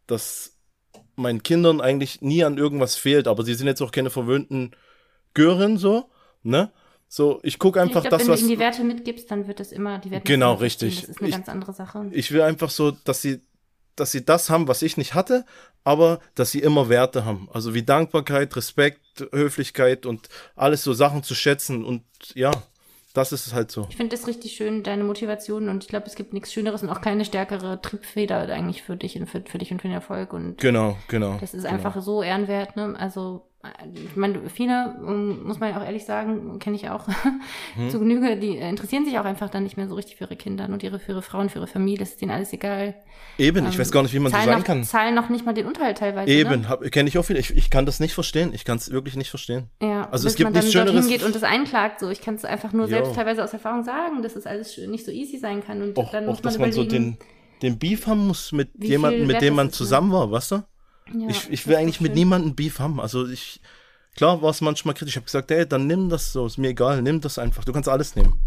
[0.07, 0.58] dass
[1.19, 4.71] meinen Kindern eigentlich nie an irgendwas fehlt, aber sie sind jetzt auch keine verwöhnten
[5.33, 6.09] Gören, so,
[6.43, 6.71] ne?
[7.11, 8.39] So, ich gucke einfach ich glaub, das, wenn was.
[8.39, 11.01] du ihm die Werte mitgibst, dann wird das immer, die Werte Genau, richtig.
[11.01, 12.07] Das ist eine Ich- ganz andere Sache.
[12.11, 13.41] ich will einfach so, dass sie,
[13.95, 15.43] dass sie das haben, was ich nicht hatte,
[15.83, 17.49] aber dass sie immer Werte haben.
[17.51, 18.99] Also wie Dankbarkeit, Respekt,
[19.31, 22.03] Höflichkeit und alles so Sachen zu schätzen und
[22.35, 22.51] ja,
[23.13, 23.87] das ist es halt so.
[23.89, 26.89] Ich finde das richtig schön, deine Motivation und ich glaube, es gibt nichts Schöneres und
[26.89, 30.33] auch keine stärkere Triebfeder eigentlich für dich und für, für dich und für den Erfolg
[30.33, 31.37] und Genau, genau.
[31.39, 31.75] das ist genau.
[31.75, 32.95] einfach so ehrenwert, ne?
[32.97, 33.48] Also
[33.93, 37.05] ich meine, viele, ähm, muss man ja auch ehrlich sagen, kenne ich auch
[37.75, 37.89] hm.
[37.89, 40.69] zu Genüge, die interessieren sich auch einfach dann nicht mehr so richtig für ihre Kinder
[40.69, 42.95] und ihre, für ihre Frauen, für ihre Familie, das ist denen alles egal.
[43.37, 44.83] Eben, ich ähm, weiß gar nicht, wie man so sein noch, kann.
[44.85, 46.31] Zahlen noch nicht mal den Unterhalt teilweise.
[46.31, 46.89] Eben, ne?
[46.89, 47.39] kenne ich auch viele.
[47.39, 48.53] Ich, ich kann das nicht verstehen.
[48.53, 49.69] Ich kann es wirklich nicht verstehen.
[49.81, 51.05] Ja, also es gibt nichts Schöneres.
[51.05, 52.09] hingeht und das einklagt, so.
[52.09, 52.91] Ich kann es einfach nur jo.
[52.91, 55.81] selbst teilweise aus Erfahrung sagen, dass es alles nicht so easy sein kann.
[55.81, 57.17] Und auch, dann muss auch, man dass man so den,
[57.61, 60.63] den Beef haben muss mit jemandem, mit dem man zusammen war, weißt du?
[61.13, 62.99] Ja, ich, ich will eigentlich mit niemandem Beef haben.
[62.99, 63.61] Also ich,
[64.19, 65.13] Klar war es manchmal kritisch.
[65.13, 67.63] Ich habe gesagt, ey, dann nimm das so, ist mir egal, nimm das einfach.
[67.63, 68.37] Du kannst alles nehmen.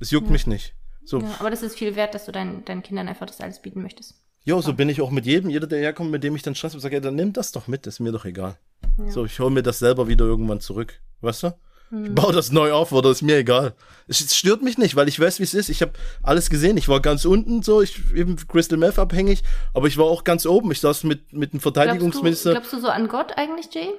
[0.00, 0.32] Es juckt ja.
[0.32, 0.74] mich nicht.
[1.04, 1.20] So.
[1.20, 3.82] Ja, aber das ist viel wert, dass du dein, deinen Kindern einfach das alles bieten
[3.82, 4.16] möchtest.
[4.44, 6.72] Jo, so bin ich auch mit jedem, jeder, der herkommt, mit dem ich dann Stress
[6.72, 8.58] habe, sage, ey, dann nimm das doch mit, ist mir doch egal.
[9.06, 11.00] So, ich hole mir das selber wieder irgendwann zurück.
[11.20, 11.54] Weißt du?
[11.92, 12.06] Hm.
[12.06, 13.74] Ich baue das neu auf oder ist mir egal.
[14.08, 15.68] Es stört mich nicht, weil ich weiß, wie es ist.
[15.68, 16.78] Ich habe alles gesehen.
[16.78, 19.42] Ich war ganz unten so, ich eben Crystal Meth abhängig,
[19.74, 20.72] aber ich war auch ganz oben.
[20.72, 22.52] Ich saß mit mit dem Verteidigungsminister.
[22.52, 23.90] Glaubst du, glaubst du so an Gott eigentlich, Jay?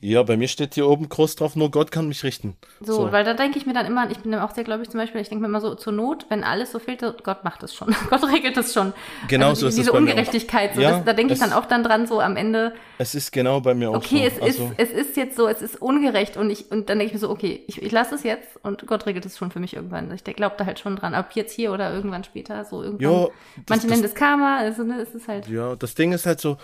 [0.00, 2.56] Ja, bei mir steht hier oben groß drauf, nur Gott kann mich richten.
[2.80, 3.12] So, so.
[3.12, 5.28] weil da denke ich mir dann immer, ich bin auch sehr gläubig zum Beispiel, ich
[5.28, 7.94] denke mir immer so, zur Not, wenn alles so fehlt, Gott macht es schon.
[8.10, 8.94] Gott regelt es schon.
[9.28, 11.52] Genau also, so ist diese es bei Ungerechtigkeit, so, ja, das, da denke ich dann
[11.52, 12.72] auch dann dran, so am Ende.
[12.96, 14.36] Es ist genau bei mir auch okay, so.
[14.36, 16.98] Okay, es also, ist, es ist jetzt so, es ist ungerecht und ich, und dann
[16.98, 19.50] denke ich mir so, okay, ich, ich lasse es jetzt und Gott regelt es schon
[19.50, 20.10] für mich irgendwann.
[20.12, 23.04] Ich glaube da halt schon dran, ob jetzt hier oder irgendwann später, so irgendwann.
[23.04, 25.48] Jo, das, manche das, nennen das Karma, also ne, es ist halt.
[25.48, 26.56] Ja, das Ding ist halt so,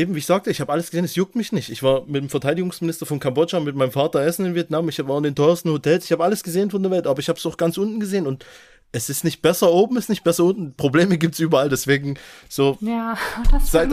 [0.00, 1.70] eben, wie ich sagte, ich habe alles gesehen, es juckt mich nicht.
[1.70, 5.16] Ich war mit dem Verteidigungsminister von Kambodscha, mit meinem Vater essen in Vietnam, ich war
[5.18, 7.46] in den teuersten Hotels, ich habe alles gesehen von der Welt, aber ich habe es
[7.46, 8.44] auch ganz unten gesehen und
[8.92, 10.74] es ist nicht besser oben, es ist nicht besser unten.
[10.74, 12.76] Probleme gibt es überall, deswegen so.
[12.80, 13.16] Ja,
[13.50, 13.90] das seit,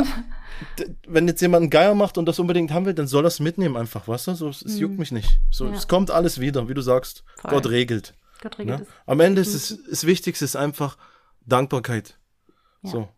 [1.07, 3.39] Wenn jetzt jemand einen Geier macht und das unbedingt haben will, dann soll er es
[3.39, 4.35] mitnehmen einfach, weißt du?
[4.35, 4.77] So, es, mhm.
[4.77, 5.39] juckt mich nicht.
[5.51, 5.73] So, ja.
[5.73, 7.23] es kommt alles wieder, wie du sagst.
[7.35, 7.51] Voll.
[7.51, 8.15] Gott regelt.
[8.41, 8.87] Gott regelt ne?
[9.05, 10.97] Am Ende ist es, das Wichtigste ist einfach
[11.45, 12.17] Dankbarkeit.
[12.81, 12.91] Ja.
[12.91, 13.09] So.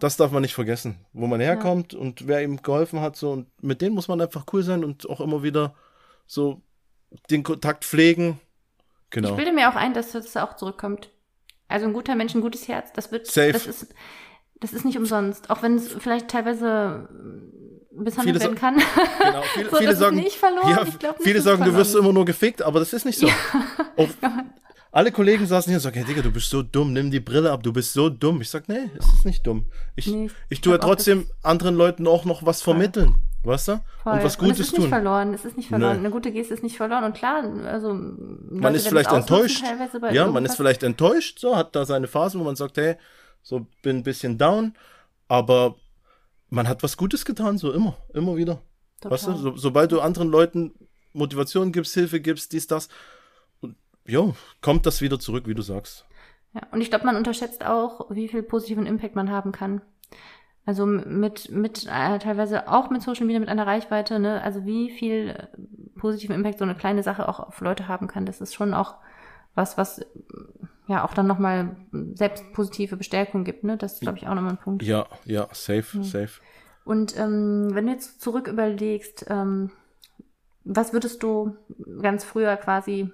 [0.00, 1.98] Das darf man nicht vergessen, wo man herkommt ja.
[1.98, 3.16] und wer ihm geholfen hat.
[3.16, 5.74] So, und mit denen muss man einfach cool sein und auch immer wieder
[6.26, 6.62] so
[7.30, 8.40] den Kontakt pflegen.
[9.10, 9.30] Genau.
[9.30, 11.10] Ich bilde mir auch ein, dass das auch zurückkommt.
[11.68, 13.52] Also ein guter Mensch, ein gutes Herz, das wird, Safe.
[13.52, 13.94] das ist,
[14.60, 15.50] das ist nicht umsonst.
[15.50, 17.08] Auch wenn es vielleicht teilweise
[17.92, 18.76] misshandelt werden kann.
[18.76, 20.26] Genau, viele, so, viele sagen,
[20.68, 20.84] ja,
[21.20, 23.26] viele sagen, du wirst immer nur gefickt, aber das ist nicht so.
[23.26, 23.34] Ja.
[23.96, 24.08] Auch,
[24.96, 27.52] alle Kollegen saßen hier und sagen, hey Digga, du bist so dumm, nimm die Brille
[27.52, 28.40] ab, du bist so dumm.
[28.40, 29.66] Ich sag, nee, es ist nicht dumm.
[29.94, 33.14] Ich, nee, ich tue ja trotzdem anderen Leuten auch noch was vermitteln.
[33.42, 33.52] Voll.
[33.52, 33.80] Weißt du?
[34.02, 34.14] Voll.
[34.14, 34.50] Und was Gutes tun.
[34.52, 34.80] Es ist tun.
[34.80, 35.92] nicht verloren, es ist nicht verloren.
[35.92, 35.98] Nee.
[35.98, 37.04] Eine gute Geste ist nicht verloren.
[37.04, 39.62] Und klar, also man ist vielleicht enttäuscht.
[40.12, 42.94] Ja, man ist vielleicht enttäuscht, so, hat da seine Phasen, wo man sagt, hey,
[43.42, 44.72] so bin ein bisschen down,
[45.28, 45.74] aber
[46.48, 48.62] man hat was Gutes getan, so immer, immer wieder.
[49.02, 49.12] Total.
[49.12, 50.72] Weißt du, so, sobald du anderen Leuten
[51.12, 52.88] Motivation gibst, Hilfe gibst, dies, das,
[54.06, 56.06] ja, kommt das wieder zurück, wie du sagst.
[56.54, 59.82] Ja, und ich glaube, man unterschätzt auch, wie viel positiven Impact man haben kann.
[60.64, 64.42] Also mit, mit äh, teilweise auch mit Social Media, mit einer Reichweite, ne?
[64.42, 65.46] Also wie viel äh,
[65.98, 68.96] positiven Impact so eine kleine Sache auch auf Leute haben kann, das ist schon auch
[69.54, 70.04] was, was
[70.88, 71.76] ja auch dann nochmal
[72.14, 73.76] selbst positive Bestärkung gibt, ne?
[73.76, 74.82] Das ist, glaube ich, auch nochmal ein Punkt.
[74.82, 76.02] Ja, ja, safe, mhm.
[76.02, 76.40] safe.
[76.84, 79.70] Und ähm, wenn du jetzt zurück überlegst, ähm,
[80.64, 81.56] was würdest du
[82.02, 83.12] ganz früher quasi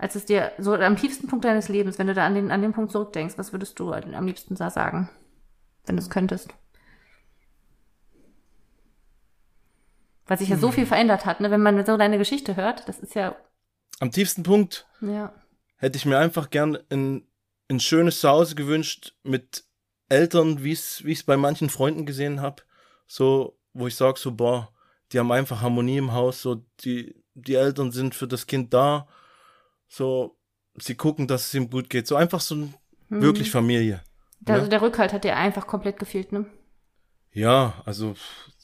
[0.00, 2.62] als es dir so am tiefsten Punkt deines Lebens, wenn du da an den, an
[2.62, 5.10] den Punkt zurückdenkst, was würdest du am liebsten da sagen,
[5.84, 6.54] wenn du es könntest?
[10.26, 11.50] Weil sich ja so viel verändert hat, ne?
[11.50, 13.36] wenn man so deine Geschichte hört, das ist ja.
[13.98, 15.34] Am tiefsten Punkt ja.
[15.76, 17.26] hätte ich mir einfach gern ein,
[17.68, 19.64] ein schönes Zuhause gewünscht mit
[20.08, 22.62] Eltern, wie ich es bei manchen Freunden gesehen habe.
[23.06, 24.72] So, wo ich sage, so, boah,
[25.12, 29.06] die haben einfach Harmonie im Haus, so, die, die Eltern sind für das Kind da
[29.90, 30.38] so,
[30.78, 32.06] sie gucken, dass es ihm gut geht.
[32.06, 32.74] So einfach so ein,
[33.08, 33.22] mhm.
[33.22, 34.02] wirklich Familie.
[34.38, 34.60] Der, ne?
[34.60, 36.46] Also der Rückhalt hat dir einfach komplett gefehlt, ne?
[37.32, 38.14] Ja, also,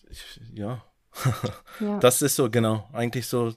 [0.09, 0.85] ich, ja.
[1.81, 1.99] ja.
[1.99, 2.89] Das ist so, genau.
[2.93, 3.53] Eigentlich so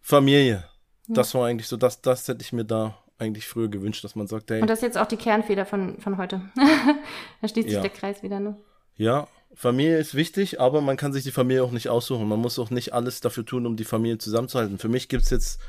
[0.00, 0.64] Familie.
[1.06, 1.14] Ja.
[1.14, 4.26] Das war eigentlich so, das, das hätte ich mir da eigentlich früher gewünscht, dass man
[4.26, 4.62] sagt, hey.
[4.62, 6.40] Und das ist jetzt auch die Kernfeder von, von heute.
[7.42, 7.82] da schließt sich ja.
[7.82, 8.56] der Kreis wieder, ne?
[8.96, 12.26] Ja, Familie ist wichtig, aber man kann sich die Familie auch nicht aussuchen.
[12.26, 14.78] Man muss auch nicht alles dafür tun, um die Familie zusammenzuhalten.
[14.78, 15.60] Für mich gibt es jetzt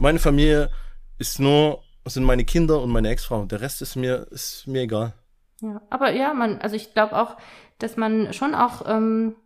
[0.00, 0.70] meine Familie
[1.18, 3.44] ist nur, sind meine Kinder und meine Ex-Frau.
[3.44, 5.14] Der Rest ist mir, ist mir egal.
[5.60, 7.36] Ja, aber ja, man, also ich glaube auch,
[7.78, 9.36] dass man schon auch, ähm,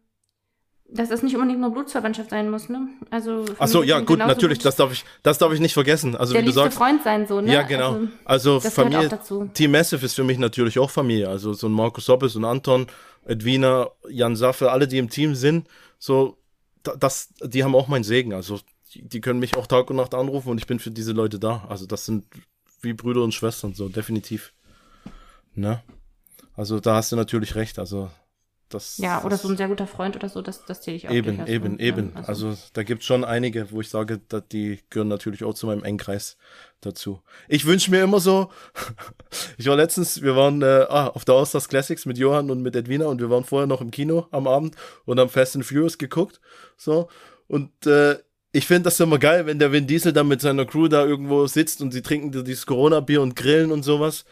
[0.89, 2.89] dass das nicht unbedingt nur Blutsverwandtschaft sein muss, ne?
[3.11, 6.17] Also Ach so, ja, gut, natürlich, das darf ich, das darf ich nicht vergessen.
[6.17, 7.53] Also der wie du sagst, Freund sein so, ne?
[7.53, 8.01] Ja, genau.
[8.25, 9.11] Also, also Familie,
[9.53, 11.29] Team Massive ist für mich natürlich auch Familie.
[11.29, 12.87] Also so ein Markus Soppes und Anton,
[13.27, 15.69] Edwina, Jan Saffe, alle, die im Team sind,
[15.99, 16.39] so,
[16.99, 18.33] das, die haben auch meinen Segen.
[18.33, 18.61] Also
[19.03, 21.65] die, können mich auch Tag und Nacht anrufen und ich bin für diese Leute da.
[21.69, 22.25] Also das sind
[22.83, 24.53] wie Brüder und Schwestern, so definitiv.
[25.55, 25.83] Ne?
[26.55, 27.79] Also da hast du natürlich recht.
[27.79, 28.11] Also
[28.69, 31.09] Das, Ja, oder das, so ein sehr guter Freund oder so, das, das zähle ich
[31.09, 32.13] auch Eben, eben, zu, eben.
[32.15, 35.55] ja, Also, da gibt es schon einige, wo ich sage, dass die gehören natürlich auch
[35.55, 36.37] zu meinem Engkreis
[36.81, 37.21] dazu.
[37.49, 38.51] Ich wünsche mir immer so,
[39.57, 42.75] ich war letztens, wir waren äh, ah, auf der Austars Classics mit Johann und mit
[42.75, 44.75] Edwina und wir waren vorher noch im Kino am Abend
[45.05, 46.41] und haben Fast and Furious geguckt.
[46.77, 47.09] So.
[47.47, 48.19] Und äh,
[48.57, 51.47] ich finde das immer geil, wenn der Vin Diesel dann mit seiner Crew da irgendwo
[51.47, 54.25] sitzt und sie trinken dieses Corona-Bier und grillen und sowas.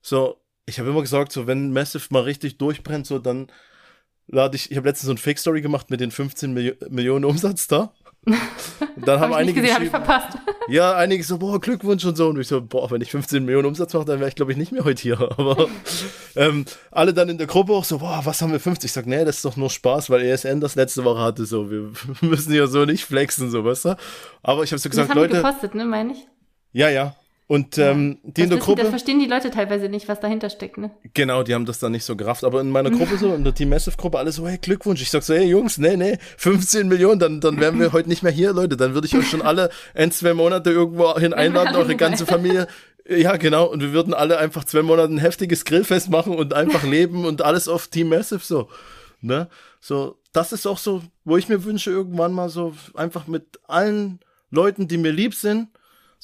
[0.00, 3.48] So, ich habe immer gesagt, so wenn Massive mal richtig durchbrennt, so dann
[4.28, 7.66] lade ich, ich habe letztens so ein Fake-Story gemacht mit den 15 Milli Millionen Umsatz
[7.66, 7.92] da.
[8.26, 10.38] Und dann haben Hab ich nicht einige gesehen, ich geschrieben, verpasst.
[10.68, 12.28] ja, einige so, boah, Glückwunsch und so.
[12.28, 14.58] Und ich so, boah, wenn ich 15 Millionen Umsatz mache, dann wäre ich, glaube ich,
[14.58, 15.20] nicht mehr heute hier.
[15.38, 15.68] Aber
[16.36, 18.88] ähm, alle dann in der Gruppe auch so, boah, was haben wir 50?
[18.88, 21.44] Ich sag, nee, das ist doch nur Spaß, weil ESN das letzte Woche hatte.
[21.44, 23.96] So, wir müssen ja so nicht flexen, so, weißt du?
[24.42, 26.26] Aber ich habe so Das gesagt, haben wir Leute, gepostet, ne, meine ich?
[26.72, 27.14] ja, ja.
[27.46, 30.48] Und ähm, die in der wissen, das Gruppe, verstehen die Leute teilweise nicht, was dahinter
[30.48, 30.92] steckt, ne?
[31.12, 32.42] genau, die haben das dann nicht so gerafft.
[32.42, 35.02] Aber in meiner Gruppe so, in der Team Massive Gruppe, alle so, hey, Glückwunsch.
[35.02, 38.22] Ich sag so, hey Jungs, nee, nee, 15 Millionen, dann, dann wären wir heute nicht
[38.22, 38.78] mehr hier, Leute.
[38.78, 42.66] Dann würde ich euch schon alle ein, zwei Monate irgendwo hin einladen, eure ganze Familie.
[43.06, 43.66] Ja, genau.
[43.66, 47.42] Und wir würden alle einfach zwei Monate ein heftiges Grillfest machen und einfach leben und
[47.42, 48.70] alles auf Team Massive so.
[49.20, 49.48] Ne?
[49.80, 54.20] So, das ist auch so, wo ich mir wünsche, irgendwann mal so einfach mit allen
[54.50, 55.68] Leuten, die mir lieb sind,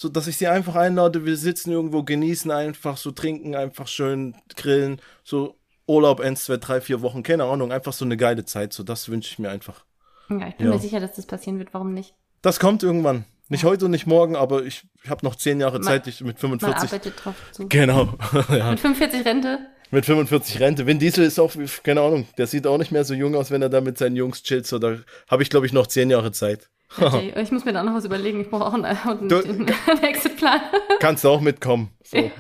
[0.01, 4.35] so dass ich sie einfach einlade, wir sitzen irgendwo, genießen einfach, so trinken, einfach schön
[4.57, 8.73] grillen, so Urlaub, eins, zwei, drei, vier Wochen, keine Ahnung, einfach so eine geile Zeit,
[8.73, 9.85] so das wünsche ich mir einfach.
[10.31, 10.73] Ja, ich bin Ja.
[10.73, 11.75] mir sicher, dass das passieren wird.
[11.75, 12.15] Warum nicht?
[12.41, 13.27] Das kommt irgendwann.
[13.51, 16.59] Nicht heute und nicht morgen, aber ich habe noch zehn Jahre Zeit, ich mit Man
[16.61, 16.91] 45.
[16.91, 17.69] arbeitet drauf zu.
[17.69, 18.15] Genau.
[18.49, 18.71] ja.
[18.71, 19.59] Mit 45 Rente?
[19.91, 20.87] Mit 45 Rente.
[20.87, 23.61] Vin Diesel ist auch, keine Ahnung, der sieht auch nicht mehr so jung aus, wenn
[23.61, 24.67] er da mit seinen Jungs chillt.
[24.67, 24.97] So, da
[25.29, 26.71] habe ich, glaube ich, noch zehn Jahre Zeit.
[26.99, 28.41] Okay, ich muss mir da noch was überlegen.
[28.41, 29.69] Ich brauche auch einen, einen, Du- einen
[30.03, 30.61] Exitplan.
[31.01, 31.91] Kannst du auch mitkommen.
[32.03, 32.31] So.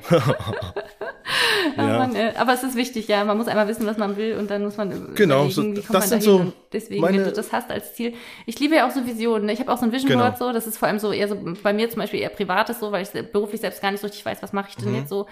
[1.76, 1.98] Aber, ja.
[1.98, 3.24] man, äh, aber es ist wichtig, ja.
[3.24, 5.74] Man muss einmal wissen, was man will und dann muss man Genau, überlegen, so- wie
[5.74, 6.46] kommt das man sind dahin.
[6.48, 8.14] so deswegen, meine- wenn du das hast als Ziel.
[8.46, 9.46] Ich liebe ja auch so Visionen.
[9.46, 9.52] ne?
[9.52, 10.48] Ich habe auch so ein Vision Board Genau.
[10.48, 10.52] so.
[10.52, 13.02] Das ist vor allem so eher so bei mir zum Beispiel eher privates so, weil
[13.04, 14.84] ich beruflich selbst gar nicht so richtig weiß, was mache ich Mhm.
[14.86, 15.26] denn jetzt so,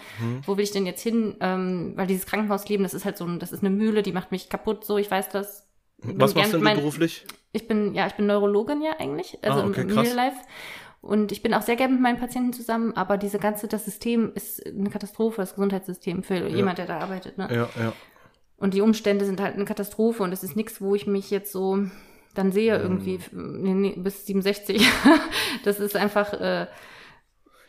[0.46, 1.36] wo will ich denn jetzt hin?
[1.40, 4.30] Ähm, weil dieses Krankenhausleben, das ist halt so, ein, das ist eine Mühle, die macht
[4.30, 4.84] mich kaputt.
[4.84, 5.64] So, ich weiß das.
[6.02, 7.24] Was machst du denn beruflich?
[7.52, 9.98] Ich bin, ja, ich bin Neurologin ja eigentlich, also Ah, okay, im.
[9.98, 10.36] Real Life.
[11.00, 14.32] Und ich bin auch sehr gerne mit meinen Patienten zusammen, aber diese ganze, das System
[14.34, 17.38] ist eine Katastrophe, das Gesundheitssystem für jemand, der da arbeitet.
[17.38, 17.48] Ne?
[17.50, 17.92] Ja, ja.
[18.56, 21.52] Und die Umstände sind halt eine Katastrophe und es ist nichts, wo ich mich jetzt
[21.52, 21.78] so
[22.34, 24.86] dann sehe irgendwie f- nee, nee, bis 67.
[25.64, 26.66] das ist einfach, äh,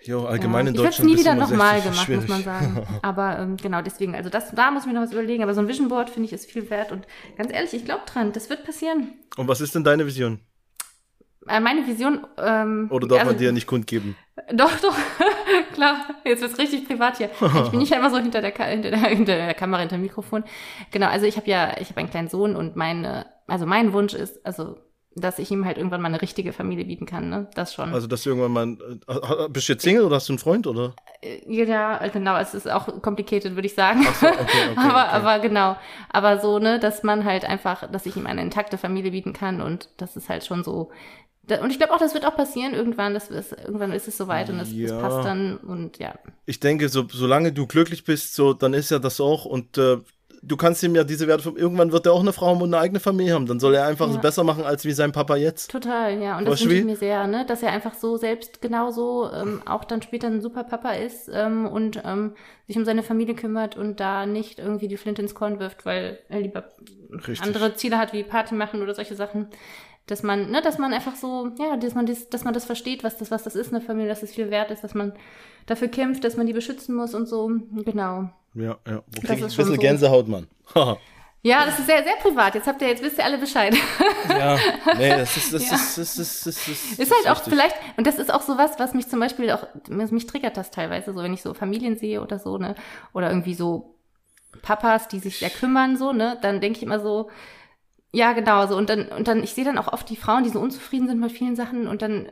[0.10, 0.70] Jo, allgemein ja.
[0.72, 2.86] in ich es Deutschland nie bis wieder nochmal 65 ist gemacht, muss man schwierig.
[2.86, 3.00] sagen.
[3.04, 5.44] Aber ähm, genau, deswegen, also das, da muss ich mir noch was überlegen.
[5.44, 7.06] Aber so ein Vision Board finde ich ist viel wert und
[7.38, 9.14] ganz ehrlich, ich glaube dran, das wird passieren.
[9.38, 10.40] Und was ist denn deine Vision?
[11.48, 14.16] Äh, meine Vision, ähm, Oder darf also- man dir nicht kundgeben?
[14.52, 14.96] Doch, doch,
[15.74, 16.08] klar.
[16.26, 17.30] Jetzt wird's richtig privat hier.
[17.64, 20.02] Ich bin nicht immer so hinter der, Ka hinter der, hinter der Kamera, hinter dem
[20.02, 20.44] Mikrofon.
[20.90, 24.16] Genau, also ich habe ja, ich habe einen kleinen Sohn und meine, also mein Wunsch
[24.16, 24.78] ist, also,
[25.16, 27.48] dass ich ihm halt irgendwann mal eine richtige Familie bieten kann, ne?
[27.56, 27.94] Das schon.
[27.94, 28.78] Also, dass du irgendwann mal.
[29.08, 30.94] Äh, bist du jetzt Single oder hast du einen Freund, oder?
[31.22, 34.06] Äh, ja, genau, es ist auch complicated, würde ich sagen.
[34.08, 35.10] Ach so, okay, okay, aber, okay.
[35.12, 35.76] aber genau.
[36.10, 39.62] Aber so, ne, dass man halt einfach, dass ich ihm eine intakte Familie bieten kann
[39.62, 40.92] und das ist halt schon so.
[41.64, 43.16] Und ich glaube auch, das wird auch passieren irgendwann.
[43.16, 45.00] Das ist, irgendwann ist es soweit und es, es Ja.
[45.02, 46.14] passt dann und ja.
[46.46, 49.46] Ich denke, so, solange du glücklich bist, so, dann ist ja das auch.
[49.46, 49.98] Und äh,
[50.42, 51.50] du kannst ihm ja diese Werte.
[51.56, 53.46] Irgendwann wird er auch eine Frau und eine eigene Familie haben.
[53.46, 54.16] Dann soll er einfach Ja.
[54.16, 55.72] es besser machen als wie sein Papa jetzt.
[55.72, 56.38] Total, ja.
[56.38, 57.46] Und das wünsche ich mir sehr, ne?
[57.46, 61.68] Dass er einfach so selbst genauso ähm, auch dann später ein super Papa ist ähm,
[61.68, 62.34] und ähm,
[62.68, 66.20] sich um seine Familie kümmert und da nicht irgendwie die Flinte ins Korn wirft, weil
[66.30, 66.66] er lieber
[67.12, 67.42] Richtig.
[67.42, 69.48] andere Ziele hat wie Party machen oder solche Sachen.
[70.08, 73.04] Dass man, ne, dass man einfach so, ja, dass man das, dass man das versteht,
[73.04, 75.14] was das, was das ist, eine Familie, dass es viel wert ist, dass man
[75.68, 77.52] dafür kämpft, dass man die beschützen muss und so.
[77.86, 78.30] Genau.
[78.56, 79.04] Ja, ja.
[79.08, 79.82] Wo Das krieg ich ein ist bisschen so.
[79.82, 80.48] Gänsehaut, Mann.
[81.42, 82.54] Ja, das ist sehr, sehr privat.
[82.56, 83.74] Jetzt habt ihr, jetzt wisst ihr alle Bescheid.
[84.30, 84.58] ja,
[84.98, 85.76] nee, das ist, das Ja.
[85.78, 88.78] ist, das ist, das ist, Ist halt auch vielleicht, und das ist auch so was,
[88.78, 92.22] was mich zum Beispiel auch, mich triggert das teilweise so, wenn ich so Familien sehe
[92.22, 92.76] oder so, ne,
[93.14, 93.96] oder irgendwie so
[94.62, 97.30] Papas, die sich sehr kümmern, so, ne, dann denke ich immer so,
[98.12, 100.50] ja, genau, so, und dann, und dann, ich sehe dann auch oft die Frauen, die
[100.50, 102.30] so unzufrieden sind mit vielen Sachen, und dann,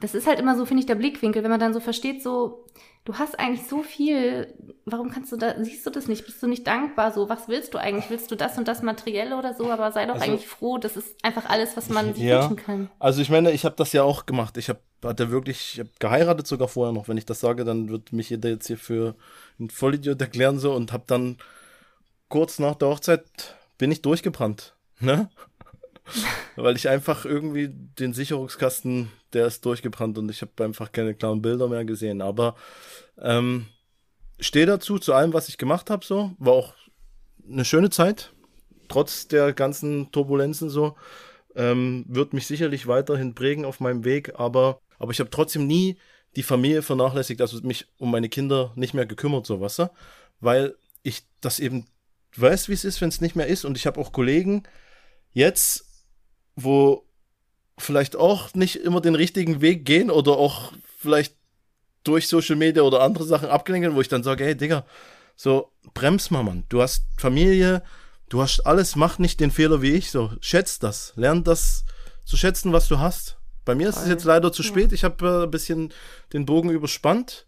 [0.00, 2.66] das ist halt immer so, finde ich, der Blickwinkel, wenn man dann so versteht, so,
[3.04, 4.52] du hast eigentlich so viel,
[4.84, 7.72] warum kannst du da, siehst du das nicht, bist du nicht dankbar, so, was willst
[7.72, 10.46] du eigentlich, willst du das und das Materielle oder so, aber sei doch Also- eigentlich
[10.48, 12.42] froh, das ist einfach alles, was man sich Ja.
[12.42, 12.90] wünschen kann.
[12.98, 14.56] Also ich meine, ich habe das ja auch gemacht.
[14.58, 17.06] Ich habe hatte wirklich, ich habe geheiratet sogar vorher noch.
[17.06, 19.14] Wenn ich das sage, dann wird mich jeder jetzt hier für
[19.58, 21.36] einen Vollidiot erklären so und habe dann
[22.28, 23.24] kurz nach der Hochzeit
[23.78, 25.28] bin ich durchgebrannt, ne?
[26.56, 31.42] Weil ich einfach irgendwie den Sicherungskasten, der ist durchgebrannt und ich habe einfach keine klaren
[31.42, 32.22] Bilder mehr gesehen.
[32.22, 32.56] Aber
[33.20, 33.66] ähm,
[34.40, 36.04] stehe dazu zu allem, was ich gemacht habe.
[36.04, 36.74] So war auch
[37.50, 38.32] eine schöne Zeit.
[38.88, 40.96] trotz der ganzen Turbulenzen so.
[41.54, 45.96] Ähm, wird mich sicherlich weiterhin prägen auf meinem Weg, aber, aber ich habe trotzdem nie
[46.36, 49.80] die Familie vernachlässigt, also mich um meine Kinder nicht mehr gekümmert, so was,
[50.40, 51.86] weil ich das eben
[52.36, 53.64] weiß, wie es ist, wenn es nicht mehr ist.
[53.64, 54.64] Und ich habe auch Kollegen
[55.32, 55.85] jetzt,
[56.56, 57.04] wo
[57.78, 61.36] vielleicht auch nicht immer den richtigen Weg gehen oder auch vielleicht
[62.04, 64.84] durch Social Media oder andere Sachen abgelenkt, wo ich dann sage, hey Digga,
[65.36, 66.64] so brems mal, Mann.
[66.68, 67.82] Du hast Familie,
[68.28, 71.84] du hast alles, mach nicht den Fehler wie ich, so schätzt das, lern das
[72.24, 73.36] zu schätzen, was du hast.
[73.64, 74.92] Bei mir ist es jetzt leider zu spät.
[74.92, 75.92] Ich habe äh, ein bisschen
[76.32, 77.46] den Bogen überspannt.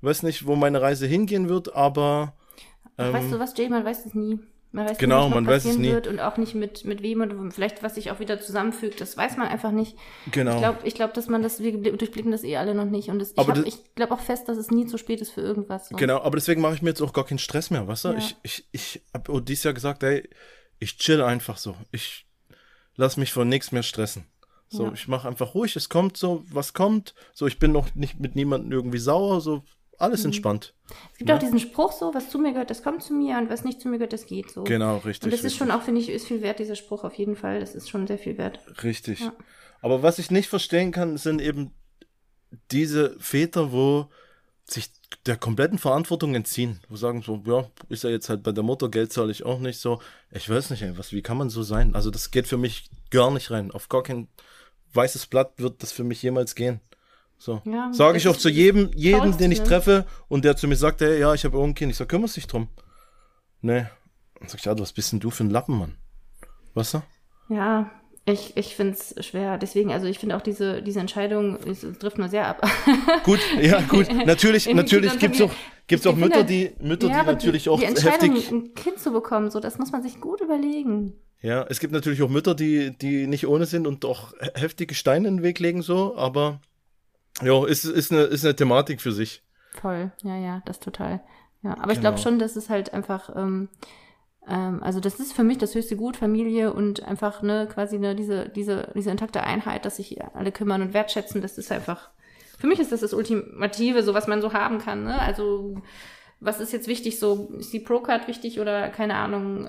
[0.00, 2.34] Weiß nicht, wo meine Reise hingehen wird, aber.
[2.96, 4.38] Ähm, weißt du was, Jay, man weiß es nie.
[4.70, 5.90] Man weiß genau, nicht, was man weiß es nie.
[5.90, 9.00] wird und auch nicht mit, mit wem und vielleicht, was sich auch wieder zusammenfügt.
[9.00, 9.96] Das weiß man einfach nicht.
[10.30, 10.52] Genau.
[10.52, 13.08] Ich glaube, ich glaub, dass man das, wir durchblicken das eh alle noch nicht.
[13.08, 15.88] Und das, ich, ich glaube auch fest, dass es nie zu spät ist für irgendwas.
[15.88, 15.96] So.
[15.96, 18.08] Genau, aber deswegen mache ich mir jetzt auch gar keinen Stress mehr, weißt du?
[18.10, 18.18] Ja.
[18.18, 20.28] Ich, ich, ich habe dieses Jahr gesagt, ey,
[20.78, 21.74] ich chill einfach so.
[21.90, 22.26] Ich
[22.94, 24.26] lass mich von nichts mehr stressen.
[24.68, 24.92] So, ja.
[24.92, 27.14] ich mache einfach ruhig, es kommt so, was kommt.
[27.32, 29.64] So, ich bin noch nicht mit niemandem irgendwie sauer, so
[29.98, 30.26] alles mhm.
[30.26, 30.74] entspannt.
[31.12, 31.36] Es gibt ja.
[31.36, 33.80] auch diesen Spruch so, was zu mir gehört, das kommt zu mir und was nicht
[33.80, 34.64] zu mir gehört, das geht so.
[34.64, 35.24] Genau, richtig.
[35.24, 35.52] Und das richtig.
[35.52, 37.60] ist schon auch, finde ich, ist viel wert, dieser Spruch auf jeden Fall.
[37.60, 38.60] Das ist schon sehr viel wert.
[38.82, 39.20] Richtig.
[39.20, 39.32] Ja.
[39.80, 41.72] Aber was ich nicht verstehen kann, sind eben
[42.70, 44.08] diese Väter, wo
[44.64, 44.90] sich
[45.26, 46.80] der kompletten Verantwortung entziehen.
[46.88, 49.58] Wo sagen so, ja, ist ja jetzt halt bei der Mutter, Geld zahle ich auch
[49.58, 50.00] nicht so.
[50.30, 51.94] Ich weiß nicht, ey, was, wie kann man so sein?
[51.94, 53.70] Also das geht für mich gar nicht rein.
[53.70, 54.28] Auf gar kein
[54.92, 56.80] weißes Blatt wird das für mich jemals gehen.
[57.38, 57.62] So.
[57.64, 59.64] Ja, Sage ich auch zu jedem, jedem, den ich ne?
[59.64, 61.92] treffe und der zu mir sagt, hey, ja, ich habe auch ein Kind.
[61.92, 62.68] Ich sag, kümmerst dich drum.
[63.60, 63.86] Nee.
[64.38, 65.94] Dann sag ich, ja, was bist denn du für ein Lappen, Mann?
[66.74, 66.96] Was?
[67.48, 67.90] Ja,
[68.24, 69.56] ich, ich finde es schwer.
[69.56, 72.62] Deswegen, also ich finde auch diese, diese Entscheidung, es trifft nur sehr ab.
[73.24, 74.08] gut, ja, gut.
[74.26, 75.52] Natürlich, natürlich gibt es auch,
[75.86, 78.50] gibt's auch Mütter, die, Mütter, ja, die natürlich die, auch die Entscheidung, heftig.
[78.50, 81.14] ein Kind zu bekommen, so, das muss man sich gut überlegen.
[81.40, 85.28] Ja, es gibt natürlich auch Mütter, die, die nicht ohne sind und auch heftige Steine
[85.28, 86.60] in den Weg legen, so, aber
[87.42, 89.42] ja, ist, ist, eine, ist eine Thematik für sich.
[89.72, 91.20] Voll, ja, ja, das total.
[91.62, 91.92] Ja, aber genau.
[91.92, 93.68] ich glaube schon, dass es halt einfach, ähm,
[94.46, 98.14] ähm, also das ist für mich das höchste Gut, Familie und einfach ne, quasi ne,
[98.14, 102.10] diese, diese, diese intakte Einheit, dass sich alle kümmern und wertschätzen, das ist einfach,
[102.58, 105.04] für mich ist das das Ultimative, so was man so haben kann.
[105.04, 105.20] Ne?
[105.20, 105.80] Also
[106.40, 109.68] was ist jetzt wichtig, so ist die Pro-Card wichtig oder keine Ahnung,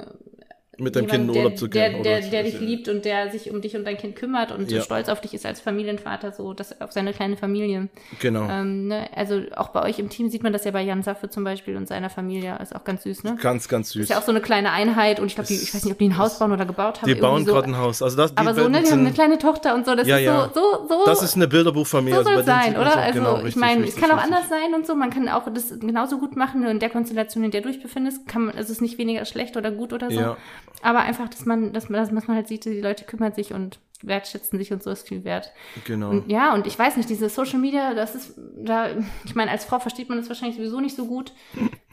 [0.80, 2.04] mit deinem Kind in Urlaub zu gehen.
[2.04, 4.70] Der, der, der dich liebt und der sich um dich und dein Kind kümmert und
[4.72, 4.82] ja.
[4.82, 7.90] stolz auf dich ist als Familienvater, so das auf seine kleine Familie.
[8.20, 8.48] Genau.
[8.50, 9.10] Ähm, ne?
[9.16, 11.76] Also auch bei euch im Team sieht man das ja bei Jan Saffe zum Beispiel
[11.76, 12.58] und seiner Familie.
[12.62, 13.38] Ist auch ganz süß, ne?
[13.42, 14.04] Ganz, ganz süß.
[14.04, 16.10] Ist ja auch so eine kleine Einheit und ich glaube, ich weiß nicht, ob die
[16.10, 17.08] ein Haus bauen oder gebaut haben.
[17.08, 17.54] Die bauen so.
[17.54, 18.02] gerade ein Haus.
[18.02, 19.96] Also das, Aber so, ne, die haben eine kleine Tochter und so.
[19.96, 20.52] Das ja, ist ja.
[20.54, 21.06] so, so, so.
[21.06, 22.18] Das ist eine Bilderbuchfamilie.
[22.18, 22.98] So soll also sein, oder?
[22.98, 24.34] Also genau, ich meine, es kann auch richtig.
[24.34, 24.96] anders sein und so.
[24.96, 28.28] Man kann auch das genauso gut machen in der Konstellation, in der du dich befindest.
[28.28, 30.20] Kann man, also es ist nicht weniger schlecht oder gut oder so.
[30.20, 30.38] Ja.
[30.82, 33.80] Aber einfach, dass man, dass man, dass man halt sieht, die Leute kümmern sich und
[34.02, 35.52] wertschätzen sich und so ist viel wert.
[35.86, 36.10] Genau.
[36.10, 38.88] Und ja, und ich weiß nicht, diese Social Media, das ist, da,
[39.26, 41.34] ich meine, als Frau versteht man das wahrscheinlich sowieso nicht so gut,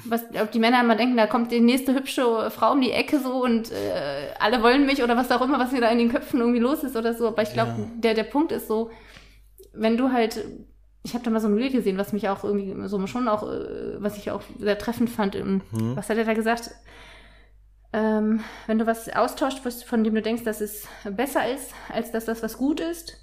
[0.04, 3.18] was, ob die Männer immer denken, da kommt die nächste hübsche Frau um die Ecke
[3.18, 6.12] so und äh, alle wollen mich oder was auch immer, was hier da in den
[6.12, 7.28] Köpfen irgendwie los ist oder so.
[7.28, 7.86] Aber ich glaube, ja.
[7.96, 8.90] der, der Punkt ist so,
[9.72, 10.44] wenn du halt
[11.02, 13.44] ich habe da mal so ein Bild gesehen, was mich auch irgendwie so schon auch,
[13.44, 15.36] äh, was ich auch sehr treffend fand.
[15.36, 15.62] Mhm.
[15.94, 16.72] Was hat er da gesagt?
[17.96, 22.26] Ähm, wenn du was austauscht, von dem du denkst, dass es besser ist, als dass
[22.26, 23.16] das was gut ist,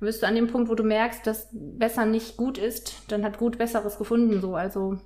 [0.00, 3.22] dann wirst du an dem Punkt, wo du merkst, dass besser nicht gut ist, dann
[3.22, 4.98] hat gut Besseres gefunden, so, also,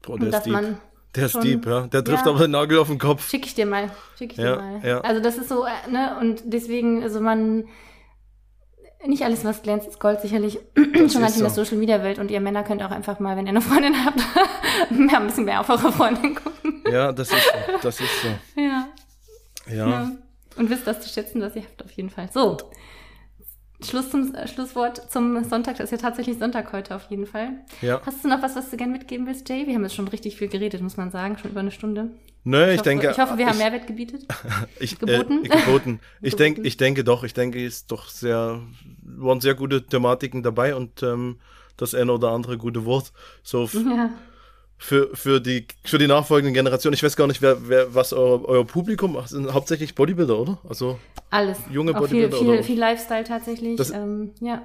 [0.00, 0.78] Boah, der dass ist man
[1.14, 1.86] der ist deep, ja.
[1.86, 3.28] Der trifft ja, aber den Nagel auf den Kopf.
[3.28, 3.90] Schick ich dir mal.
[4.16, 4.86] Schick ich ja, dir mal.
[4.86, 5.00] Ja.
[5.00, 7.64] Also das ist so, äh, ne, und deswegen, also man,
[9.06, 10.58] nicht alles, was glänzt, ist Gold, sicherlich.
[10.98, 11.40] Das Schon ganz so.
[11.40, 12.18] in der Social Media Welt.
[12.18, 14.20] Und ihr Männer könnt auch einfach mal, wenn ihr eine Freundin habt,
[14.90, 16.82] mehr, ein bisschen mehr auf eure Freundin gucken.
[16.90, 17.78] Ja, das ist so.
[17.82, 18.60] Das ist so.
[18.60, 18.88] Ja.
[19.68, 19.88] Ja.
[19.88, 20.12] ja.
[20.56, 22.28] Und wisst das zu schätzen, was ihr habt, auf jeden Fall.
[22.32, 22.56] So.
[23.84, 25.76] Schluss zum, äh, Schlusswort zum Sonntag.
[25.76, 27.50] Das ist ja tatsächlich Sonntag heute auf jeden Fall.
[27.80, 28.00] Ja.
[28.04, 29.66] Hast du noch was, was du gerne mitgeben willst, Jay?
[29.66, 31.38] Wir haben jetzt schon richtig viel geredet, muss man sagen.
[31.38, 32.10] Schon über eine Stunde.
[32.44, 33.10] Nö, ich, ich hoffe, denke.
[33.10, 34.26] Ich hoffe, wir haben Mehrwert gebietet.
[34.80, 35.44] ich, geboten.
[35.44, 36.00] Äh, geboten.
[36.22, 37.24] Ich denke, ich denke doch.
[37.24, 38.60] Ich denke, es ist doch sehr,
[39.02, 41.38] waren sehr gute Thematiken dabei und ähm,
[41.76, 43.12] das eine oder andere gute Wort.
[43.42, 44.10] So ja.
[44.76, 46.94] für, für, die, für die nachfolgenden Generationen.
[46.94, 50.58] Ich weiß gar nicht, wer, wer was euer, euer Publikum sind hauptsächlich Bodybuilder, oder?
[50.68, 50.98] Also
[51.30, 51.58] alles.
[51.70, 52.38] Junge Auch Bodybuilder.
[52.38, 53.76] Viel, viel, viel Lifestyle tatsächlich.
[53.76, 54.62] Das, ähm, ja.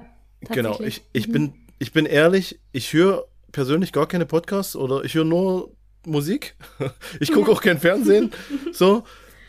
[0.50, 0.80] Genau.
[0.80, 1.32] Ich, ich, mhm.
[1.32, 5.70] bin, ich bin ehrlich, ich höre persönlich gar keine Podcasts oder ich höre nur
[6.06, 6.56] Musik.
[7.20, 8.32] ich gucke auch kein Fernsehen.
[8.72, 9.04] So.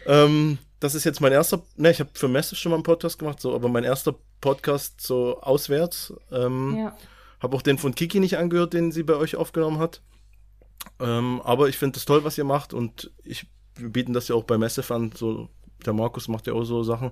[0.05, 3.17] Ähm, das ist jetzt mein erster, ne, ich habe für Messe schon mal einen Podcast
[3.17, 6.13] gemacht, so, aber mein erster Podcast so auswärts.
[6.31, 6.97] Ähm, ja.
[7.41, 10.01] Habe auch den von Kiki nicht angehört, den sie bei euch aufgenommen hat.
[10.99, 14.35] Ähm, aber ich finde es toll, was ihr macht und ich wir bieten das ja
[14.35, 15.11] auch bei Massive an.
[15.13, 15.49] So,
[15.85, 17.11] der Markus macht ja auch so Sachen.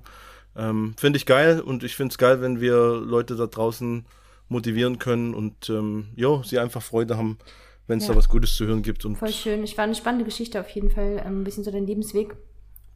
[0.56, 4.06] Ähm, finde ich geil und ich finde es geil, wenn wir Leute da draußen
[4.50, 7.40] motivieren können und ähm, jo, sie einfach Freude haben,
[7.88, 8.14] wenn es Ja.
[8.14, 9.06] da was Gutes zu hören gibt.
[9.06, 9.64] Und Voll schön.
[9.64, 11.22] Ich war eine spannende Geschichte auf jeden Fall.
[11.26, 12.36] Ähm, ein bisschen so dein Lebensweg.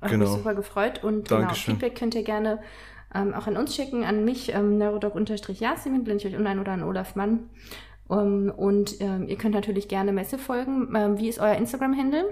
[0.02, 0.26] Hat Genau.
[0.26, 1.04] mich super gefreut.
[1.04, 1.76] Und genau, Dankeschön.
[1.76, 2.60] Feedback könnt ihr gerne
[3.16, 6.84] ähm, auch an uns schicken, an mich, ähm, neurodoc-yasemin, blende ich euch online oder an
[6.84, 7.50] Olaf Mann.
[8.10, 10.94] Um, und ähm, ihr könnt natürlich gerne Messe folgen.
[10.96, 12.24] Ähm, wie ist euer Instagram-Handle?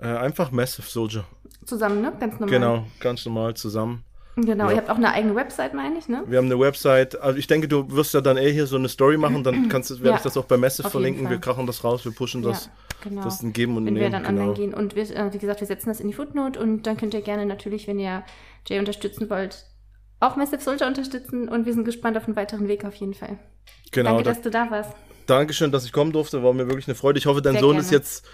[0.00, 1.24] äh, einfach Massive Soldier.
[1.66, 2.12] Zusammen, ne?
[2.18, 2.48] Ganz normal.
[2.48, 4.04] Genau, ganz normal zusammen.
[4.36, 4.70] Genau, Ja.
[4.72, 6.22] ihr habt auch eine eigene Website, meine ich, ne?
[6.26, 7.20] Wir haben eine Website.
[7.20, 9.90] Also ich denke, du wirst ja dann eh hier so eine Story machen, dann kannst
[9.90, 11.28] du, werde Ja, ich das auch bei Messe verlinken.
[11.28, 12.66] Wir krachen das raus, wir pushen das.
[12.66, 12.70] ja,
[13.10, 13.24] genau.
[13.24, 14.12] Das ist ein Geben und wenn wir Nehmen.
[14.12, 14.42] dann Genau.
[14.50, 14.74] online gehen.
[14.74, 17.20] Und wir, äh, wie gesagt, wir setzen das in die Footnote und dann könnt ihr
[17.20, 18.22] gerne natürlich, wenn ihr
[18.66, 19.66] Jay unterstützen wollt,
[20.20, 23.38] auch Massive Soldier unterstützen und wir sind gespannt auf einen weiteren Weg auf jeden Fall.
[23.90, 24.94] Genau, Danke, da, dass du da warst.
[25.26, 26.42] Dankeschön, dass ich kommen durfte.
[26.42, 27.18] War mir wirklich eine Freude.
[27.18, 27.82] Ich hoffe, dein Sehr Sohn gerne.
[27.84, 28.26] ist jetzt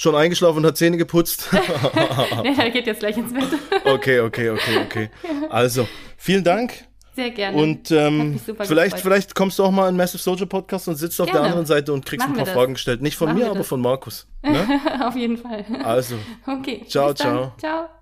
[0.00, 1.48] schon eingeschlafen und hat Zähne geputzt.
[2.42, 3.44] Ja, der geht jetzt gleich ins Bett.
[3.84, 5.10] okay, okay, okay, okay.
[5.50, 5.86] Also,
[6.16, 6.84] vielen Dank.
[7.14, 7.56] Sehr gerne.
[7.56, 9.00] Und ähm, vielleicht, gefreut.
[9.00, 11.48] vielleicht kommst du auch mal in Massive Soldier Podcast und sitzt auf der Gerne.
[11.48, 12.54] anderen Seite und kriegst Machen ein paar.
[12.54, 13.02] Fragen gestellt.
[13.02, 14.26] Nicht von Machen mir, aber von Markus.
[14.42, 14.80] Ne?
[15.06, 15.64] auf jeden Fall.
[15.84, 16.14] Also,
[16.46, 16.82] Okay.
[16.88, 17.52] Ciao, ciao.
[17.58, 17.99] Ciao.